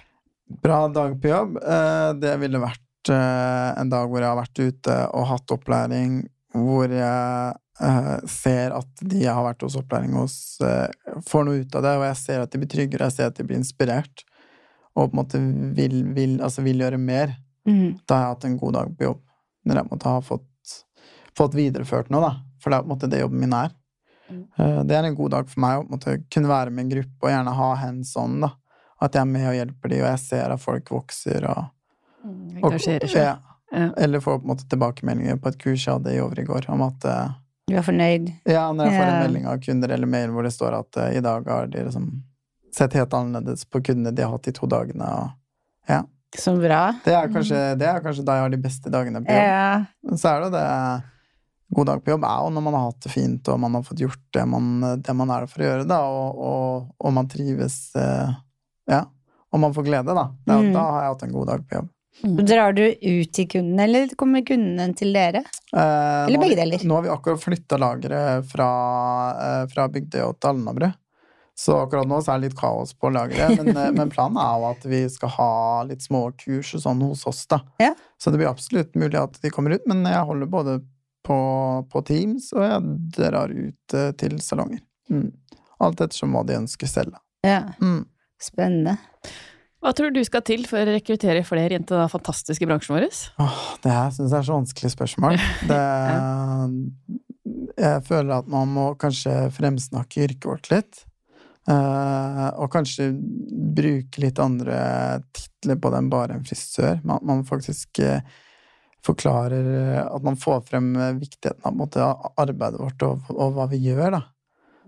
Bra 0.62 0.86
dag 0.94 1.16
på 1.22 1.32
jobb. 1.32 1.58
eh, 1.64 2.12
Det 2.22 2.36
ville 2.44 2.62
vært 2.62 3.10
eh, 3.10 3.70
en 3.82 3.90
dag 3.90 4.10
hvor 4.12 4.22
jeg 4.22 4.30
har 4.30 4.38
vært 4.42 4.62
ute 4.62 4.98
og 5.18 5.30
hatt 5.32 5.56
opplæring, 5.56 6.20
hvor 6.56 6.92
jeg 6.94 7.56
eh, 7.82 8.16
ser 8.30 8.76
at 8.78 9.02
de 9.02 9.24
jeg 9.26 9.34
har 9.34 9.48
vært 9.48 9.66
hos 9.66 9.78
opplæring 9.82 10.14
hos, 10.20 10.38
får 11.28 11.48
noe 11.48 11.64
ut 11.64 11.76
av 11.80 11.88
det, 11.88 11.96
og 12.00 12.06
jeg 12.12 12.22
ser 12.22 12.44
at 12.46 12.54
de 12.54 12.62
blir 12.62 12.72
tryggere, 12.76 13.10
jeg 13.10 13.18
ser 13.18 13.32
at 13.32 13.40
de 13.40 13.48
blir 13.48 13.60
inspirert, 13.60 14.26
og 14.96 15.10
på 15.10 15.16
en 15.16 15.20
måte 15.24 15.42
vil, 15.76 16.04
vil, 16.16 16.38
altså 16.46 16.64
vil 16.64 16.80
gjøre 16.86 17.02
mer. 17.02 17.34
Mm. 17.68 17.98
Da 18.08 18.16
har 18.16 18.28
jeg 18.28 18.36
hatt 18.36 18.46
en 18.52 18.60
god 18.62 18.78
dag 18.78 18.94
på 18.96 19.10
jobb. 19.10 19.22
Når 19.66 19.80
jeg 19.82 19.90
måtte 19.90 20.12
ha 20.14 20.22
fått, 20.24 20.46
fått 21.38 21.56
videreført 21.58 22.10
noe, 22.13 22.21
da. 22.21 22.34
For 22.62 22.71
det 22.71 22.78
er 22.78 22.86
på 22.86 22.89
en 22.89 22.93
måte 22.95 23.10
det 23.12 23.19
jobben 23.21 23.39
min 23.43 23.54
er. 23.54 23.74
Mm. 24.30 24.43
Eh, 24.58 24.84
Det 24.89 24.95
er 24.98 25.04
en 25.10 25.15
god 25.15 25.32
dag 25.36 25.50
for 25.52 25.60
meg 25.62 25.80
å 25.82 25.88
måte 25.89 26.17
kunne 26.34 26.50
være 26.50 26.71
med 26.74 26.86
en 26.86 26.93
gruppe 26.95 27.28
og 27.28 27.34
gjerne 27.34 27.54
ha 27.60 27.71
hands 27.82 28.15
on, 28.17 28.39
da. 28.45 28.52
At 29.02 29.13
jeg 29.13 29.21
er 29.21 29.32
med 29.34 29.48
og 29.50 29.56
hjelper 29.58 29.91
dem, 29.91 30.04
og 30.06 30.10
jeg 30.13 30.19
ser 30.24 30.54
at 30.56 30.62
folk 30.63 30.89
vokser 30.89 31.45
og, 31.52 31.65
og 32.26 32.69
Engasjerer 32.71 33.08
seg. 33.12 33.21
ja. 33.28 33.36
Ja. 33.76 33.89
Eller 33.98 34.21
får 34.21 34.38
på 34.39 34.45
en 34.45 34.52
måte 34.54 34.67
tilbakemeldinger 34.71 35.39
på 35.41 35.50
et 35.50 35.58
kurs 35.60 35.84
jeg 35.84 35.91
hadde 35.98 36.12
i 36.13 36.19
over 36.24 36.39
i 36.39 36.43
går, 36.48 36.67
om 36.71 36.84
at 36.86 37.06
eh, 37.10 37.32
Du 37.67 37.74
er 37.76 37.84
fornøyd? 37.84 38.30
Ja, 38.48 38.67
når 38.71 38.88
jeg 38.88 38.93
får 39.02 39.10
en 39.10 39.24
melding 39.26 39.48
av 39.52 39.58
kunder 39.65 39.89
eller 39.95 40.08
mail 40.08 40.30
hvor 40.32 40.45
det 40.45 40.52
står 40.54 40.78
at 40.78 41.00
eh, 41.02 41.17
i 41.17 41.24
dag 41.26 41.50
har 41.50 41.67
de 41.74 41.82
liksom 41.88 42.06
sett 42.76 42.93
helt 42.95 43.13
annerledes 43.17 43.65
på 43.67 43.82
kundene 43.84 44.13
de 44.15 44.24
har 44.24 44.32
hatt 44.36 44.45
de 44.48 44.54
to 44.56 44.69
dagene, 44.69 45.04
og 45.10 45.91
ja. 45.91 46.04
Så 46.38 46.54
bra. 46.60 46.82
Det 47.04 47.13
er 47.17 47.30
kanskje, 47.34 47.60
det 47.80 47.88
er 47.89 48.00
kanskje 48.06 48.24
da 48.28 48.38
jeg 48.38 48.43
har 48.45 48.54
de 48.54 48.62
beste 48.63 48.91
dagene 48.93 49.21
på 49.26 49.36
jobb. 49.36 49.50
Ja. 49.50 50.15
Så 50.19 50.30
er 50.32 50.45
det 50.45 50.50
det 50.56 50.65
God 51.73 51.88
dag 51.88 52.04
på 52.06 52.12
jobb 52.13 52.23
er 52.23 52.43
jo 52.45 52.49
når 52.54 52.62
man 52.67 52.73
har 52.78 52.84
hatt 52.91 53.01
det 53.01 53.12
fint, 53.12 53.47
og 53.49 53.60
man 53.60 53.73
har 53.73 53.84
fått 53.84 53.99
gjort 54.04 54.21
det 54.34 54.45
man, 54.47 54.67
det 55.01 55.15
man 55.17 55.32
er 55.34 55.39
der 55.45 55.47
for 55.51 55.63
å 55.63 55.69
gjøre, 55.69 55.88
da, 55.89 55.97
og, 56.06 56.38
og, 56.38 56.88
og 56.99 57.13
man 57.13 57.28
trives 57.32 57.80
eh, 57.95 58.36
Ja. 58.91 59.06
Og 59.56 59.60
man 59.63 59.71
får 59.73 59.86
glede, 59.88 60.13
da. 60.13 60.25
Da, 60.45 60.58
Mm. 60.60 60.73
da 60.73 60.82
har 60.91 61.01
jeg 61.06 61.12
hatt 61.13 61.23
en 61.23 61.32
god 61.32 61.47
dag 61.47 61.62
på 61.69 61.75
jobb. 61.78 61.89
Drar 62.47 62.73
du 62.75 62.82
ut 62.86 63.32
til 63.34 63.47
kunden, 63.47 63.80
eller 63.80 64.08
kommer 64.19 64.43
kunden 64.47 64.93
til 64.95 65.13
dere? 65.15 65.41
Eh, 65.73 66.25
Eller 66.28 66.39
begge 66.39 66.56
deler. 66.60 66.84
Nå 66.88 66.95
har 66.95 67.04
vi 67.06 67.10
akkurat 67.13 67.41
flytta 67.43 67.78
lageret 67.80 68.45
fra, 68.51 68.67
eh, 69.39 69.65
fra 69.71 69.88
Bygdøy 69.91 70.34
til 70.39 70.49
Alnabru. 70.49 70.89
Så 71.56 71.75
akkurat 71.86 72.08
nå 72.08 72.19
så 72.23 72.34
er 72.34 72.39
det 72.41 72.49
litt 72.49 72.60
kaos 72.60 72.91
på 72.99 73.12
lageret, 73.15 73.56
men, 73.63 73.75
eh, 73.78 73.91
men 73.95 74.10
planen 74.12 74.38
er 74.43 74.60
jo 74.60 74.65
at 74.73 74.84
vi 74.91 75.01
skal 75.10 75.30
ha 75.38 75.84
litt 75.88 76.01
små 76.04 76.25
kurs 76.36 76.73
og 76.75 76.82
sånn 76.84 77.01
hos 77.08 77.25
oss, 77.28 77.45
da. 77.47 77.62
Ja. 77.80 77.93
Så 78.19 78.32
det 78.32 78.39
blir 78.41 78.51
absolutt 78.51 78.91
mulig 78.95 79.15
at 79.21 79.39
de 79.41 79.49
kommer 79.49 79.71
ut, 79.75 79.88
men 79.88 80.04
jeg 80.04 80.25
holder 80.28 80.47
både 80.51 80.82
på, 81.26 81.38
på 81.92 82.02
Teams, 82.08 82.52
og 82.56 82.64
jeg 82.66 82.94
drar 83.18 83.52
ut 83.52 83.96
eh, 83.98 84.12
til 84.22 84.38
salonger. 84.46 84.80
Mm. 85.12 85.32
Alt 85.84 86.06
ettersom 86.06 86.34
hva 86.38 86.46
de 86.48 86.60
ønsker 86.62 86.88
selv. 86.90 87.18
Ja, 87.46 87.64
Mm. 87.82 88.06
spennende. 88.42 88.98
Hva 89.86 89.92
tror 89.94 90.10
du 90.16 90.22
skal 90.26 90.42
til 90.48 90.64
for 90.66 90.82
å 90.82 90.94
rekruttere 90.96 91.44
flere 91.46 91.78
inn 91.78 91.84
til 91.86 92.00
den 92.00 92.10
fantastiske 92.10 92.66
bransjen 92.66 92.96
vår? 92.96 93.06
Åh, 93.44 93.60
det 93.84 93.92
her 93.94 94.10
syns 94.16 94.32
jeg 94.34 94.40
er 94.40 94.48
så 94.48 94.56
vanskelig 94.58 94.92
spørsmål. 94.96 95.38
Det, 95.70 95.82
jeg 97.78 98.06
føler 98.08 98.40
at 98.40 98.48
man 98.50 98.72
må 98.74 98.86
kanskje 99.00 99.34
fremsnakke 99.54 100.24
yrket 100.26 100.48
vårt 100.50 100.72
litt. 100.74 101.04
Eh, 101.70 102.48
og 102.62 102.70
kanskje 102.74 103.12
bruke 103.76 104.22
litt 104.22 104.42
andre 104.42 104.80
titler 105.36 105.80
på 105.82 105.92
det 105.94 106.02
enn 106.02 106.10
bare 106.14 106.38
en 106.40 106.46
frisør. 106.46 107.00
Man, 107.06 107.22
man 107.26 107.46
faktisk 107.48 108.02
eh, 108.06 108.22
forklarer 109.06 109.72
eh, 109.78 110.02
At 110.04 110.26
man 110.26 110.38
får 110.41 110.65
frem 110.70 110.91
viktigheten 111.20 111.63
av 111.68 111.78
måte, 111.78 112.04
arbeidet 112.41 112.82
vårt 112.82 113.08
og, 113.08 113.32
og 113.34 113.56
hva 113.56 113.70
vi 113.72 113.82
gjør. 113.86 114.18
da. 114.18 114.22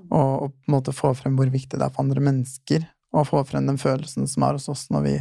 Og, 0.08 0.30
og 0.44 0.54
på 0.54 0.70
en 0.70 0.78
måte 0.78 0.96
få 0.96 1.14
frem 1.18 1.38
hvor 1.38 1.50
viktig 1.54 1.78
det 1.78 1.86
er 1.86 1.94
for 1.94 2.06
andre 2.06 2.24
mennesker. 2.30 2.86
Og 3.16 3.28
få 3.30 3.44
frem 3.48 3.68
den 3.70 3.80
følelsen 3.82 4.28
som 4.30 4.46
er 4.46 4.58
hos 4.60 4.70
oss 4.72 4.88
når 4.94 5.06
vi 5.06 5.18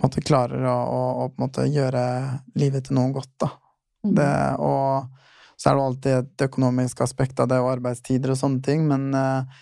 måte 0.00 0.22
klarer 0.24 0.64
å, 0.64 0.76
å, 0.76 1.00
å 1.24 1.24
på 1.30 1.38
en 1.38 1.46
måte 1.46 1.66
gjøre 1.68 2.04
livet 2.58 2.88
til 2.88 2.96
noe 2.98 3.12
godt. 3.14 3.32
da. 3.42 3.50
Det, 4.00 4.30
og 4.64 5.10
så 5.60 5.70
er 5.70 5.76
det 5.76 5.84
alltid 5.84 6.14
et 6.16 6.46
økonomisk 6.46 7.02
aspekt 7.04 7.40
av 7.42 7.50
det, 7.50 7.58
og 7.60 7.74
arbeidstider 7.74 8.32
og 8.32 8.38
sånne 8.40 8.62
ting, 8.64 8.86
men 8.88 9.10
eh, 9.16 9.58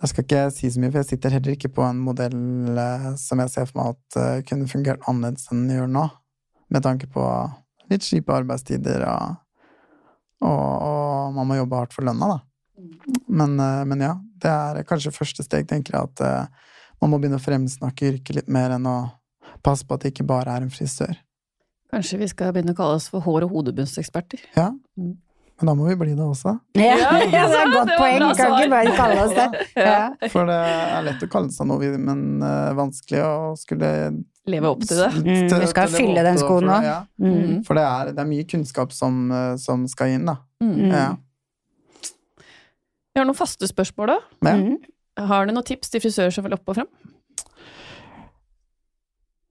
jeg 0.00 0.12
skal 0.12 0.26
ikke 0.26 0.44
si 0.54 0.70
så 0.70 0.80
mye, 0.80 0.92
for 0.92 1.02
jeg 1.02 1.08
sitter 1.10 1.34
heller 1.34 1.56
ikke 1.56 1.72
på 1.74 1.82
en 1.84 1.98
modell 2.06 2.78
eh, 2.78 3.08
som 3.18 3.42
jeg 3.42 3.52
ser 3.52 3.66
for 3.66 3.80
meg 3.80 3.96
at 3.96 4.20
eh, 4.20 4.44
kunne 4.46 4.70
fungert 4.70 5.02
annerledes 5.10 5.50
enn 5.50 5.64
den 5.66 5.80
gjør 5.80 5.90
nå, 5.96 6.06
med 6.70 6.84
tanke 6.84 7.08
på 7.10 7.24
litt 7.90 8.06
kjipe 8.06 8.32
arbeidstider, 8.34 9.02
og, 9.10 9.40
og, 10.46 10.66
og 10.86 11.34
man 11.36 11.48
må 11.50 11.58
jobbe 11.58 11.80
hardt 11.80 11.96
for 11.96 12.06
lønna, 12.06 12.28
da. 12.36 12.38
Men, 13.28 13.56
eh, 13.60 13.84
men 13.90 14.04
ja, 14.06 14.14
det 14.40 14.50
er 14.50 14.84
kanskje 14.88 15.12
første 15.12 15.44
steg, 15.44 15.66
tenker 15.68 15.96
jeg, 15.96 16.10
at 16.12 16.22
eh, 16.24 16.68
man 17.02 17.12
må 17.12 17.18
begynne 17.20 17.40
å 17.40 17.42
fremsnakke 17.42 18.12
yrket 18.14 18.38
litt 18.38 18.52
mer 18.52 18.76
enn 18.76 18.86
å 18.88 18.98
passe 19.66 19.84
på 19.84 19.96
at 19.96 20.04
det 20.04 20.14
ikke 20.14 20.28
bare 20.30 20.54
er 20.54 20.64
en 20.64 20.72
frisør. 20.72 21.18
Kanskje 21.90 22.20
vi 22.20 22.28
skal 22.30 22.54
begynne 22.54 22.72
å 22.72 22.78
kalle 22.78 23.00
oss 23.00 23.08
for 23.10 23.24
hår- 23.24 23.48
og 23.48 23.56
hodebunnseksperter? 23.58 24.46
Ja, 24.56 24.70
Mm. 24.96 25.18
Men 25.60 25.68
da 25.68 25.74
må 25.76 25.86
vi 25.90 25.94
bli 26.00 26.14
det 26.16 26.24
også. 26.24 26.54
Ja, 26.78 26.94
Ja, 26.96 27.10
det 27.28 27.36
er 27.36 27.66
et 27.66 27.74
godt 27.74 27.90
poeng. 27.98 28.22
Kan 28.38 28.54
ikke 28.56 28.70
bare 28.72 28.94
kalle 28.96 29.24
oss 29.26 29.34
det. 29.36 29.48
Ja. 29.80 30.28
For 30.32 30.48
det 30.48 30.56
er 30.56 31.04
lett 31.04 31.24
å 31.26 31.28
kalle 31.32 31.52
seg 31.52 31.68
noe, 31.68 31.90
men 32.00 32.22
eh, 32.46 32.70
vanskelig 32.78 33.20
å 33.26 33.32
skulle 33.60 33.90
Leve 34.50 34.70
opp 34.72 34.80
til 34.88 34.96
det. 35.02 35.10
Mm, 35.20 35.50
vi 35.52 35.68
skal 35.68 35.90
fylle 35.92 36.22
den 36.24 36.38
skoen 36.40 36.64
for 36.64 36.68
nå. 36.70 36.78
det, 36.80 36.88
Ja. 36.88 36.98
Mm. 37.20 37.58
For 37.66 37.76
det 37.76 37.84
er, 37.84 38.12
det 38.16 38.22
er 38.24 38.30
mye 38.30 38.46
kunnskap 38.48 38.94
som, 38.96 39.20
eh, 39.36 39.52
som 39.60 39.84
skal 39.90 40.16
inn, 40.16 40.24
da. 40.30 40.38
Mm. 40.64 40.72
Mm. 40.72 40.94
Ja. 40.96 42.08
Vi 43.10 43.20
har 43.20 43.28
noen 43.28 43.38
faste 43.38 43.68
spørsmål, 43.68 44.14
da. 44.16 44.56
Mm. 44.56 44.78
Har 45.28 45.44
du 45.46 45.52
noen 45.52 45.66
tips 45.68 45.92
til 45.92 46.00
frisører 46.00 46.32
som 46.32 46.46
vil 46.48 46.56
opp 46.56 46.72
og 46.72 46.80
frem? 46.80 46.92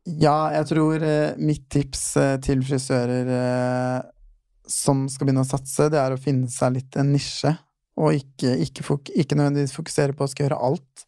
ja, 0.09 0.49
jeg 0.55 0.65
tror 0.71 1.03
eh, 1.05 1.35
mitt 1.37 1.67
tips 1.69 2.05
til 2.41 2.63
frisører 2.65 3.27
som 4.69 5.07
skal 5.09 5.27
begynne 5.27 5.43
å 5.43 5.49
satse, 5.49 5.89
det 5.91 5.99
er 5.99 6.13
å 6.13 6.21
finne 6.21 6.49
seg 6.51 6.77
litt 6.77 6.97
en 6.99 7.11
nisje, 7.13 7.51
og 7.99 8.15
ikke, 8.15 8.53
ikke, 8.63 8.83
ikke 9.23 9.37
nødvendigvis 9.37 9.75
fokusere 9.75 10.15
på 10.15 10.23
å 10.23 10.31
skal 10.31 10.45
gjøre 10.45 10.59
alt. 10.69 11.05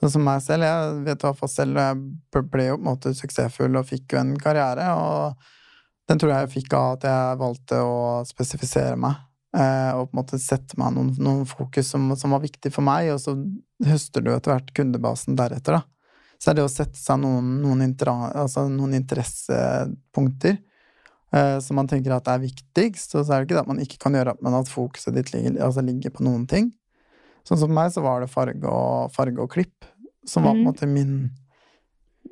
Sånn 0.00 0.12
som 0.12 0.24
meg 0.26 0.42
selv, 0.44 0.66
jeg 0.66 0.96
vet 1.06 1.22
hvert 1.24 1.38
fall 1.38 1.52
selv, 1.52 1.78
og 1.78 1.84
jeg 1.86 2.48
ble 2.52 2.66
jo 2.66 2.76
på 2.76 2.82
en 2.82 2.88
måte 2.90 3.12
suksessfull 3.16 3.78
og 3.78 3.86
fikk 3.88 4.16
jo 4.16 4.20
en 4.20 4.34
karriere, 4.40 4.90
og 4.96 6.10
den 6.10 6.20
tror 6.20 6.32
jeg 6.32 6.46
jeg 6.46 6.52
fikk 6.56 6.76
av 6.76 6.96
at 6.96 7.06
jeg 7.08 7.38
valgte 7.40 7.80
å 7.84 7.96
spesifisere 8.28 8.98
meg, 9.00 9.22
eh, 9.56 9.92
og 9.96 10.10
på 10.10 10.16
en 10.16 10.20
måte 10.20 10.40
sette 10.42 10.78
meg 10.80 10.96
noen, 10.96 11.14
noen 11.22 11.46
fokus 11.48 11.92
som, 11.94 12.10
som 12.18 12.34
var 12.36 12.44
viktig 12.44 12.72
for 12.74 12.86
meg, 12.86 13.12
og 13.14 13.22
så 13.22 13.36
høster 13.86 14.24
du 14.24 14.32
etter 14.34 14.54
hvert 14.54 14.72
kundebasen 14.76 15.38
deretter, 15.38 15.78
da. 15.78 15.84
Så 16.36 16.50
er 16.52 16.58
det 16.58 16.66
å 16.66 16.72
sette 16.72 17.00
seg 17.00 17.22
noen, 17.22 17.54
noen, 17.62 17.94
altså 17.96 18.66
noen 18.68 18.98
interessepunkter 18.98 20.58
som 21.62 21.78
man 21.78 21.88
tenker 21.90 22.14
at 22.14 22.28
er 22.30 22.42
viktigst, 22.42 23.14
og 23.16 23.24
så 23.24 23.34
er 23.34 23.42
det 23.42 23.48
ikke 23.48 23.56
det 23.58 23.64
at 23.64 23.70
man 23.70 23.82
ikke 23.82 24.00
kan 24.02 24.16
gjøre 24.16 24.36
men 24.44 24.58
at 24.58 24.70
fokuset 24.70 25.16
ditt 25.16 25.32
ligger, 25.34 25.58
altså 25.64 25.84
ligger 25.84 26.14
på 26.14 26.26
noen 26.26 26.46
ting. 26.50 26.70
Sånn 27.46 27.60
som 27.60 27.68
for 27.68 27.78
meg 27.78 27.92
så 27.94 28.02
var 28.04 28.22
det 28.22 28.32
farge 28.32 28.70
og, 28.70 29.12
farge 29.14 29.42
og 29.42 29.52
klipp 29.52 29.86
som 30.26 30.46
var 30.46 30.56
på 30.56 30.58
en 30.58 30.64
Mm. 30.64 30.70
måte 30.70 30.86
min, 30.90 31.30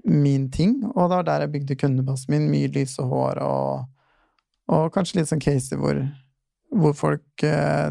min 0.05 0.51
ting, 0.51 0.83
og 0.95 1.11
det 1.11 1.17
var 1.21 1.29
der 1.29 1.45
jeg 1.45 1.53
bygde 1.53 1.77
kundebasen 1.79 2.35
min, 2.35 2.51
mye 2.51 2.73
lys 2.75 2.99
og 2.99 3.13
hår 3.13 3.43
og, 3.45 3.85
og 4.75 4.93
kanskje 4.93 5.21
litt 5.21 5.31
sånn 5.31 5.43
caser 5.43 5.79
hvor, 5.79 6.01
hvor 6.75 6.95
folk 6.99 7.43
eh, 7.43 7.91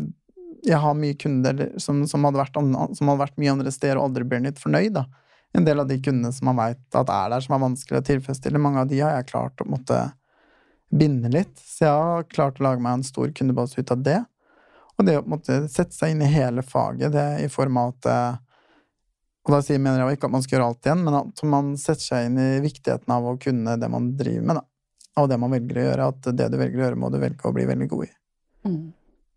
Jeg 0.64 0.80
har 0.80 0.94
mye 0.96 1.16
kunder 1.20 1.74
som, 1.78 2.06
som, 2.08 2.24
hadde 2.24 2.40
vært, 2.40 2.56
som 2.56 3.10
hadde 3.10 3.20
vært 3.20 3.38
mye 3.38 3.52
andre 3.52 3.72
steder 3.72 4.00
og 4.00 4.06
aldri 4.10 4.24
blitt 4.24 4.62
fornøyd, 4.64 4.94
da 4.96 5.06
en 5.54 5.66
del 5.66 5.80
av 5.80 5.88
de 5.88 6.00
kundene 6.02 6.34
som 6.34 6.50
man 6.50 6.58
veit 6.58 6.96
at 6.98 7.10
er 7.10 7.30
der, 7.30 7.44
som 7.46 7.56
er 7.56 7.62
vanskelig 7.62 8.00
å 8.00 8.06
tilfredsstille, 8.08 8.62
mange 8.62 8.82
av 8.82 8.90
de 8.90 9.00
har 9.04 9.18
jeg 9.20 9.30
klart 9.30 9.62
å 9.62 9.68
måtte 9.70 10.00
binde 10.94 11.32
litt. 11.34 11.58
Så 11.60 11.88
jeg 11.88 12.06
har 12.08 12.30
klart 12.32 12.62
å 12.62 12.68
lage 12.68 12.84
meg 12.84 13.00
en 13.00 13.08
stor 13.08 13.32
kundebase 13.36 13.82
ut 13.82 13.94
av 13.94 14.04
det. 14.06 14.20
Og 14.98 15.08
det 15.08 15.18
å 15.18 15.24
på 15.24 15.30
en 15.30 15.36
måte 15.36 15.60
sette 15.74 15.96
seg 15.96 16.14
inn 16.14 16.24
i 16.24 16.30
hele 16.30 16.64
faget, 16.66 17.14
det 17.16 17.28
i 17.44 17.52
form 17.52 17.80
av 17.82 17.96
at 17.96 18.10
eh, 18.12 18.42
Og 19.44 19.52
da 19.52 19.60
sier, 19.66 19.80
mener 19.82 20.00
jeg 20.00 20.16
ikke 20.16 20.30
at 20.30 20.36
man 20.38 20.44
skal 20.46 20.56
gjøre 20.56 20.68
alt 20.72 20.88
igjen, 20.88 21.02
men 21.04 21.16
at 21.18 21.42
man 21.52 21.72
setter 21.76 22.06
seg 22.06 22.28
inn 22.30 22.38
i 22.40 22.62
viktigheten 22.64 23.12
av 23.12 23.26
å 23.28 23.34
kunne 23.42 23.74
det 23.76 23.90
man 23.92 24.14
driver 24.16 24.46
med, 24.48 24.60
da. 24.62 24.64
Og 25.20 25.28
det 25.30 25.38
man 25.42 25.52
velger 25.52 25.80
å 25.82 25.84
gjøre, 25.84 26.06
at 26.14 26.30
det 26.38 26.48
du 26.50 26.56
velger 26.62 26.80
å 26.80 26.86
gjøre, 26.86 27.00
må 27.02 27.10
du 27.12 27.18
velge 27.20 27.50
å 27.50 27.52
bli 27.54 27.66
veldig 27.68 27.88
god 27.92 28.06
i. 28.06 28.14
Mm. 28.70 28.86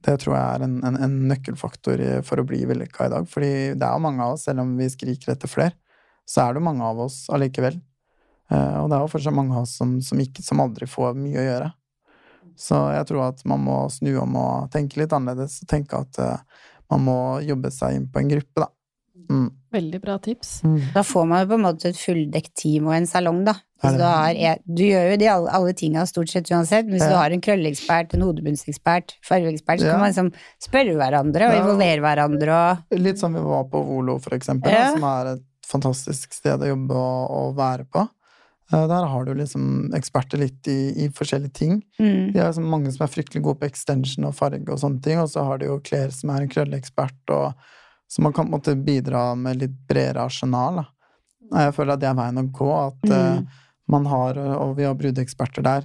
Det 0.07 0.15
tror 0.23 0.37
jeg 0.37 0.45
er 0.45 0.65
en, 0.69 0.77
en, 0.87 1.01
en 1.09 1.17
nøkkelfaktor 1.33 2.05
for 2.29 2.39
å 2.39 2.47
bli 2.47 2.63
vellykka 2.71 3.09
i 3.09 3.13
dag. 3.17 3.27
Fordi 3.33 3.51
det 3.75 3.89
er 3.89 3.99
jo 3.99 4.05
mange 4.07 4.23
av 4.23 4.37
oss, 4.37 4.47
selv 4.47 4.63
om 4.63 4.77
vi 4.79 4.87
skriker 4.93 5.35
etter 5.35 5.51
flere, 5.51 5.75
så 6.23 6.45
er 6.45 6.55
det 6.55 6.65
mange 6.69 6.87
av 6.87 7.03
oss 7.09 7.25
allikevel. 7.35 7.81
Eh, 8.51 8.77
og 8.83 8.89
det 8.91 8.97
er 8.99 9.03
jo 9.05 9.11
fortsatt 9.17 9.35
mange 9.35 9.57
av 9.57 9.65
oss 9.67 9.77
som, 9.77 9.97
som, 10.01 10.19
ikke, 10.23 10.43
som 10.47 10.61
aldri 10.63 10.87
får 10.87 11.17
mye 11.19 11.41
å 11.43 11.47
gjøre. 11.49 11.73
Så 12.57 12.79
jeg 12.95 13.07
tror 13.11 13.27
at 13.29 13.43
man 13.45 13.61
må 13.67 13.81
snu 13.93 14.15
om 14.23 14.37
og 14.41 14.71
tenke 14.73 15.01
litt 15.03 15.13
annerledes, 15.13 15.59
og 15.63 15.69
tenke 15.69 15.99
at 15.99 16.19
eh, 16.23 16.39
man 16.91 17.03
må 17.05 17.19
jobbe 17.45 17.71
seg 17.75 17.97
inn 17.99 18.09
på 18.13 18.23
en 18.23 18.31
gruppe, 18.33 18.63
da. 18.63 18.71
Mm. 19.27 19.49
Veldig 19.75 19.99
bra 20.01 20.15
tips. 20.23 20.61
Da 20.95 21.03
får 21.03 21.25
man 21.27 21.41
jo 21.43 21.49
på 21.51 21.57
en 21.59 21.65
måte 21.65 21.89
et 21.91 21.99
fulldekt 21.99 22.53
team 22.63 22.87
og 22.87 22.95
en 22.95 23.09
salong, 23.11 23.41
da. 23.49 23.57
Hvis 23.83 23.97
du, 23.99 24.05
har, 24.07 24.39
du 24.65 24.83
gjør 24.87 25.11
jo 25.11 25.17
de 25.21 25.27
alle, 25.29 25.51
alle 25.59 25.73
tinga 25.77 26.05
stort 26.09 26.31
sett 26.33 26.49
uansett, 26.55 26.87
men 26.87 26.95
hvis 26.97 27.03
Ja. 27.05 27.11
du 27.11 27.17
har 27.19 27.35
en 27.35 27.43
krølleekspert, 27.45 28.15
en 28.15 28.23
hodebunnsekspert, 28.25 29.17
fargeekspert, 29.27 29.83
så 29.83 29.89
Ja. 29.91 29.91
kan 29.93 30.01
man 30.01 30.13
liksom 30.15 30.31
spørre 30.63 30.95
hverandre 30.97 31.49
og 31.51 31.53
Ja. 31.57 31.61
involvere 31.61 32.01
hverandre 32.01 32.55
og 32.57 32.99
Litt 33.03 33.19
som 33.19 33.35
vi 33.35 33.41
var 33.41 33.65
på 33.65 33.83
Volo, 33.85 34.19
for 34.19 34.31
eksempel, 34.39 34.71
Ja. 34.71 34.85
da, 34.87 34.93
som 34.93 35.05
er 35.05 35.33
et 35.35 35.43
fantastisk 35.67 36.33
sted 36.33 36.61
å 36.63 36.71
jobbe 36.73 36.95
og, 36.95 37.31
og 37.31 37.57
være 37.59 37.85
på. 37.91 38.09
Eh, 38.73 38.89
Der 38.89 39.07
har 39.07 39.25
du 39.25 39.35
liksom 39.35 39.93
eksperter 39.95 40.39
litt 40.39 40.69
i, 40.69 41.05
i 41.05 41.09
forskjellige 41.11 41.53
ting. 41.53 41.83
mm. 41.99 42.33
De 42.33 42.41
er 42.41 42.49
liksom 42.49 42.69
mange 42.71 42.93
som 42.93 43.07
er 43.07 43.13
fryktelig 43.13 43.43
gode 43.45 43.61
på 43.61 43.71
extension 43.71 44.27
og 44.27 44.35
farge 44.35 44.67
og 44.73 44.81
sånne 44.83 45.03
ting, 45.03 45.21
og 45.23 45.31
så 45.31 45.45
har 45.47 45.59
de 45.59 45.71
jo 45.71 45.81
Claire 45.85 46.15
som 46.15 46.31
er 46.35 46.43
en 46.43 46.53
krølleekspert, 46.53 47.19
og 47.31 47.55
så 48.11 48.23
man 48.23 48.33
kan 48.33 48.47
på 48.47 48.55
en 48.55 48.59
måte 48.59 48.77
bidra 48.87 49.35
med 49.39 49.63
litt 49.63 49.77
bredere 49.89 50.27
arsenal, 50.27 50.83
da. 50.83 50.87
Jeg 51.47 51.75
føler 51.77 51.95
at 51.95 52.01
det 52.03 52.09
er 52.11 52.19
veien 52.19 52.41
å 52.43 52.49
gå, 52.51 52.71
at 52.75 53.05
mm. 53.07 53.13
uh, 53.15 53.67
man 53.95 54.07
har, 54.11 54.39
og 54.59 54.73
vi 54.79 54.87
har 54.87 54.97
brudeeksperter 54.99 55.63
der, 55.63 55.85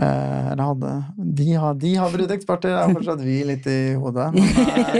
eller 0.00 0.62
hadde 0.64 1.04
De 1.16 1.54
har, 1.54 1.74
de 1.74 1.94
har 2.00 2.10
brudeeksperter, 2.10 2.72
det 2.72 2.80
er 2.80 2.94
fortsatt 2.96 3.20
vi 3.24 3.36
litt 3.44 3.66
i 3.68 3.94
hodet. 4.00 4.30
Men, 4.34 4.48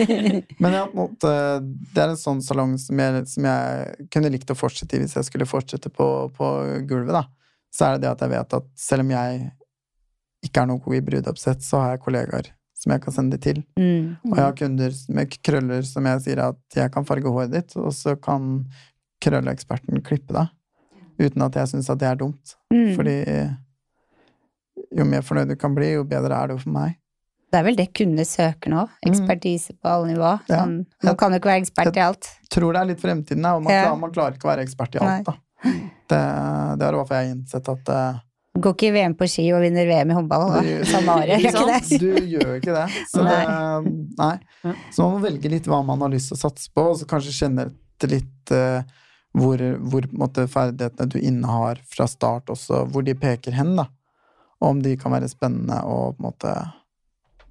eh, 0.05 0.43
men 0.63 0.77
ja, 0.77 0.85
det 1.25 2.03
er 2.03 2.13
en 2.13 2.21
sånn 2.21 2.43
salong 2.45 2.77
som 2.81 3.01
jeg, 3.01 3.25
som 3.33 3.49
jeg 3.49 4.09
kunne 4.13 4.33
likt 4.33 4.53
å 4.53 4.59
fortsette 4.59 4.99
i 4.99 5.03
hvis 5.03 5.17
jeg 5.19 5.29
skulle 5.29 5.49
fortsette 5.49 5.93
på, 5.93 6.09
på 6.37 6.53
gulvet, 6.89 7.15
da. 7.17 7.25
Så 7.73 7.87
er 7.87 7.97
det 7.97 8.05
det 8.05 8.13
at 8.13 8.25
jeg 8.25 8.35
vet 8.35 8.59
at 8.59 8.69
selv 8.77 9.07
om 9.07 9.15
jeg 9.15 9.45
ikke 10.45 10.65
er 10.65 10.69
noe 10.69 10.83
god 10.85 10.99
i 10.99 11.05
brudeoppsett, 11.07 11.65
så 11.65 11.81
har 11.81 11.95
jeg 11.95 12.05
kollegaer 12.05 12.53
som 12.83 12.93
jeg 12.93 13.03
kan 13.05 13.15
sende 13.15 13.39
de 13.39 13.43
til. 13.43 13.61
Mm. 13.79 14.17
Og 14.27 14.33
jeg 14.35 14.45
har 14.45 14.57
kunder 14.59 14.97
med 15.17 15.37
krøller 15.47 15.85
som 15.87 16.09
jeg 16.11 16.25
sier 16.25 16.43
at 16.49 16.77
jeg 16.77 16.93
kan 16.93 17.07
farge 17.07 17.31
håret 17.31 17.55
ditt, 17.55 17.77
og 17.79 17.95
så 17.95 18.17
kan 18.19 18.67
krølleeksperten 19.23 20.03
klippe 20.05 20.35
deg. 20.35 20.51
Uten 21.23 21.45
at 21.47 21.59
jeg 21.61 21.71
syns 21.71 21.91
at 21.93 22.01
det 22.03 22.09
er 22.11 22.19
dumt. 22.19 22.57
Mm. 22.75 22.89
Fordi 22.99 23.17
jo 24.99 25.05
mer 25.09 25.23
fornøyd 25.27 25.49
du 25.53 25.57
kan 25.57 25.75
bli, 25.77 25.93
jo 25.97 26.05
bedre 26.09 26.37
er 26.39 26.51
det 26.53 26.57
jo 26.59 26.65
for 26.65 26.75
meg. 26.75 26.99
Det 27.53 27.59
er 27.61 27.65
vel 27.67 27.77
det 27.77 27.89
kundene 27.93 28.25
søker 28.25 28.73
nå. 28.73 28.87
Ekspertise 29.05 29.75
på 29.77 29.89
alle 29.91 30.15
nivå. 30.15 30.31
Sånn, 30.49 30.49
Ja. 30.49 30.65
Nå 31.05 31.11
man 31.11 31.17
kan 31.21 31.33
jo 31.35 31.39
ikke 31.43 31.51
være 31.53 31.61
ekspert 31.67 31.97
i 31.97 32.01
alt. 32.01 32.29
Tror 32.49 32.73
det 32.73 32.81
er 32.81 32.87
litt 32.95 33.01
fremtiden, 33.03 33.45
og 33.45 33.63
man, 33.63 33.73
Ja. 33.73 33.83
klarer, 33.85 33.99
man 34.01 34.13
klarer 34.13 34.37
ikke 34.39 34.49
å 34.49 34.53
være 34.57 34.65
ekspert 34.65 34.95
i 34.97 34.99
alt, 35.05 35.25
da. 35.27 35.35
Det, 36.09 36.21
det 36.79 36.87
er 36.87 36.93
i 36.93 36.97
hvert 36.97 37.09
fall 37.09 37.21
jeg 37.25 37.35
innsett 37.37 37.69
at 37.69 37.89
uh, 37.93 38.21
Går 38.59 38.75
ikke 38.75 38.89
i 38.89 38.93
VM 38.93 39.15
på 39.17 39.29
ski 39.31 39.45
og 39.57 39.63
vinner 39.63 39.87
VM 39.89 40.11
i 40.11 40.15
håndball 40.17 40.43
da, 40.51 40.61
Det- 40.61 40.89
samme 40.91 41.15
året, 41.23 41.41
gjør 41.41 41.53
ikke 41.53 41.69
det? 41.69 42.01
Du 42.01 42.09
gjør 42.33 42.49
jo 42.49 42.57
ikke 42.61 42.75
det. 42.77 42.89
Så, 43.09 43.23
det, 43.25 43.93
nei. 44.19 44.75
Så 44.93 45.05
man 45.07 45.15
må 45.15 45.23
velge 45.29 45.49
litt 45.53 45.65
hva 45.71 45.79
man 45.87 46.01
har 46.05 46.11
lyst 46.13 46.29
til 46.33 46.37
å 46.37 46.43
satse 46.51 46.69
på, 46.75 46.85
og 46.91 46.99
så 47.01 47.07
kanskje 47.09 47.33
kjenne 47.37 47.69
etter 47.71 48.13
litt 48.13 48.53
uh, 48.53 48.83
hvor, 49.37 49.57
hvor 49.89 50.09
måte, 50.13 50.45
ferdighetene 50.53 51.09
du 51.09 51.19
innehar 51.21 51.81
fra 51.89 52.05
start 52.09 52.51
også, 52.53 52.83
hvor 52.93 53.05
de 53.07 53.15
peker 53.17 53.53
hen, 53.57 53.77
da. 53.77 53.87
Og 54.63 54.77
om 54.77 54.83
de 54.83 54.95
kan 54.99 55.15
være 55.15 55.31
spennende 55.31 55.81
å 55.83 56.13
på 56.15 56.23
en 56.23 56.29
måte 56.29 56.55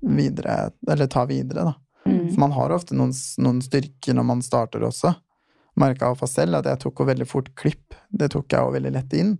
videre, 0.02 0.72
eller 0.90 1.10
ta 1.12 1.26
videre, 1.30 1.68
da. 1.68 1.76
Mm. 2.06 2.32
For 2.32 2.40
man 2.42 2.56
har 2.56 2.74
ofte 2.74 2.96
noen, 2.98 3.12
noen 3.44 3.60
styrker 3.62 4.16
når 4.18 4.26
man 4.26 4.42
starter 4.42 4.88
også. 4.88 5.12
Merka 5.80 6.10
jeg 6.10 6.20
for 6.20 6.32
selv 6.32 6.58
at 6.60 6.68
jeg 6.72 6.82
tok 6.82 7.04
veldig 7.08 7.28
fort 7.30 7.52
klipp. 7.60 7.94
Det 8.10 8.32
tok 8.34 8.52
jeg 8.52 8.64
jo 8.64 8.74
veldig 8.74 8.94
lett 8.96 9.14
inn. 9.20 9.36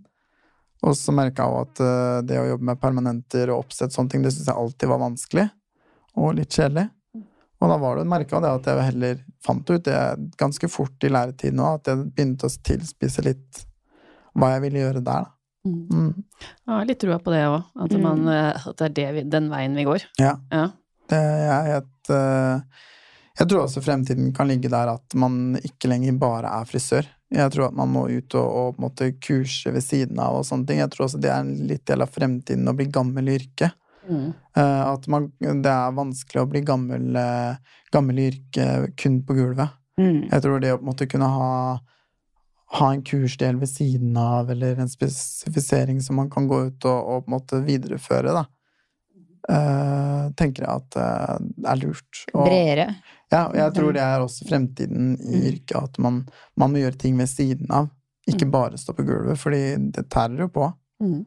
Og 0.86 0.94
så 0.98 1.14
merka 1.14 1.46
jeg 1.46 1.66
at 1.66 1.82
eh, 1.82 2.20
det 2.28 2.38
å 2.40 2.46
jobbe 2.52 2.68
med 2.70 2.80
permanenter 2.82 3.52
og 3.52 3.66
oppsett 3.66 3.94
sånne 3.94 4.14
ting, 4.14 4.24
det 4.24 4.32
syns 4.34 4.48
jeg 4.50 4.58
alltid 4.58 4.90
var 4.92 5.02
vanskelig. 5.02 5.48
Og 6.18 6.34
litt 6.38 6.54
kjedelig. 6.54 6.88
Og 7.62 7.70
da 7.70 7.76
var 7.78 7.98
det 7.98 8.08
merka 8.10 8.40
det 8.42 8.50
at 8.50 8.66
jeg 8.66 8.86
heller 8.88 9.20
fant 9.44 9.68
ut 9.70 9.84
det 9.86 9.98
ganske 10.38 10.70
fort 10.70 11.06
i 11.06 11.10
læretiden 11.12 11.62
òg, 11.62 11.78
at 11.78 11.92
jeg 11.92 12.08
begynte 12.08 12.48
å 12.48 12.56
tilspisse 12.66 13.22
litt 13.22 13.62
hva 14.34 14.54
jeg 14.54 14.64
ville 14.64 14.82
gjøre 14.82 15.04
der, 15.04 15.28
da. 15.28 15.36
Mm. 15.64 15.82
Mm. 15.94 16.24
Jeg 16.66 16.72
har 16.74 16.86
litt 16.88 16.98
trua 17.02 17.18
på 17.22 17.30
det 17.34 17.42
òg, 17.46 17.60
at, 17.84 17.92
Mm. 17.92 18.28
eh, 18.28 18.66
at 18.68 18.76
det 18.78 18.86
er 18.88 18.94
det 18.96 19.08
vi, 19.14 19.22
den 19.30 19.48
veien 19.52 19.74
vi 19.78 19.84
går. 19.86 20.02
Ja. 20.18 20.36
Ja. 20.50 20.64
Det 21.08 21.18
er 21.18 21.76
et 21.78 22.10
eh, 22.10 22.60
Jeg 23.38 23.48
tror 23.48 23.62
også 23.64 23.80
fremtiden 23.82 24.32
kan 24.36 24.48
ligge 24.48 24.68
der 24.68 24.90
at 24.92 25.14
man 25.14 25.56
ikke 25.64 25.88
lenger 25.88 26.18
bare 26.20 26.50
er 26.60 26.64
frisør. 26.68 27.06
Jeg 27.32 27.50
tror 27.54 27.68
at 27.70 27.74
man 27.74 27.88
må 27.88 28.02
ut 28.10 28.34
og, 28.34 28.44
og 28.44 28.74
på 28.76 28.82
en 28.82 28.84
måte 28.90 29.08
kurse 29.24 29.72
ved 29.72 29.80
siden 29.82 30.18
av 30.20 30.36
og 30.36 30.44
sånne 30.44 30.66
ting. 30.68 30.78
Jeg 30.82 30.90
tror 30.92 31.06
også 31.06 31.20
det 31.22 31.30
er 31.32 31.40
en 31.40 31.54
litt 31.70 31.84
del 31.88 32.02
av 32.04 32.10
fremtiden 32.12 32.68
å 32.68 32.74
bli 32.76 32.90
gammel 32.92 33.30
i 33.30 33.38
yrket. 33.38 33.72
Mm. 34.04 34.34
Eh, 34.58 34.82
at 34.92 35.08
man, 35.08 35.30
det 35.40 35.70
er 35.72 35.94
vanskelig 35.96 36.42
å 36.42 36.50
bli 36.50 36.60
gammel, 36.60 37.16
gammel 37.94 38.18
i 38.20 38.26
yrket 38.34 38.96
kun 39.00 39.22
på 39.24 39.34
gulvet. 39.38 39.70
Mm. 39.98 40.28
Jeg 40.28 40.42
tror 40.44 40.60
det 40.60 40.74
å 40.74 40.76
på 40.76 40.84
en 40.84 40.90
måte 40.92 41.08
kunne 41.08 41.28
ha, 41.32 41.48
ha 42.72 42.88
en 42.92 43.02
kursdel 43.04 43.58
ved 43.60 43.68
siden 43.68 44.16
av, 44.16 44.50
eller 44.50 44.78
en 44.80 44.88
spesifisering 44.88 46.00
som 46.00 46.16
man 46.16 46.30
kan 46.32 46.46
gå 46.48 46.62
ut 46.70 46.84
og, 46.88 47.08
og 47.08 47.24
på 47.24 47.30
en 47.30 47.34
måte 47.36 47.62
videreføre, 47.66 48.32
da. 48.32 48.46
Uh, 49.50 50.30
tenker 50.38 50.62
jeg 50.62 50.70
at 50.70 50.94
det 50.94 51.66
er 51.68 51.80
lurt. 51.80 52.20
Og- 52.32 52.46
Bredere. 52.46 52.94
ja, 53.32 53.48
og 53.48 53.56
jeg 53.58 53.74
tror 53.74 53.92
det 53.92 54.02
er 54.04 54.22
også 54.22 54.46
fremtiden 54.48 55.16
i 55.18 55.40
yrket, 55.50 55.76
at 55.82 55.98
man, 55.98 56.22
man 56.56 56.72
må 56.72 56.78
gjøre 56.78 56.98
ting 57.00 57.18
ved 57.18 57.28
siden 57.28 57.70
av. 57.74 57.90
Ikke 58.30 58.46
bare 58.46 58.78
stå 58.78 58.94
på 58.94 59.02
gulvet, 59.02 59.38
fordi 59.40 59.62
det 59.92 60.06
tærer 60.08 60.44
jo 60.44 60.48
på. 60.48 60.68
Mm. 61.02 61.24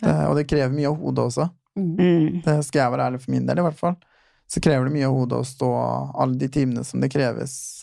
Det, 0.00 0.14
og 0.30 0.36
det 0.38 0.46
krever 0.48 0.72
mye 0.72 0.88
av 0.88 0.96
hodet 0.96 1.26
også. 1.28 1.50
Mm. 1.76 1.90
Mm. 2.00 2.40
Det 2.46 2.54
skal 2.64 2.80
jeg 2.80 2.92
være 2.94 3.10
ærlig 3.10 3.20
for 3.20 3.30
min 3.34 3.46
del, 3.46 3.60
i 3.60 3.66
hvert 3.68 3.78
fall. 3.78 3.98
Så 4.50 4.62
krever 4.64 4.88
det 4.88 4.94
mye 4.96 5.06
av 5.06 5.14
hodet 5.14 5.38
å 5.38 5.46
stå 5.46 5.68
alle 6.18 6.40
de 6.40 6.48
timene 6.48 6.82
som 6.84 7.00
det 7.04 7.12
kreves 7.12 7.79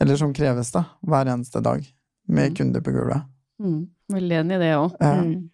Eller 0.00 0.16
som 0.20 0.34
kreves, 0.36 0.72
da, 0.74 0.84
hver 1.02 1.26
eneste 1.32 1.60
dag. 1.64 1.84
Med 2.28 2.50
Mm. 2.50 2.54
kunder 2.58 2.80
på 2.82 2.90
gulvet. 2.92 3.22
Mm. 3.62 3.86
Veldig 4.12 4.36
enig 4.40 4.56
i 4.56 4.58
det 4.58 4.72
òg. 4.76 4.96
Ja. 5.00 5.12
Mm. 5.22 5.50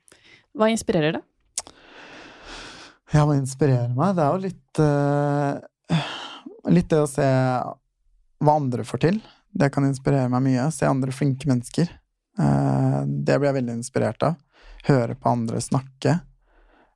Hva 0.57 0.69
inspirerer 0.73 1.13
deg? 1.19 1.23
Ja, 3.13 3.27
hva 3.29 3.37
inspirerer 3.37 3.93
meg? 3.95 4.17
Det 4.17 4.25
er 4.25 4.33
jo 4.33 4.43
litt 4.47 4.81
uh, 4.81 6.01
Litt 6.73 6.89
det 6.89 7.01
å 7.03 7.09
se 7.11 7.27
hva 8.43 8.53
andre 8.57 8.85
får 8.87 9.01
til. 9.03 9.17
Det 9.53 9.69
kan 9.75 9.85
inspirere 9.85 10.31
meg 10.31 10.45
mye. 10.47 10.69
Se 10.73 10.87
andre 10.87 11.13
flinke 11.13 11.49
mennesker. 11.51 11.91
Uh, 12.39 13.03
det 13.05 13.37
blir 13.39 13.51
jeg 13.51 13.59
veldig 13.59 13.75
inspirert 13.81 14.23
av. 14.23 14.37
Høre 14.87 15.17
på 15.19 15.29
andre 15.33 15.61
snakke. 15.61 16.21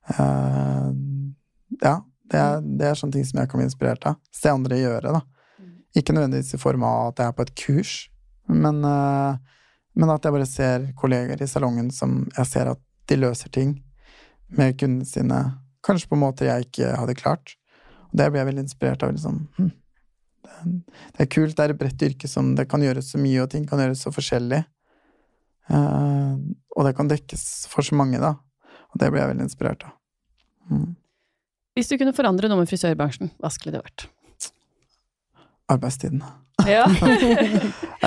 Uh, 0.07 0.89
ja, 1.83 1.97
det 2.31 2.39
er, 2.39 2.61
det 2.63 2.87
er 2.89 2.95
sånne 2.99 3.17
ting 3.17 3.27
som 3.27 3.41
jeg 3.41 3.51
kan 3.51 3.59
bli 3.61 3.67
inspirert 3.67 4.07
av. 4.09 4.15
Se 4.33 4.49
andre 4.49 4.79
gjøre, 4.79 5.13
da. 5.19 5.21
Ikke 5.97 6.13
nødvendigvis 6.13 6.53
i 6.53 6.61
form 6.61 6.85
av 6.85 7.11
at 7.11 7.21
jeg 7.21 7.31
er 7.31 7.37
på 7.37 7.45
et 7.47 7.55
kurs, 7.57 7.93
men, 8.47 8.83
eh, 8.85 9.37
men 9.97 10.13
at 10.13 10.23
jeg 10.23 10.35
bare 10.35 10.49
ser 10.49 10.91
kolleger 10.99 11.41
i 11.41 11.49
salongen 11.49 11.89
som 11.91 12.19
jeg 12.37 12.49
ser 12.51 12.71
at 12.71 12.81
de 13.09 13.17
løser 13.17 13.49
ting 13.53 13.77
med 14.53 14.77
kundene 14.79 15.07
sine, 15.07 15.39
kanskje 15.83 16.11
på 16.11 16.19
måter 16.19 16.47
jeg 16.49 16.67
ikke 16.67 16.93
hadde 16.99 17.17
klart. 17.17 17.55
Og 18.11 18.19
det 18.19 18.29
blir 18.29 18.41
jeg 18.41 18.49
veldig 18.51 18.65
inspirert 18.67 19.03
av. 19.03 19.13
Liksom. 19.15 19.39
Hm. 19.57 19.71
Det, 20.63 21.25
er, 21.25 21.29
kult, 21.31 21.55
det 21.57 21.65
er 21.65 21.73
et 21.73 21.79
bredt 21.79 22.05
yrke 22.07 22.29
som 22.31 22.53
det 22.55 22.67
kan 22.71 22.83
gjøres 22.83 23.11
så 23.13 23.21
mye, 23.21 23.41
og 23.43 23.51
ting 23.51 23.67
kan 23.67 23.81
gjøres 23.83 24.05
så 24.05 24.13
forskjellig. 24.15 24.63
Uh, 25.67 26.39
og 26.77 26.87
det 26.87 26.93
kan 26.95 27.09
dekkes 27.11 27.67
for 27.71 27.83
så 27.83 27.97
mange, 27.99 28.21
da. 28.23 28.37
Og 28.93 29.01
det 29.01 29.11
blir 29.11 29.23
jeg 29.23 29.33
veldig 29.33 29.47
inspirert 29.49 29.87
av. 29.87 29.95
Mm. 30.71 30.93
Hvis 31.77 31.91
du 31.91 31.97
kunne 31.99 32.15
forandre 32.15 32.49
noe 32.49 32.63
med 32.63 32.71
frisørbransjen, 32.71 33.33
hva 33.41 33.51
skulle 33.53 33.75
det 33.75 33.83
vært? 33.83 34.07
Arbeidstiden. 35.69 36.23
Ja. 36.67 36.85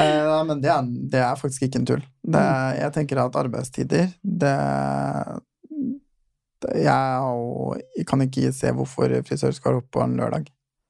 Eh, 0.00 0.44
men 0.46 0.61
det 0.62 0.70
er, 0.70 0.84
det 1.12 1.18
er 1.20 1.34
faktisk 1.36 1.64
ikke 1.66 1.80
en 1.80 1.86
tull. 1.88 2.02
Det, 2.22 2.40
jeg 2.78 2.92
tenker 2.94 3.18
at 3.24 3.34
arbeidstider, 3.36 4.06
det, 4.22 4.52
det 6.61 6.76
Jeg 6.84 7.24
og, 7.26 7.80
jeg 7.98 8.06
kan 8.08 8.22
ikke 8.24 8.52
se 8.54 8.70
hvorfor 8.76 9.12
frisører 9.26 9.56
skal 9.56 9.78
opp 9.80 9.88
på 9.92 10.02
en 10.04 10.14
lørdag. 10.20 10.46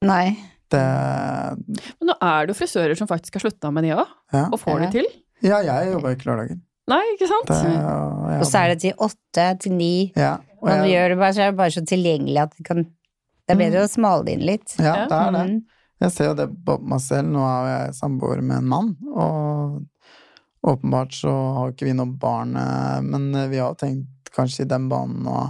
Nei. 0.06 0.36
Det 0.70 0.82
Men 0.82 2.10
nå 2.12 2.14
er 2.22 2.46
det 2.46 2.52
jo 2.54 2.58
frisører 2.60 2.94
som 2.98 3.08
faktisk 3.10 3.38
har 3.38 3.44
slutta 3.46 3.72
med 3.74 3.88
det 3.88 3.96
òg, 3.96 4.06
Ja, 4.36 4.44
og 4.52 4.60
får 4.62 4.84
det 4.84 4.90
til. 4.98 5.08
ja 5.42 5.58
jeg 5.66 5.90
jobber 5.94 6.14
ikke 6.14 6.28
lørdager. 6.30 6.60
Nei, 6.90 7.02
ikke 7.16 7.28
sant? 7.32 7.50
Det, 7.50 7.74
og 7.80 8.30
Og 8.40 8.46
så 8.50 8.62
er 8.64 8.68
det 8.74 8.78
til 8.84 8.94
åtte, 9.08 9.48
til 9.64 9.72
ni. 9.80 10.12
ja, 10.18 10.36
og 10.60 10.68
Man 10.68 10.84
jeg, 10.84 10.92
gjør 10.94 11.08
det 11.14 11.18
bare, 11.24 11.34
så 11.34 11.42
er 11.42 11.50
det 11.52 11.58
bare 11.64 11.74
så 11.74 11.82
tilgjengelig 11.86 12.40
at 12.44 12.54
det 12.56 12.66
kan 12.68 12.84
Det 12.84 13.56
er 13.56 13.60
bedre 13.64 13.84
å 13.88 13.90
smale 13.90 14.24
det 14.28 14.32
inn 14.38 14.46
litt. 14.46 14.74
ja, 14.78 15.06
det 15.10 15.18
er 15.24 15.36
det. 15.38 15.44
Mm. 15.50 15.60
Jeg 16.00 16.12
ser 16.14 16.30
jo 16.30 16.36
det 16.38 16.48
på 16.64 16.78
meg 16.88 17.00
selv. 17.04 17.28
Nå 17.34 17.42
er 17.44 17.66
jeg 17.70 17.96
samboer 17.98 18.40
med 18.40 18.62
en 18.62 18.68
mann, 18.72 18.92
og 19.12 19.80
åpenbart 20.70 21.12
så 21.16 21.32
har 21.56 21.72
ikke 21.72 21.88
vi 21.88 21.96
noe 21.96 22.12
barn, 22.20 22.54
eh, 22.56 23.00
men 23.04 23.30
vi 23.50 23.60
har 23.60 23.76
tenkt 23.80 24.30
kanskje 24.34 24.64
i 24.64 24.70
den 24.70 24.88
banen 24.90 25.26
å, 25.28 25.42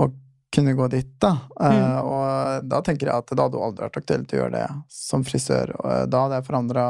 å 0.00 0.08
kunne 0.54 0.74
gå 0.78 0.86
dit, 0.90 1.10
da. 1.22 1.32
Eh, 1.62 1.98
Og 2.00 2.64
da 2.66 2.80
tenker 2.82 3.06
jeg 3.10 3.22
at 3.22 3.30
det 3.30 3.38
hadde 3.42 3.60
aldri 3.62 3.84
vært 3.86 3.98
aktuelt 4.00 4.32
å 4.34 4.38
gjøre 4.40 4.54
det 4.56 4.66
som 4.90 5.22
frisør. 5.26 5.70
Da 6.10 6.24
hadde 6.24 6.40
jeg 6.40 6.46
forandra 6.48 6.84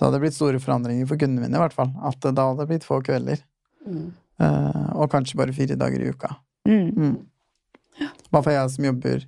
Da 0.00 0.06
hadde 0.08 0.16
det 0.16 0.22
blitt 0.24 0.34
store 0.38 0.58
forandringer 0.62 1.06
for 1.06 1.20
kundene 1.20 1.44
mine, 1.44 1.58
i 1.58 1.60
hvert 1.62 1.76
fall. 1.76 1.90
At 2.08 2.18
da 2.24 2.48
hadde 2.48 2.62
det 2.64 2.70
blitt 2.72 2.86
få 2.88 2.98
kvelder. 3.04 3.42
Mm. 3.86 4.06
eh, 4.40 4.86
Og 4.96 5.10
kanskje 5.12 5.36
bare 5.38 5.52
fire 5.54 5.76
dager 5.78 6.00
i 6.02 6.08
uka. 6.10 6.32
Mm. 6.66 6.88
Mm. 6.96 7.16
Bare 8.32 8.42
for 8.42 8.50
jeg 8.54 8.70
som 8.74 8.84
jobber 8.90 9.26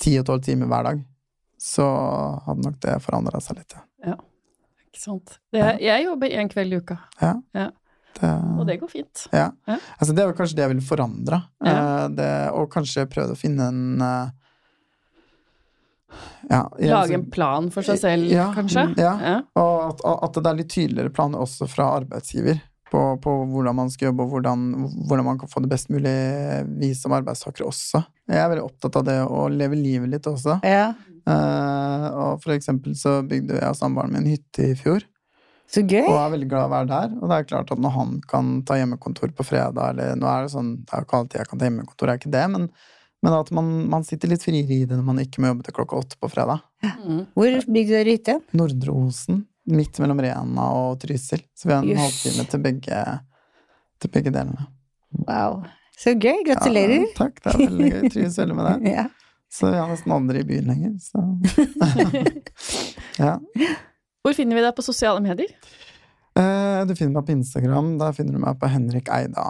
ti 0.00 0.18
og 0.20 0.26
tolv 0.28 0.44
timer 0.44 0.68
hver 0.70 0.84
dag, 0.90 1.00
så 1.60 1.84
hadde 2.46 2.64
nok 2.64 2.78
det 2.80 2.96
forandra 3.04 3.40
seg 3.44 3.60
litt. 3.60 3.74
ja. 4.06 4.16
Ikke 4.90 4.98
sant. 5.04 5.36
Det, 5.54 5.60
jeg 5.84 6.02
jobber 6.04 6.32
én 6.34 6.48
kveld 6.50 6.72
i 6.74 6.78
uka, 6.82 6.96
Ja. 7.22 7.34
Ja. 7.54 7.68
Det, 8.20 8.28
og 8.58 8.64
det 8.66 8.74
går 8.80 8.88
fint. 8.90 9.26
ja. 9.32 9.52
Ja. 9.68 9.76
Altså, 10.00 10.14
det 10.16 10.24
er 10.24 10.32
kanskje 10.34 10.56
det 10.58 10.64
jeg 10.64 10.72
ville 10.72 10.82
forandra. 10.88 11.38
Ja. 11.62 12.08
Eh, 12.10 12.48
og 12.58 12.66
kanskje 12.72 13.04
prøvd 13.06 13.30
å 13.36 13.38
finne 13.38 13.68
en 13.70 14.02
eh, 14.02 14.32
ja, 16.50 16.64
jeg- 16.78 16.90
Lage 16.90 17.14
en 17.14 17.30
plan 17.30 17.70
for 17.70 17.82
seg 17.86 17.98
selv, 18.02 18.26
Ja, 18.32 18.52
kanskje? 18.52 18.94
ja. 18.98 19.12
Ja. 19.22 19.36
Og 19.54 19.92
at, 19.92 20.24
at 20.24 20.32
det 20.42 20.46
er 20.50 20.58
litt 20.58 20.68
tydeligere 20.74 21.12
planer 21.14 21.38
også 21.38 21.68
fra 21.70 21.86
arbeidsgiver 22.00 22.60
på, 22.90 23.20
på 23.22 23.30
hvordan 23.46 23.76
man 23.78 23.90
skal 23.90 24.08
jobbe, 24.10 24.24
og 24.26 24.30
hvordan, 24.34 24.64
hvordan 25.06 25.24
man 25.24 25.38
kan 25.38 25.48
få 25.48 25.60
det 25.62 25.70
best 25.70 25.88
mulig 25.94 26.10
vi 26.80 26.90
som 26.98 27.12
arbeidstakere 27.14 27.68
også. 27.70 28.02
Jeg 28.26 28.42
er 28.42 28.48
veldig 28.50 28.64
opptatt 28.66 28.96
av 28.98 29.04
det 29.06 29.18
å 29.22 29.44
leve 29.48 29.78
livet 29.78 30.10
litt 30.10 30.26
også. 30.26 30.58
Eh, 31.28 32.06
og 32.10 32.42
for 32.44 32.54
eksempel 32.54 32.94
så 32.98 33.20
bygde 33.26 33.58
jeg 33.58 33.68
og 33.68 33.78
samboeren 33.78 34.14
min 34.14 34.28
hytte 34.30 34.70
i 34.72 34.76
fjor, 34.78 35.04
så 35.70 35.84
gøy. 35.86 36.02
og 36.02 36.16
er 36.18 36.32
veldig 36.32 36.48
glad 36.50 36.64
i 36.64 36.68
å 36.68 36.72
være 36.72 36.88
der. 36.90 37.12
Og 37.20 37.26
det 37.30 37.36
er 37.36 37.50
klart 37.50 37.70
at 37.70 37.82
når 37.82 37.92
han 37.94 38.14
kan 38.30 38.54
ta 38.66 38.78
hjemmekontor 38.80 39.34
på 39.36 39.46
fredag, 39.46 39.92
eller 39.92 40.16
nå 40.18 40.26
er 40.30 40.46
det 40.46 40.54
sånn, 40.54 40.72
det 40.82 40.96
er 40.96 41.06
ikke 41.06 41.20
alltid 41.20 41.38
jeg 41.42 41.50
kan 41.52 41.60
ta 41.60 41.68
hjemmekontor, 41.68 42.08
det 42.08 42.14
er 42.14 42.22
ikke 42.22 42.32
det, 42.34 42.46
men, 42.56 42.66
men 43.22 43.36
at 43.36 43.52
man, 43.54 43.70
man 43.92 44.06
sitter 44.08 44.32
litt 44.32 44.46
friere 44.46 44.80
i 44.80 44.88
det 44.88 44.98
når 44.98 45.06
man 45.12 45.22
ikke 45.22 45.44
må 45.44 45.52
jobbe 45.52 45.68
til 45.68 45.76
klokka 45.76 46.00
åtte 46.02 46.18
på 46.18 46.32
fredag. 46.32 46.64
Mm. 46.82 47.22
Hvor 47.38 47.60
bygde 47.70 47.94
dere 47.94 48.16
hytte? 48.16 48.38
Nordre 48.58 48.96
Osen, 48.96 49.44
midt 49.70 50.00
mellom 50.02 50.22
Rena 50.24 50.70
og 50.80 50.98
Trysil. 51.04 51.44
Så 51.54 51.70
vi 51.70 51.76
har 51.76 51.86
en 51.86 52.02
halvtime 52.02 52.48
til 52.50 52.64
begge, 52.66 53.04
til 54.02 54.14
begge 54.16 54.34
delene. 54.34 54.66
Wow. 55.26 55.60
Så 56.00 56.14
gøy. 56.16 56.42
Gratulerer. 56.48 57.02
Ja, 57.04 57.14
takk, 57.18 57.40
det 57.44 57.52
er 57.52 57.58
veldig 57.60 57.88
gøy. 57.92 58.04
Trives 58.14 58.38
veldig 58.40 58.58
med 58.58 58.70
det. 58.70 58.92
Ja. 58.96 59.06
Så 59.50 59.72
jeg 59.72 59.80
har 59.82 59.90
nesten 59.90 60.14
andre 60.14 60.42
i 60.42 60.46
byen 60.46 60.70
lenger, 60.70 60.92
så 61.02 61.24
Ja. 63.24 63.34
Hvor 64.22 64.36
finner 64.36 64.56
vi 64.56 64.62
deg 64.62 64.76
på 64.76 64.84
sosiale 64.86 65.20
medier? 65.24 65.50
Eh, 66.38 66.86
Du 66.86 66.94
finner 66.94 67.18
meg 67.18 67.26
på 67.26 67.34
Instagram. 67.34 67.96
Der 68.00 68.14
finner 68.16 68.36
du 68.36 68.42
meg 68.44 68.60
på 68.60 68.70
Henrik 68.70 69.10
Eida. 69.12 69.48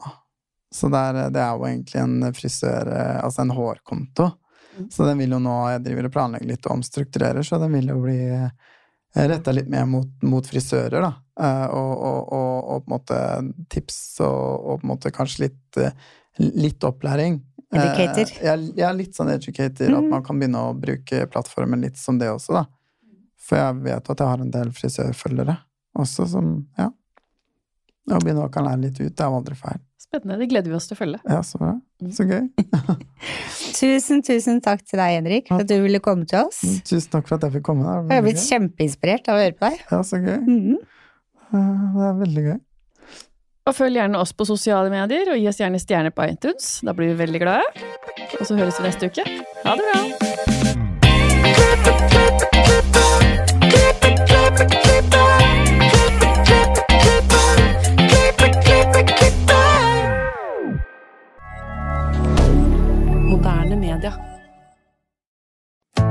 Så 0.74 0.88
det 0.90 0.98
er, 0.98 1.20
det 1.34 1.42
er 1.42 1.56
jo 1.58 1.66
egentlig 1.66 2.00
en 2.00 2.32
frisør, 2.34 2.90
eh, 2.94 3.18
altså 3.24 3.44
en 3.44 3.54
hårkonto. 3.54 4.30
Mm. 4.78 4.90
Så 4.94 5.06
den 5.06 5.18
vil 5.18 5.34
jo 5.34 5.40
nå 5.42 5.54
Jeg 5.72 5.82
driver 5.84 6.06
og 6.06 6.12
planlegger 6.14 6.52
litt 6.52 6.66
og 6.68 6.76
omstrukturerer, 6.78 7.42
så 7.42 7.58
den 7.58 7.74
vil 7.74 7.90
jo 7.90 7.98
bli 8.04 8.20
retta 9.10 9.52
litt 9.52 9.68
mer 9.68 9.88
mot, 9.90 10.10
mot 10.22 10.46
frisører, 10.46 11.02
da. 11.02 11.12
Eh, 11.40 11.66
og, 11.74 11.92
og, 11.98 12.32
og, 12.32 12.56
og, 12.60 12.84
på 12.84 12.90
en 12.90 12.94
måte 12.94 13.20
tips 13.72 13.98
og, 14.22 14.66
og 14.70 14.80
på 14.80 14.86
en 14.86 14.92
måte 14.92 15.12
kanskje 15.14 15.48
litt, 15.48 15.80
eh, 15.82 16.10
litt 16.38 16.86
opplæring. 16.86 17.40
Educator. 17.72 18.32
Jeg, 18.42 18.72
jeg 18.76 18.86
er 18.88 18.94
litt 18.98 19.14
sånn 19.14 19.30
educator. 19.30 19.86
At 19.94 20.02
Mm. 20.02 20.08
man 20.10 20.22
kan 20.26 20.38
begynne 20.40 20.58
å 20.58 20.72
bruke 20.74 21.26
plattformen 21.30 21.80
litt 21.84 21.96
som 21.96 22.18
det 22.18 22.28
også, 22.28 22.52
da. 22.54 22.64
For 23.38 23.56
jeg 23.56 23.82
vet 23.84 24.10
at 24.10 24.18
jeg 24.18 24.26
har 24.26 24.40
en 24.40 24.50
del 24.50 24.70
frisørfølgere 24.74 25.58
også 25.98 26.26
som 26.28 26.66
Ja. 26.78 26.90
Å 28.10 28.18
begynne 28.18 28.42
å 28.42 28.50
kan 28.50 28.64
lære 28.64 28.80
litt 28.80 28.98
ut, 29.00 29.14
det 29.14 29.20
er 29.22 29.28
jo 29.30 29.38
aldri 29.38 29.54
feil. 29.54 29.78
Spennende. 30.00 30.38
Det 30.40 30.48
gleder 30.50 30.68
vi 30.72 30.74
oss 30.74 30.88
til 30.88 30.96
å 30.96 30.98
følge. 30.98 31.20
Ja, 31.28 31.40
så 31.46 31.58
bra. 31.60 31.80
Så 32.10 32.24
gøy. 32.26 32.48
Tusen, 33.78 34.22
tusen 34.26 34.60
takk 34.64 34.82
til 34.88 34.98
deg, 34.98 35.12
Henrik, 35.20 35.46
for 35.48 35.62
at 35.62 35.68
du 35.70 35.76
ville 35.84 36.00
komme 36.02 36.26
til 36.26 36.40
oss. 36.48 36.58
Tusen 36.88 37.10
takk 37.12 37.28
for 37.28 37.36
at 37.38 37.46
jeg 37.46 37.54
fikk 37.58 37.66
komme. 37.68 37.84
Jeg 38.10 38.16
har 38.18 38.24
blitt 38.26 38.42
kjempeinspirert 38.42 39.28
av 39.30 39.38
å 39.38 39.44
høre 39.44 39.54
på 39.60 39.68
deg. 39.68 39.84
Ja, 39.92 40.00
så 40.02 40.18
gøy. 40.22 40.40
Mm 40.46 40.78
Eh, 41.50 41.56
Det 41.94 42.02
er 42.06 42.12
veldig 42.14 42.42
gøy. 42.46 42.58
Og 43.68 43.76
følg 43.76 43.98
gjerne 44.00 44.18
oss 44.18 44.32
på 44.32 44.46
sosiale 44.48 44.90
medier, 44.92 45.28
og 45.32 45.38
gi 45.38 45.48
oss 45.50 45.60
gjerne 45.60 45.80
stjerner 45.80 46.14
på 46.14 46.24
iTunes. 46.30 46.80
Da 46.86 46.94
blir 46.96 47.12
vi 47.12 47.20
veldig 47.20 47.40
glade. 47.42 47.64
Og 48.40 48.46
så 48.46 48.56
høres 48.56 48.80
vi 48.80 48.88
neste 48.88 49.10
uke. 49.10 49.24
Ha 49.66 49.76
det 49.76 49.84
bra! 49.84 50.00
Moderne 63.28 63.76
media. 63.76 64.29